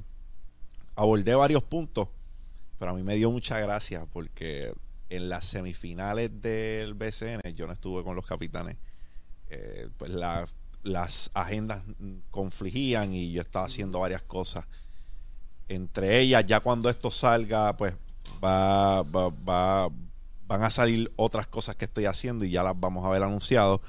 Abordé 0.96 1.34
varios 1.34 1.62
puntos, 1.62 2.08
pero 2.78 2.92
a 2.92 2.94
mí 2.94 3.02
me 3.02 3.16
dio 3.16 3.30
mucha 3.30 3.58
gracia 3.58 4.06
porque 4.12 4.72
en 5.08 5.28
las 5.28 5.44
semifinales 5.46 6.30
del 6.40 6.94
BCN 6.94 7.40
yo 7.54 7.66
no 7.66 7.72
estuve 7.72 8.04
con 8.04 8.14
los 8.16 8.26
capitanes. 8.26 8.76
Eh, 9.48 9.88
pues 9.96 10.12
la- 10.12 10.46
las 10.82 11.30
agendas 11.34 11.82
confligían 12.30 13.12
y 13.12 13.32
yo 13.32 13.42
estaba 13.42 13.66
haciendo 13.66 14.00
varias 14.00 14.22
cosas. 14.22 14.64
Entre 15.70 16.18
ellas, 16.20 16.44
ya 16.46 16.60
cuando 16.60 16.90
esto 16.90 17.10
salga, 17.12 17.76
pues 17.76 17.94
va, 18.44 19.02
va, 19.04 19.28
va- 19.30 19.88
van 20.48 20.64
a 20.64 20.70
salir 20.70 21.12
otras 21.16 21.46
cosas 21.46 21.76
que 21.76 21.84
estoy 21.84 22.06
haciendo 22.06 22.44
y 22.44 22.50
ya 22.50 22.64
las 22.64 22.78
vamos 22.78 23.06
a 23.06 23.10
ver 23.10 23.22
anunciado. 23.22 23.80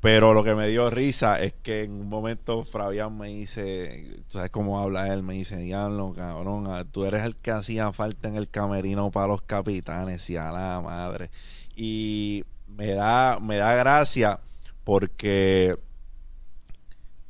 Pero 0.00 0.34
lo 0.34 0.42
que 0.44 0.54
me 0.56 0.66
dio 0.68 0.90
risa 0.90 1.40
es 1.40 1.54
que 1.62 1.84
en 1.84 1.92
un 1.92 2.08
momento 2.08 2.64
Fabián 2.64 3.16
me 3.16 3.28
dice, 3.28 4.18
¿tú 4.26 4.32
sabes 4.38 4.50
cómo 4.50 4.80
habla 4.80 5.14
él? 5.14 5.22
Me 5.22 5.34
dice, 5.34 5.58
diablo, 5.58 6.12
cabrón, 6.16 6.66
ah, 6.68 6.84
tú 6.84 7.04
eres 7.04 7.22
el 7.24 7.36
que 7.36 7.52
hacía 7.52 7.92
falta 7.92 8.28
en 8.28 8.36
el 8.36 8.48
camerino 8.50 9.10
para 9.12 9.28
los 9.28 9.42
capitanes 9.42 10.28
y 10.28 10.36
a 10.36 10.50
la 10.52 10.80
madre. 10.80 11.30
Y 11.76 12.44
me 12.66 12.88
da, 12.94 13.38
me 13.40 13.56
da 13.56 13.74
gracia 13.76 14.40
porque 14.84 15.76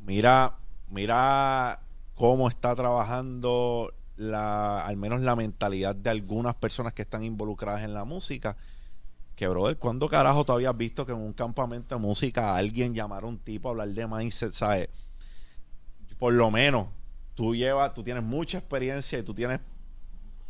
mira, 0.00 0.54
mira 0.90 1.80
cómo 2.22 2.48
está 2.48 2.76
trabajando 2.76 3.92
la, 4.14 4.86
al 4.86 4.96
menos 4.96 5.22
la 5.22 5.34
mentalidad 5.34 5.96
de 5.96 6.08
algunas 6.08 6.54
personas 6.54 6.92
que 6.92 7.02
están 7.02 7.24
involucradas 7.24 7.82
en 7.82 7.94
la 7.94 8.04
música. 8.04 8.56
Que, 9.34 9.48
brother, 9.48 9.76
¿cuándo 9.76 10.08
carajo 10.08 10.44
tú 10.44 10.52
habías 10.52 10.76
visto 10.76 11.04
que 11.04 11.10
en 11.10 11.18
un 11.18 11.32
campamento 11.32 11.96
de 11.96 12.00
música 12.00 12.54
alguien 12.54 12.94
llamara 12.94 13.26
a 13.26 13.28
un 13.28 13.38
tipo 13.38 13.66
a 13.66 13.72
hablar 13.72 13.88
de 13.88 14.06
mindset, 14.06 14.52
¿sabes? 14.52 14.88
Por 16.20 16.34
lo 16.34 16.48
menos, 16.52 16.86
tú 17.34 17.56
llevas, 17.56 17.92
tú 17.92 18.04
tienes 18.04 18.22
mucha 18.22 18.58
experiencia 18.58 19.18
y 19.18 19.24
tú 19.24 19.34
tienes 19.34 19.58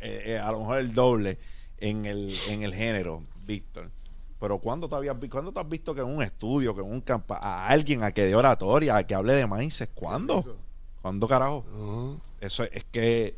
eh, 0.01 0.25
eh, 0.27 0.39
a 0.39 0.53
lo 0.53 0.59
mejor 0.59 0.77
el 0.77 0.93
doble 0.93 1.39
en 1.79 2.05
el, 2.05 2.37
en 2.51 2.65
el 2.65 2.75
género, 2.75 3.23
Víctor. 3.47 3.91
Pero 4.39 4.59
¿cuándo 4.59 4.91
te, 4.91 4.95
habías, 4.95 5.17
¿cuándo 5.31 5.53
te 5.53 5.61
has 5.61 5.69
visto 5.71 5.95
que 5.95 6.03
en 6.03 6.09
un 6.09 6.23
estudio, 6.23 6.75
que 6.75 6.83
en 6.83 6.93
un 6.93 7.01
campo, 7.01 7.33
a 7.33 7.67
alguien 7.67 8.03
a 8.03 8.13
que 8.13 8.27
de 8.27 8.35
oratoria, 8.35 8.99
a 8.99 9.07
que 9.07 9.15
hable 9.15 9.33
de 9.33 9.47
mindset? 9.47 9.95
¿Cuándo? 9.95 10.59
¿Cuándo 11.03 11.29
carajo? 11.29 11.65
Eso 12.41 12.63
es 12.65 12.85
que. 12.85 13.37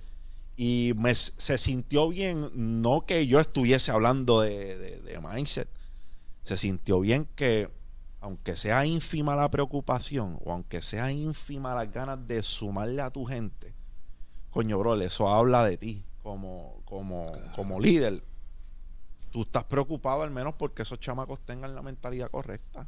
Y 0.56 0.92
me, 0.96 1.14
se 1.14 1.58
sintió 1.58 2.08
bien, 2.10 2.48
no 2.54 3.04
que 3.06 3.26
yo 3.26 3.40
estuviese 3.40 3.90
hablando 3.90 4.40
de, 4.40 4.78
de- 4.78 5.00
de 5.00 5.20
mindset. 5.20 5.68
Se 6.44 6.56
sintió 6.56 7.00
bien 7.00 7.26
que, 7.34 7.68
aunque 8.20 8.54
sea 8.56 8.86
ínfima 8.86 9.34
la 9.34 9.50
preocupación, 9.50 10.38
o 10.44 10.52
aunque 10.52 10.80
sea 10.82 11.10
ínfima 11.10 11.74
las 11.74 11.90
ganas 11.90 12.24
de 12.28 12.42
sumarle 12.44 13.02
a 13.02 13.10
tu 13.10 13.24
gente, 13.24 13.74
coño, 14.50 14.78
bro, 14.78 14.94
eso 15.00 15.28
habla 15.28 15.64
de 15.64 15.76
ti 15.76 16.04
como, 16.22 16.76
como, 16.84 17.32
como 17.56 17.80
líder. 17.80 18.22
Tú 19.32 19.42
estás 19.42 19.64
preocupado 19.64 20.22
al 20.22 20.30
menos 20.30 20.54
porque 20.54 20.82
esos 20.82 21.00
chamacos 21.00 21.40
tengan 21.40 21.74
la 21.74 21.82
mentalidad 21.82 22.30
correcta. 22.30 22.86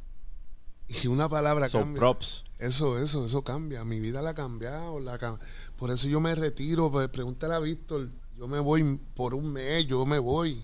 Y 1.03 1.07
una 1.07 1.27
palabra 1.29 1.67
So 1.69 1.79
cambia. 1.79 1.99
props. 1.99 2.43
Eso, 2.59 2.97
eso, 2.99 3.25
eso 3.25 3.43
cambia. 3.43 3.83
Mi 3.83 3.99
vida 3.99 4.21
la 4.21 4.31
ha 4.31 4.35
cambiado. 4.35 4.99
La 4.99 5.19
cam- 5.19 5.39
Por 5.77 5.91
eso 5.91 6.07
yo 6.07 6.19
me 6.19 6.33
retiro. 6.35 6.89
Pues, 6.91 7.07
pregúntale 7.09 7.53
a 7.55 7.59
Víctor. 7.59 8.09
Yo 8.37 8.47
me 8.47 8.59
voy 8.59 8.99
por 9.15 9.33
un 9.35 9.51
mes, 9.51 9.85
yo 9.87 10.05
me 10.05 10.19
voy. 10.19 10.63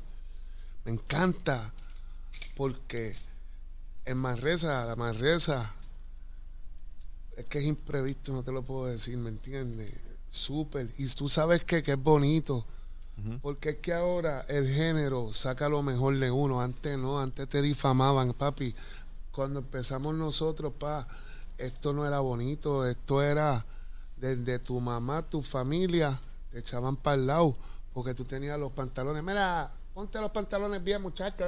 Me 0.86 0.92
encanta. 0.92 1.74
Porque 2.56 3.16
en 4.06 4.18
Manresa, 4.18 4.86
la 4.86 4.96
Manresa, 4.96 5.74
es 7.36 7.46
que 7.46 7.58
es 7.60 7.64
imprevisto, 7.66 8.32
no 8.32 8.44
te 8.44 8.52
lo 8.52 8.62
puedo 8.64 8.86
decir, 8.86 9.18
¿me 9.18 9.30
entiendes? 9.30 9.92
Súper. 10.30 10.90
Y 10.98 11.08
tú 11.08 11.30
sabes 11.30 11.64
que, 11.64 11.84
que 11.84 11.94
es 11.94 12.02
bonito. 12.02 12.66
Porque 13.44 13.70
es 13.70 13.76
que 13.78 13.94
ahora 13.94 14.42
el 14.50 14.68
género 14.68 15.34
saca 15.34 15.70
lo 15.70 15.84
mejor 15.84 16.18
de 16.18 16.32
uno. 16.32 16.62
Antes 16.62 16.98
no, 16.98 17.20
antes 17.20 17.48
te 17.48 17.62
difamaban, 17.62 18.34
papi. 18.34 18.74
Cuando 19.34 19.62
empezamos 19.62 20.14
nosotros, 20.14 20.74
pa, 20.78 21.08
esto 21.58 21.92
no 21.92 22.06
era 22.06 22.20
bonito, 22.20 22.86
esto 22.88 23.22
era 23.22 23.66
desde 24.16 24.60
tu 24.60 24.80
mamá, 24.80 25.24
tu 25.24 25.42
familia, 25.42 26.22
te 26.52 26.60
echaban 26.60 26.96
para 26.96 27.16
el 27.16 27.26
lado, 27.26 27.58
porque 27.94 28.14
tú 28.14 28.26
tenías 28.26 28.60
los 28.60 28.72
pantalones. 28.72 29.24
Mira, 29.24 29.72
ponte 29.92 30.22
los 30.22 30.30
pantalones 30.32 30.84
bien, 30.84 31.02
muchachos. 31.02 31.48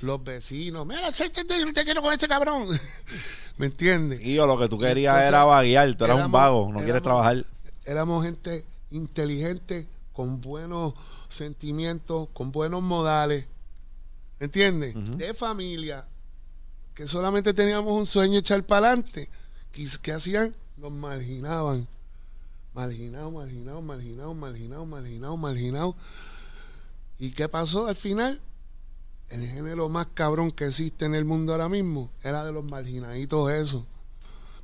Los 0.00 0.24
vecinos, 0.24 0.84
mira, 0.84 1.12
te, 1.12 1.30
quiero 1.84 2.02
con 2.02 2.12
ese 2.12 2.26
cabrón. 2.26 2.68
¿Me 3.56 3.66
entiendes? 3.66 4.20
Y 4.20 4.34
yo 4.34 4.44
lo 4.46 4.58
que 4.58 4.68
tú 4.68 4.76
querías 4.76 5.12
Entonces, 5.14 5.28
era 5.28 5.44
vaguear, 5.44 5.94
tú 5.94 6.04
eras 6.04 6.14
un 6.16 6.20
éramos- 6.22 6.32
vago, 6.32 6.72
no 6.72 6.80
quieres 6.82 7.02
trabajar. 7.02 7.46
éramos 7.84 8.24
gente 8.24 8.64
inteligente, 8.90 9.88
con 10.12 10.40
buenos 10.40 10.94
sentimientos, 11.28 12.28
con 12.32 12.50
buenos 12.50 12.82
modales, 12.82 13.46
¿me 14.40 14.46
entiendes? 14.46 14.94
De 15.16 15.32
familia, 15.32 16.06
que 17.00 17.08
solamente 17.08 17.54
teníamos 17.54 17.94
un 17.94 18.06
sueño 18.06 18.40
echar 18.40 18.62
para 18.62 18.88
adelante. 18.88 19.30
¿Qué, 19.72 19.88
qué 20.02 20.12
hacían? 20.12 20.54
Nos 20.76 20.92
marginaban. 20.92 21.88
Marginados, 22.74 23.32
marginados, 23.32 23.82
marginados, 23.82 24.36
marginados, 24.36 24.86
marginados, 24.86 25.38
marginados. 25.38 25.94
¿Y 27.18 27.30
qué 27.30 27.48
pasó 27.48 27.86
al 27.86 27.96
final? 27.96 28.38
El 29.30 29.46
género 29.48 29.88
más 29.88 30.08
cabrón 30.12 30.50
que 30.50 30.66
existe 30.66 31.06
en 31.06 31.14
el 31.14 31.24
mundo 31.24 31.52
ahora 31.52 31.70
mismo 31.70 32.10
era 32.22 32.44
de 32.44 32.52
los 32.52 32.64
marginaditos 32.64 33.50
esos. 33.50 33.84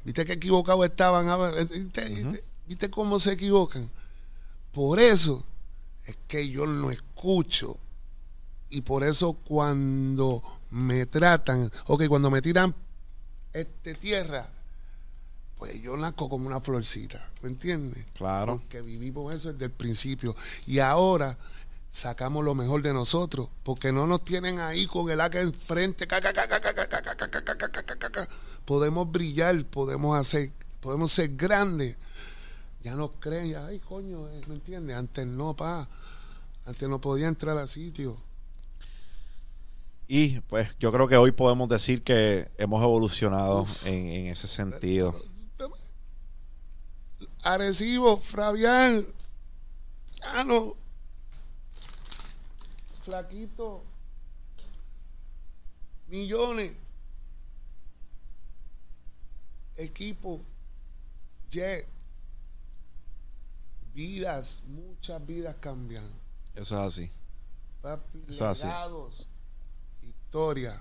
¿Viste 0.05 0.27
qué 0.27 0.35
equivocados 0.35 0.85
estaban? 0.85 1.31
Ah, 1.31 1.39
¿Viste, 1.39 2.05
Ujú. 2.05 2.15
viste- 2.33 2.45
viste 2.69 2.91
cómo 2.91 3.19
se 3.19 3.33
equivocan? 3.33 3.91
Por 4.73 5.01
eso 5.01 5.43
es 6.05 6.15
que 6.29 6.51
yo 6.51 6.67
no 6.67 6.91
escucho. 6.91 7.79
Y 8.69 8.83
por 8.83 9.05
eso 9.05 9.33
cuando 9.33 10.43
me 10.71 11.07
tratan, 11.07 11.71
ok, 11.87 12.07
cuando 12.09 12.31
me 12.31 12.43
tiran 12.43 12.75
este, 13.53 13.95
tierra, 13.95 14.47
pues 15.57 15.81
yo 15.81 15.97
nazco 15.97 16.29
como 16.29 16.47
una 16.47 16.61
florcita, 16.61 17.31
¿me 17.43 17.49
entiendes? 17.49 18.05
Claro. 18.15 18.59
Porque 18.59 18.83
vivimos 18.83 19.35
eso 19.35 19.53
desde 19.53 19.67
el 19.67 19.71
principio. 19.71 20.37
Y 20.67 20.81
ahora 20.81 21.39
sacamos 21.91 22.45
lo 22.45 22.55
mejor 22.55 22.83
de 22.83 22.93
nosotros, 22.93 23.49
porque 23.63 23.93
no 23.93 24.07
nos 24.07 24.23
tienen 24.25 24.61
ahí 24.61 24.87
con 24.87 25.09
el 25.09 25.21
AK 25.21 25.37
enfrente. 25.37 26.07
Podemos 28.67 29.11
brillar, 29.11 29.65
podemos 29.65 30.19
hacer, 30.19 30.51
podemos 30.81 31.11
ser 31.13 31.35
grandes. 31.37 31.97
Ya 32.83 32.95
nos 32.95 33.13
creen, 33.19 33.57
ay 33.57 33.81
coño, 33.81 34.29
¿me 34.47 34.55
entiendes? 34.55 34.97
Antes 34.97 35.27
no, 35.27 35.57
pa. 35.57 35.89
Antes 36.67 36.89
no 36.89 37.01
podía 37.01 37.29
entrar 37.29 37.57
a 37.57 37.67
sitio. 37.67 38.19
Y 40.09 40.41
pues 40.41 40.69
yo 40.79 40.93
creo 40.93 41.09
que 41.09 41.17
hoy 41.17 41.33
podemos 41.33 41.69
decir 41.69 42.03
que 42.05 42.51
hemos 42.59 42.83
evolucionado 42.83 43.67
en, 43.85 44.07
en 44.07 44.27
ese 44.29 44.47
sentido. 44.47 45.15
Arecibo, 47.43 48.17
Fabián, 48.19 49.07
Llano, 50.21 50.75
Flaquito, 53.05 53.85
millones, 56.09 56.73
equipo, 59.77 60.41
jet, 61.51 61.87
vidas, 63.95 64.63
muchas 64.67 65.25
vidas 65.25 65.55
cambian. 65.61 66.09
Eso 66.57 66.75
es 66.85 66.95
así. 66.95 67.11
Papi, 67.83 68.19
Eso 68.29 68.33
es 68.33 68.41
así. 68.43 68.65
legados, 68.67 69.27
historia. 70.37 70.79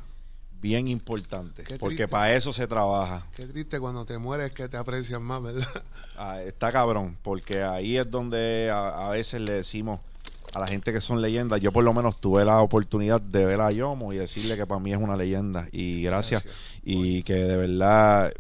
Bien 0.62 0.88
importante. 0.88 1.64
Qué 1.64 1.78
porque 1.78 1.96
triste. 1.96 2.12
para 2.12 2.36
eso 2.36 2.52
se 2.52 2.68
trabaja. 2.68 3.26
Qué 3.36 3.46
triste 3.46 3.80
cuando 3.80 4.06
te 4.06 4.18
mueres 4.18 4.52
que 4.52 4.68
te 4.68 4.78
aprecian 4.78 5.24
más, 5.24 5.42
¿verdad? 5.42 5.68
Ah, 6.18 6.42
está 6.42 6.72
cabrón. 6.72 7.18
Porque 7.24 7.62
ahí 7.62 7.98
es 7.98 8.10
donde 8.10 8.70
a, 8.72 9.08
a 9.08 9.10
veces 9.10 9.42
le 9.42 9.52
decimos 9.52 10.00
a 10.54 10.60
la 10.60 10.68
gente 10.68 10.94
que 10.94 11.02
son 11.02 11.22
leyendas. 11.22 11.60
Yo 11.60 11.74
por 11.74 11.84
lo 11.84 11.94
menos 11.94 12.22
tuve 12.22 12.46
la 12.46 12.62
oportunidad 12.62 13.20
de 13.20 13.44
ver 13.44 13.60
a 13.60 13.70
Yomo 13.72 14.14
y 14.14 14.18
decirle 14.18 14.56
que 14.56 14.66
para 14.66 14.80
mí 14.80 14.94
es 14.94 14.98
una 14.98 15.18
leyenda. 15.18 15.68
Y 15.74 16.04
gracias. 16.04 16.44
Gracias. 16.44 16.80
Y 16.84 17.24
que 17.24 17.34
de 17.34 17.58
verdad 17.58 18.34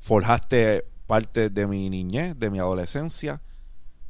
forjaste 0.00 0.84
parte 1.06 1.48
de 1.48 1.66
mi 1.66 1.88
niñez, 1.88 2.38
de 2.38 2.50
mi 2.50 2.58
adolescencia. 2.58 3.40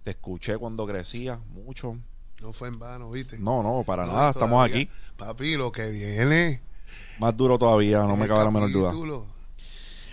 Te 0.03 0.11
escuché 0.11 0.59
cuando 0.59 0.85
crecía 0.85 1.39
mucho. 1.49 1.97
No 2.43 2.53
fue 2.53 2.67
en 2.67 2.79
vano, 2.81 3.09
¿viste? 3.13 3.39
No, 3.39 3.63
no, 3.63 3.85
para 3.85 4.05
No, 4.05 4.15
nada. 4.15 4.31
Estamos 4.31 4.67
aquí. 4.67 4.89
Papi, 5.17 5.55
lo 5.55 5.71
que 5.71 5.91
viene. 5.91 6.61
Más 7.21 7.37
duro 7.37 7.57
todavía, 7.57 7.99
no 7.99 8.17
me 8.17 8.27
cabe 8.27 8.43
la 8.43 8.51
menor 8.51 8.73
duda. 8.73 8.93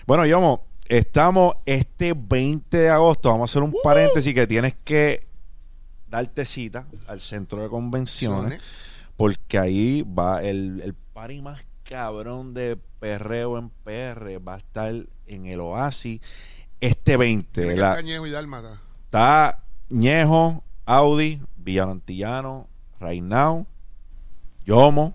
Bueno, 0.06 0.28
Yomo, 0.28 0.68
estamos 0.86 1.56
este 1.66 2.14
20 2.16 2.78
de 2.78 2.90
agosto. 2.90 3.30
Vamos 3.30 3.50
a 3.50 3.52
hacer 3.52 3.64
un 3.64 3.74
paréntesis 3.84 4.32
que 4.36 4.46
tienes 4.46 4.76
que 4.84 5.26
darte 6.08 6.46
cita 6.46 6.86
al 7.08 7.20
centro 7.20 7.64
de 7.64 7.70
convenciones. 7.70 8.62
Porque 9.18 9.58
ahí 9.58 10.04
va 10.04 10.44
el, 10.44 10.82
el 10.86 10.94
party 10.94 11.42
más 11.42 11.66
cabrón 11.84 12.54
de 12.54 12.78
perreo 13.00 13.58
en 13.58 13.72
PR. 13.72 14.40
Va 14.48 14.54
a 14.54 14.58
estar 14.58 14.94
en 15.26 15.46
el 15.48 15.60
Oasis 15.62 16.22
este 16.80 17.18
20. 17.18 17.50
Tiene 17.52 17.70
que 17.70 17.74
¿verdad? 17.74 17.90
estar 17.94 18.06
Ñejo 18.06 18.28
y 18.28 18.32
Dálmata. 18.32 18.80
Está 19.06 19.64
Ñejo, 19.90 20.64
Audi, 20.86 21.42
Villano 21.70 21.92
Antillano, 21.92 22.68
Right 23.00 23.22
Now, 23.22 23.68
Yomo, 24.66 25.14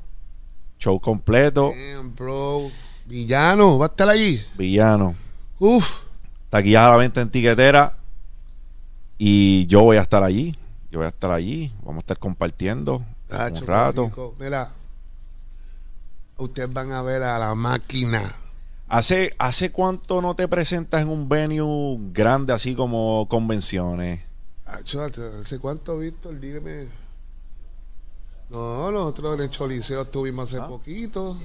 show 0.78 1.01
completo, 1.01 1.72
Damn, 1.74 2.14
bro. 2.14 2.70
Villano, 3.06 3.76
va 3.76 3.86
a 3.86 3.89
estar 3.89 4.09
allí. 4.09 4.40
Villano. 4.56 5.16
Uf. 5.59 5.85
Taquillas 6.51 6.85
a 6.85 6.90
la 6.90 6.97
venta 6.97 7.20
en 7.20 7.28
tiquetera. 7.28 7.97
Y 9.18 9.66
yo 9.66 9.82
voy 9.82 9.97
a 9.97 10.02
estar 10.02 10.22
allí. 10.22 10.56
Yo 10.93 11.01
voy 11.01 11.06
a 11.06 11.09
estar 11.09 11.32
allí. 11.32 11.74
Vamos 11.82 11.97
a 11.97 11.98
estar 11.98 12.18
compartiendo 12.20 13.05
un 13.31 13.66
rato. 13.66 14.06
rico. 14.06 14.36
Mira, 14.39 14.72
ustedes 16.39 16.72
van 16.72 16.93
a 16.93 17.02
ver 17.02 17.24
a 17.24 17.36
la 17.40 17.55
máquina. 17.56 18.32
¿Hace, 18.89 19.35
¿Hace 19.39 19.72
cuánto 19.72 20.22
no 20.22 20.36
te 20.36 20.47
presentas 20.47 21.02
en 21.02 21.09
un 21.09 21.28
venue 21.28 21.98
grande 22.12 22.52
así 22.52 22.76
como 22.76 23.26
convenciones? 23.28 24.20
Tacho, 24.64 25.02
¿hace 25.02 25.58
cuánto, 25.58 25.98
Víctor? 25.98 26.38
Dígame. 26.40 26.88
No, 28.50 28.90
nosotros 28.90 29.34
en 29.36 29.42
el 29.42 29.50
Choliseo 29.50 30.02
estuvimos 30.02 30.48
hace 30.52 30.62
Ah. 30.62 30.68
poquito. 30.68 31.38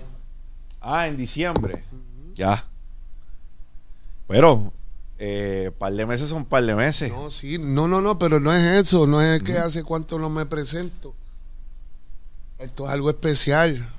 Ah, 0.82 1.08
en 1.08 1.18
diciembre. 1.18 1.84
Ya. 2.36 2.66
Pero 4.28 4.72
eh, 5.18 5.72
par 5.78 5.92
de 5.94 6.06
meses 6.06 6.30
son 6.30 6.46
par 6.46 6.64
de 6.64 6.76
meses. 6.76 7.12
No, 7.12 7.30
sí, 7.30 7.58
no, 7.58 7.88
no, 7.88 8.00
no, 8.02 8.18
pero 8.18 8.40
no 8.40 8.54
es 8.54 8.86
eso, 8.86 9.06
no 9.06 9.22
es 9.22 9.44
que 9.44 9.58
hace 9.58 9.84
cuánto 9.84 10.18
no 10.18 10.30
me 10.30 10.46
presento. 10.46 11.14
Esto 12.58 12.86
es 12.86 12.92
algo 12.92 13.10
especial, 13.10 13.90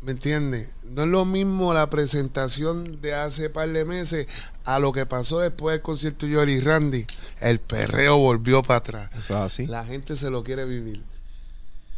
¿me 0.00 0.12
entiendes? 0.12 0.68
No 0.92 1.02
es 1.04 1.08
lo 1.08 1.24
mismo 1.24 1.72
la 1.72 1.88
presentación 1.88 2.84
de 3.00 3.14
hace 3.14 3.48
par 3.48 3.68
de 3.70 3.84
meses 3.84 4.26
a 4.64 4.78
lo 4.78 4.92
que 4.92 5.06
pasó 5.06 5.40
después 5.40 5.74
del 5.74 5.82
concierto 5.82 6.26
de 6.26 6.60
Randy. 6.60 7.06
El 7.40 7.60
perreo 7.60 8.18
volvió 8.18 8.62
para 8.62 8.78
atrás. 8.78 9.10
Eso 9.18 9.34
es 9.34 9.40
así. 9.40 9.66
La 9.66 9.84
gente 9.84 10.16
se 10.16 10.30
lo 10.30 10.44
quiere 10.44 10.64
vivir. 10.64 11.02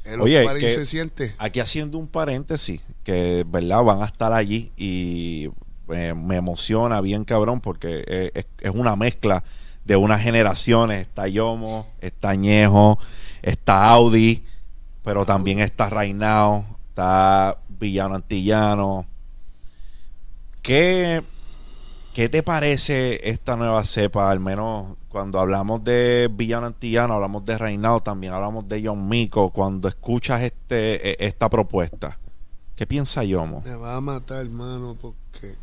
El 0.04 0.20
Oye, 0.20 0.46
Oye, 0.46 0.60
que- 0.60 0.70
se 0.70 0.86
siente. 0.86 1.34
Aquí 1.38 1.60
haciendo 1.60 1.98
un 1.98 2.06
paréntesis, 2.08 2.80
que 3.02 3.44
verdad 3.48 3.82
van 3.82 4.02
a 4.02 4.06
estar 4.06 4.32
allí 4.32 4.70
y 4.76 5.50
eh, 5.88 6.14
me 6.14 6.36
emociona 6.36 7.00
bien 7.00 7.24
cabrón 7.24 7.60
porque 7.60 8.04
eh, 8.06 8.30
es, 8.34 8.46
es 8.60 8.74
una 8.74 8.96
mezcla 8.96 9.42
de 9.84 9.96
unas 9.96 10.22
generaciones. 10.22 11.00
Está 11.06 11.26
Yomo, 11.26 11.88
está 12.00 12.34
Ñejo, 12.34 12.98
está 13.42 13.88
Audi, 13.88 14.44
pero 15.02 15.26
también 15.26 15.60
está 15.60 15.90
Reinao, 15.90 16.64
está 16.88 17.58
Villano 17.84 18.14
Antillano. 18.14 19.04
¿Qué, 20.62 21.22
¿Qué 22.14 22.30
te 22.30 22.42
parece 22.42 23.28
esta 23.28 23.56
nueva 23.56 23.84
cepa? 23.84 24.30
Al 24.30 24.40
menos 24.40 24.96
cuando 25.10 25.38
hablamos 25.38 25.84
de 25.84 26.30
Villano 26.32 26.66
Antillano, 26.66 27.12
hablamos 27.12 27.44
de 27.44 27.58
Reinao, 27.58 28.00
también 28.00 28.32
hablamos 28.32 28.66
de 28.66 28.82
John 28.82 29.06
Mico. 29.06 29.50
Cuando 29.50 29.86
escuchas 29.86 30.40
este, 30.40 31.10
e- 31.10 31.26
esta 31.26 31.50
propuesta, 31.50 32.18
¿qué 32.74 32.86
piensa 32.86 33.22
Yomo? 33.22 33.60
Me 33.66 33.76
va 33.76 33.96
a 33.96 34.00
matar, 34.00 34.46
hermano, 34.46 34.96
porque. 34.98 35.56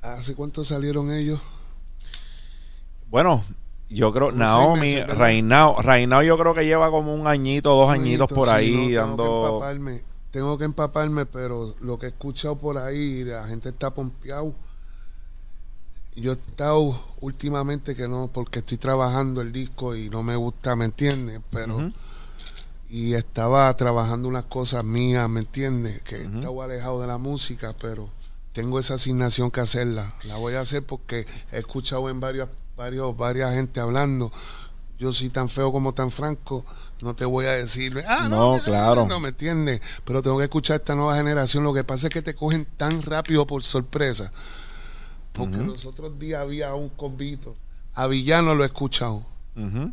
¿Hace 0.00 0.36
cuánto 0.36 0.64
salieron 0.64 1.10
ellos? 1.10 1.40
Bueno, 3.10 3.42
yo 3.88 4.12
creo, 4.12 4.28
Como 4.30 4.38
Naomi. 4.38 5.00
Reinao, 5.02 5.80
Reinao 5.80 6.22
yo 6.22 6.36
creo 6.38 6.54
que 6.54 6.64
lleva 6.64 6.90
como 6.90 7.14
un 7.14 7.26
añito, 7.26 7.70
dos 7.70 7.88
añitos 7.90 8.26
por 8.30 8.48
Sí, 8.48 8.54
ahí 8.54 8.70
no, 8.72 8.78
Tengo 8.78 8.88
que 8.88 8.94
dando... 8.96 9.46
empaparme, 9.46 10.02
tengo 10.30 10.58
que 10.58 10.64
empaparme, 10.64 11.26
pero 11.26 11.74
lo 11.80 11.98
que 11.98 12.06
he 12.06 12.08
escuchado 12.10 12.56
por 12.58 12.78
ahí, 12.78 13.24
la 13.24 13.46
gente 13.46 13.68
está 13.70 13.90
pompeado. 13.94 14.54
Yo 16.14 16.32
he 16.32 16.34
estado 16.34 16.98
últimamente 17.20 17.94
que 17.94 18.08
no, 18.08 18.28
porque 18.32 18.60
estoy 18.60 18.78
trabajando 18.78 19.42
el 19.42 19.52
disco 19.52 19.94
y 19.94 20.08
no 20.08 20.22
me 20.22 20.34
gusta, 20.34 20.74
¿me 20.74 20.86
entiendes? 20.86 21.40
Pero, 21.50 21.90
y 22.88 23.14
estaba 23.14 23.74
trabajando 23.76 24.26
unas 24.28 24.44
cosas 24.44 24.82
mías, 24.82 25.28
¿me 25.28 25.40
entiendes? 25.40 26.00
Que 26.02 26.22
Ujú. 26.26 26.38
estaba 26.38 26.64
alejado 26.64 27.00
de 27.02 27.06
la 27.06 27.18
música, 27.18 27.74
pero 27.80 28.08
tengo 28.54 28.78
esa 28.78 28.94
asignación 28.94 29.50
que 29.50 29.60
hacerla. 29.60 30.12
La 30.24 30.36
voy 30.36 30.54
a 30.54 30.60
hacer 30.60 30.82
porque 30.84 31.26
he 31.52 31.58
escuchado 31.58 32.08
en 32.08 32.18
varios, 32.20 32.48
varios, 32.76 33.16
varias 33.16 33.54
gente 33.54 33.80
hablando. 33.80 34.30
Yo 34.98 35.12
soy 35.12 35.28
tan 35.28 35.48
feo 35.48 35.72
como 35.72 35.92
tan 35.92 36.10
franco, 36.10 36.64
no 37.00 37.14
te 37.14 37.24
voy 37.24 37.46
a 37.46 37.52
decir, 37.52 38.02
ah, 38.08 38.28
no, 38.30 38.56
No, 38.56 38.62
claro. 38.62 39.06
no 39.06 39.20
me 39.20 39.28
entiendes, 39.28 39.80
pero 40.04 40.22
tengo 40.22 40.38
que 40.38 40.44
escuchar 40.44 40.76
esta 40.76 40.94
nueva 40.94 41.16
generación. 41.16 41.64
Lo 41.64 41.74
que 41.74 41.84
pasa 41.84 42.06
es 42.06 42.12
que 42.12 42.22
te 42.22 42.34
cogen 42.34 42.66
tan 42.76 43.02
rápido 43.02 43.46
por 43.46 43.62
sorpresa, 43.62 44.32
porque 45.32 45.56
Ujú. 45.56 45.66
los 45.66 45.84
otros 45.84 46.18
días 46.18 46.40
había 46.40 46.74
un 46.74 46.88
convito, 46.88 47.56
a 47.94 48.06
Villano 48.06 48.54
lo 48.54 48.62
he 48.64 48.66
escuchado, 48.66 49.26
Ujú. 49.54 49.92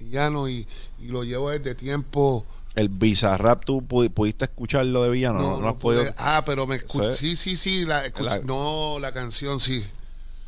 Villano, 0.00 0.48
y, 0.48 0.66
y 1.00 1.06
lo 1.06 1.22
llevo 1.24 1.50
desde 1.50 1.74
tiempo. 1.74 2.44
El 2.74 2.88
Bizarrap, 2.90 3.64
¿tú 3.64 3.80
pu- 3.80 4.10
pudiste 4.12 4.44
escucharlo 4.44 5.04
de 5.04 5.10
Villano? 5.10 5.38
No, 5.38 5.60
no, 5.60 5.68
has 5.68 5.74
pude- 5.76 5.96
podido 5.98 6.14
Ah, 6.18 6.42
pero 6.44 6.66
me 6.66 6.76
escuché. 6.76 7.10
es- 7.10 7.16
Sí, 7.16 7.36
sí, 7.36 7.56
sí, 7.56 7.84
la 7.86 8.04
escuché- 8.04 8.24
La- 8.24 8.38
No, 8.40 8.98
la 9.00 9.12
canción 9.14 9.60
sí. 9.60 9.86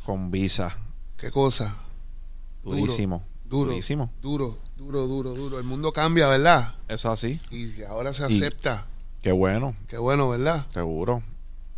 con 0.05 0.29
Visa. 0.31 0.75
Qué 1.19 1.31
cosa. 1.31 1.75
Durísimo. 2.63 3.23
Duro. 3.45 3.71
Durísimo. 3.71 4.11
Duro, 4.21 4.55
duro, 4.77 5.07
duro, 5.07 5.33
duro. 5.33 5.57
El 5.57 5.63
mundo 5.65 5.91
cambia, 5.91 6.27
¿verdad? 6.27 6.75
Eso 6.87 7.11
así. 7.11 7.39
Y 7.51 7.81
ahora 7.83 8.13
se 8.13 8.23
Y- 8.31 8.35
acepta. 8.37 8.85
Qué 9.21 9.31
bueno. 9.31 9.75
Qué 9.87 9.97
bueno, 9.97 10.29
¿verdad? 10.29 10.65
Seguro, 10.73 11.23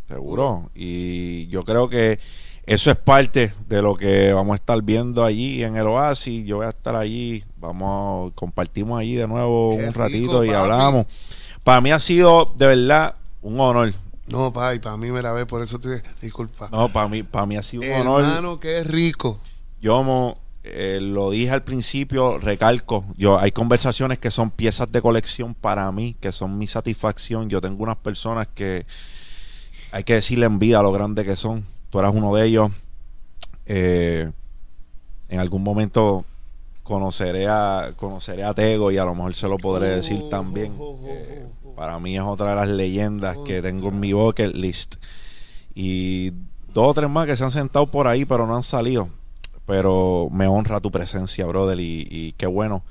seguro. 0.06 0.70
Y 0.74 1.46
yo 1.48 1.64
creo 1.64 1.88
que 1.88 2.20
eso 2.66 2.90
es 2.90 2.96
parte 2.96 3.52
de 3.68 3.82
lo 3.82 3.96
que 3.96 4.32
vamos 4.32 4.52
a 4.52 4.56
estar 4.56 4.80
viendo 4.82 5.24
allí 5.24 5.64
en 5.64 5.76
el 5.76 5.86
Oasis. 5.88 6.44
Yo 6.44 6.58
voy 6.58 6.66
a 6.66 6.70
estar 6.70 6.94
allí, 6.94 7.42
vamos, 7.56 8.32
compartimos 8.34 9.00
allí 9.00 9.16
de 9.16 9.26
nuevo 9.26 9.76
Qué 9.76 9.88
un 9.88 9.94
ratito 9.94 10.42
rico, 10.42 10.44
y 10.44 10.48
papi. 10.48 10.58
hablamos. 10.60 11.06
Para 11.64 11.80
mí 11.80 11.90
ha 11.90 11.98
sido 11.98 12.52
de 12.56 12.66
verdad 12.66 13.16
un 13.40 13.58
honor. 13.58 13.92
No, 14.26 14.52
pa, 14.52 14.74
y 14.74 14.78
para 14.78 14.96
mí 14.96 15.10
me 15.10 15.20
la 15.22 15.32
ve, 15.32 15.46
por 15.46 15.62
eso 15.62 15.78
te 15.78 16.02
disculpa. 16.20 16.68
No, 16.70 16.92
para 16.92 17.08
mí, 17.08 17.22
para 17.22 17.44
mí 17.46 17.56
ha 17.56 17.62
sido 17.62 17.82
un 17.82 18.00
honor. 18.00 18.22
Hermano, 18.22 18.60
qué 18.60 18.84
rico. 18.84 19.40
Yo 19.80 20.02
mo- 20.02 20.38
eh, 20.64 21.00
lo 21.02 21.30
dije 21.30 21.50
al 21.50 21.64
principio, 21.64 22.38
recalco, 22.38 23.04
yo 23.16 23.38
hay 23.40 23.50
conversaciones 23.50 24.18
que 24.20 24.30
son 24.30 24.50
piezas 24.52 24.92
de 24.92 25.02
colección 25.02 25.54
para 25.54 25.90
mí, 25.90 26.14
que 26.20 26.30
son 26.30 26.56
mi 26.56 26.68
satisfacción. 26.68 27.48
Yo 27.50 27.60
tengo 27.60 27.82
unas 27.82 27.96
personas 27.96 28.46
que 28.54 28.86
hay 29.90 30.04
que 30.04 30.14
decirle 30.14 30.46
en 30.46 30.60
vida 30.60 30.80
lo 30.82 30.92
grande 30.92 31.24
que 31.24 31.34
son. 31.34 31.64
Tú 31.90 31.98
eras 31.98 32.12
uno 32.14 32.32
de 32.36 32.46
ellos. 32.46 32.70
Eh, 33.66 34.30
en 35.28 35.40
algún 35.40 35.62
momento 35.64 36.24
conoceré 36.84 37.46
a 37.48 37.92
conoceré 37.96 38.44
a 38.44 38.54
Tego 38.54 38.90
y 38.90 38.98
a 38.98 39.04
lo 39.04 39.14
mejor 39.14 39.34
se 39.34 39.48
lo 39.48 39.56
podré 39.56 39.88
decir 39.88 40.20
Oh, 40.24 40.28
también. 40.28 40.74
oh, 40.78 40.98
oh, 41.02 41.06
Eh, 41.08 41.44
oh, 41.44 41.61
oh. 41.61 41.61
Para 41.74 41.98
mí 41.98 42.16
es 42.16 42.22
otra 42.22 42.50
de 42.50 42.56
las 42.56 42.68
leyendas 42.68 43.36
Oh, 43.38 43.44
que 43.44 43.62
tengo 43.62 43.88
en 43.88 44.00
mi 44.00 44.12
bucket 44.12 44.54
list. 44.54 44.96
Y 45.74 46.30
dos 46.72 46.88
o 46.88 46.94
tres 46.94 47.08
más 47.10 47.26
que 47.26 47.36
se 47.36 47.44
han 47.44 47.50
sentado 47.50 47.90
por 47.90 48.06
ahí, 48.06 48.24
pero 48.24 48.46
no 48.46 48.56
han 48.56 48.62
salido. 48.62 49.08
Pero 49.66 50.28
me 50.30 50.46
honra 50.46 50.80
tu 50.80 50.90
presencia, 50.90 51.46
brother. 51.46 51.78
Y, 51.80 52.06
y 52.10 52.32
qué 52.32 52.46
bueno 52.46 52.82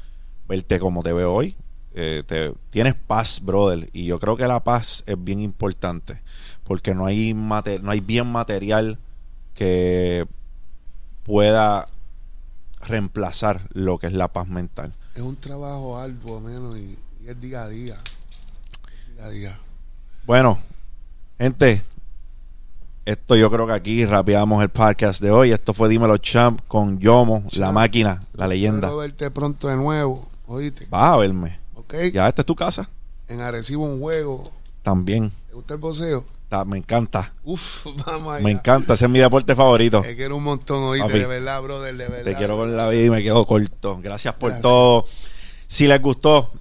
verte 0.48 0.80
como 0.80 1.04
te 1.04 1.14
veo 1.14 1.34
hoy. 1.34 1.56
Eh, 1.94 2.24
te- 2.26 2.54
tienes 2.70 2.96
paz, 2.96 3.42
brother. 3.44 3.90
Y 3.94 4.06
yo 4.06 4.20
creo 4.20 4.38
que 4.38 4.48
la 4.48 4.64
paz 4.64 5.04
es 5.06 5.22
bien 5.22 5.42
importante. 5.42 6.22
Porque 6.64 6.96
no 6.96 7.06
hay, 7.06 7.34
mate- 7.34 7.80
no 7.80 7.92
hay 7.92 8.00
bien 8.00 8.32
material 8.32 8.98
que 9.54 10.26
pueda 11.24 11.88
reemplazar 12.82 13.68
lo 13.74 14.00
que 14.00 14.08
es 14.08 14.14
la 14.14 14.30
paz 14.30 14.48
mental. 14.48 14.94
Es 15.14 15.22
un 15.22 15.36
trabajo 15.36 15.98
arduo, 16.00 16.40
menos, 16.40 16.78
y, 16.80 16.98
y 17.24 17.28
es 17.28 17.40
día 17.40 17.64
a 17.64 17.70
día. 17.70 17.98
Bueno, 20.26 20.60
gente, 21.38 21.84
esto 23.06 23.36
yo 23.36 23.52
creo 23.52 23.68
que 23.68 23.74
aquí 23.74 24.06
rapeamos 24.06 24.62
el 24.64 24.70
podcast 24.70 25.22
de 25.22 25.32
hoy. 25.32 25.52
Esto 25.52 25.74
fue 25.74 25.90
Dímelo 25.90 26.18
Champ 26.18 26.62
con 26.68 27.00
Yomo, 27.00 27.44
la 27.54 27.72
máquina, 27.72 28.24
la 28.34 28.48
leyenda. 28.48 28.88
Espero 28.88 28.98
verte 28.98 29.32
pronto 29.32 29.68
de 29.68 29.76
nuevo, 29.76 30.28
oíste. 30.48 30.88
Vas 30.90 31.14
a 31.14 31.18
verme. 31.18 31.60
¿Ok? 31.76 31.94
Ya 32.14 32.28
esta 32.28 32.42
es 32.42 32.46
tu 32.46 32.56
casa. 32.56 32.90
En 33.28 33.42
Arecibo 33.42 33.86
un 33.86 34.00
juego. 34.00 34.50
También. 34.84 35.32
¿Te 35.50 35.54
gusta 35.56 35.74
el 35.76 35.80
boxeo? 35.80 36.26
Ta- 36.50 36.66
me 36.66 36.78
encanta. 36.78 37.34
Uf, 37.44 37.86
vamos 38.08 38.34
allá. 38.34 38.44
Me 38.44 38.52
encanta. 38.52 38.94
Ese 38.96 39.06
es 39.06 39.12
mi 39.12 39.20
deporte 39.20 39.56
favorito. 39.56 40.02
Te 40.02 40.16
quiero 40.16 40.36
un 40.38 40.44
montón, 40.44 40.84
oíste, 40.84 41.08
Papi. 41.08 41.20
de 41.20 41.28
verdad, 41.28 41.62
brother, 41.62 41.96
de 41.96 42.08
verdad. 42.08 42.24
Te 42.24 42.36
quiero 42.36 42.58
con 42.58 42.76
la 42.76 42.90
vida 42.90 43.06
y 43.06 43.10
me 43.10 43.24
quedo 43.24 43.46
corto. 43.46 44.00
Gracias 44.02 44.34
por 44.36 44.50
Gracias. 44.50 44.62
todo. 44.64 45.06
Si 45.68 45.88
les 45.88 46.02
gustó 46.02 46.52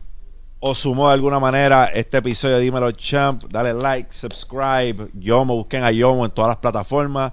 o 0.61 0.75
sumó 0.75 1.09
de 1.09 1.15
alguna 1.15 1.41
manera 1.41 1.87
este 1.87 2.19
episodio 2.19 2.57
de 2.57 2.63
Dímelo 2.63 2.93
Champ, 2.93 3.45
dale 3.51 3.73
like, 3.73 4.13
subscribe. 4.13 5.09
Yomo, 5.15 5.57
busquen 5.57 5.83
a 5.85 5.91
Yomo 5.91 6.25
en 6.25 6.31
todas 6.31 6.51
las 6.51 6.59
plataformas. 6.59 7.33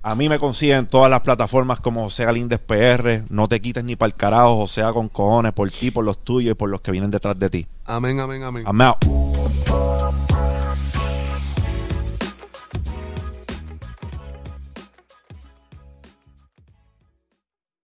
A 0.00 0.14
mí 0.14 0.28
me 0.28 0.38
consiguen 0.38 0.78
en 0.78 0.86
todas 0.86 1.10
las 1.10 1.20
plataformas 1.20 1.80
como 1.80 2.04
José 2.04 2.24
Galíndez 2.24 2.60
PR. 2.60 3.24
No 3.28 3.48
te 3.48 3.60
quites 3.60 3.82
ni 3.82 3.96
para 3.96 4.06
el 4.06 4.14
carajo, 4.14 4.56
José 4.56 4.82
con 4.92 5.08
cojones 5.08 5.52
por 5.52 5.68
ti, 5.70 5.90
por 5.90 6.04
los 6.04 6.24
tuyos 6.24 6.52
y 6.52 6.54
por 6.54 6.70
los 6.70 6.80
que 6.80 6.92
vienen 6.92 7.10
detrás 7.10 7.38
de 7.38 7.50
ti. 7.50 7.66
Amén, 7.84 8.20
amén, 8.20 8.44
amén. 8.44 8.64
I'm 8.64 8.80
out. 8.80 8.98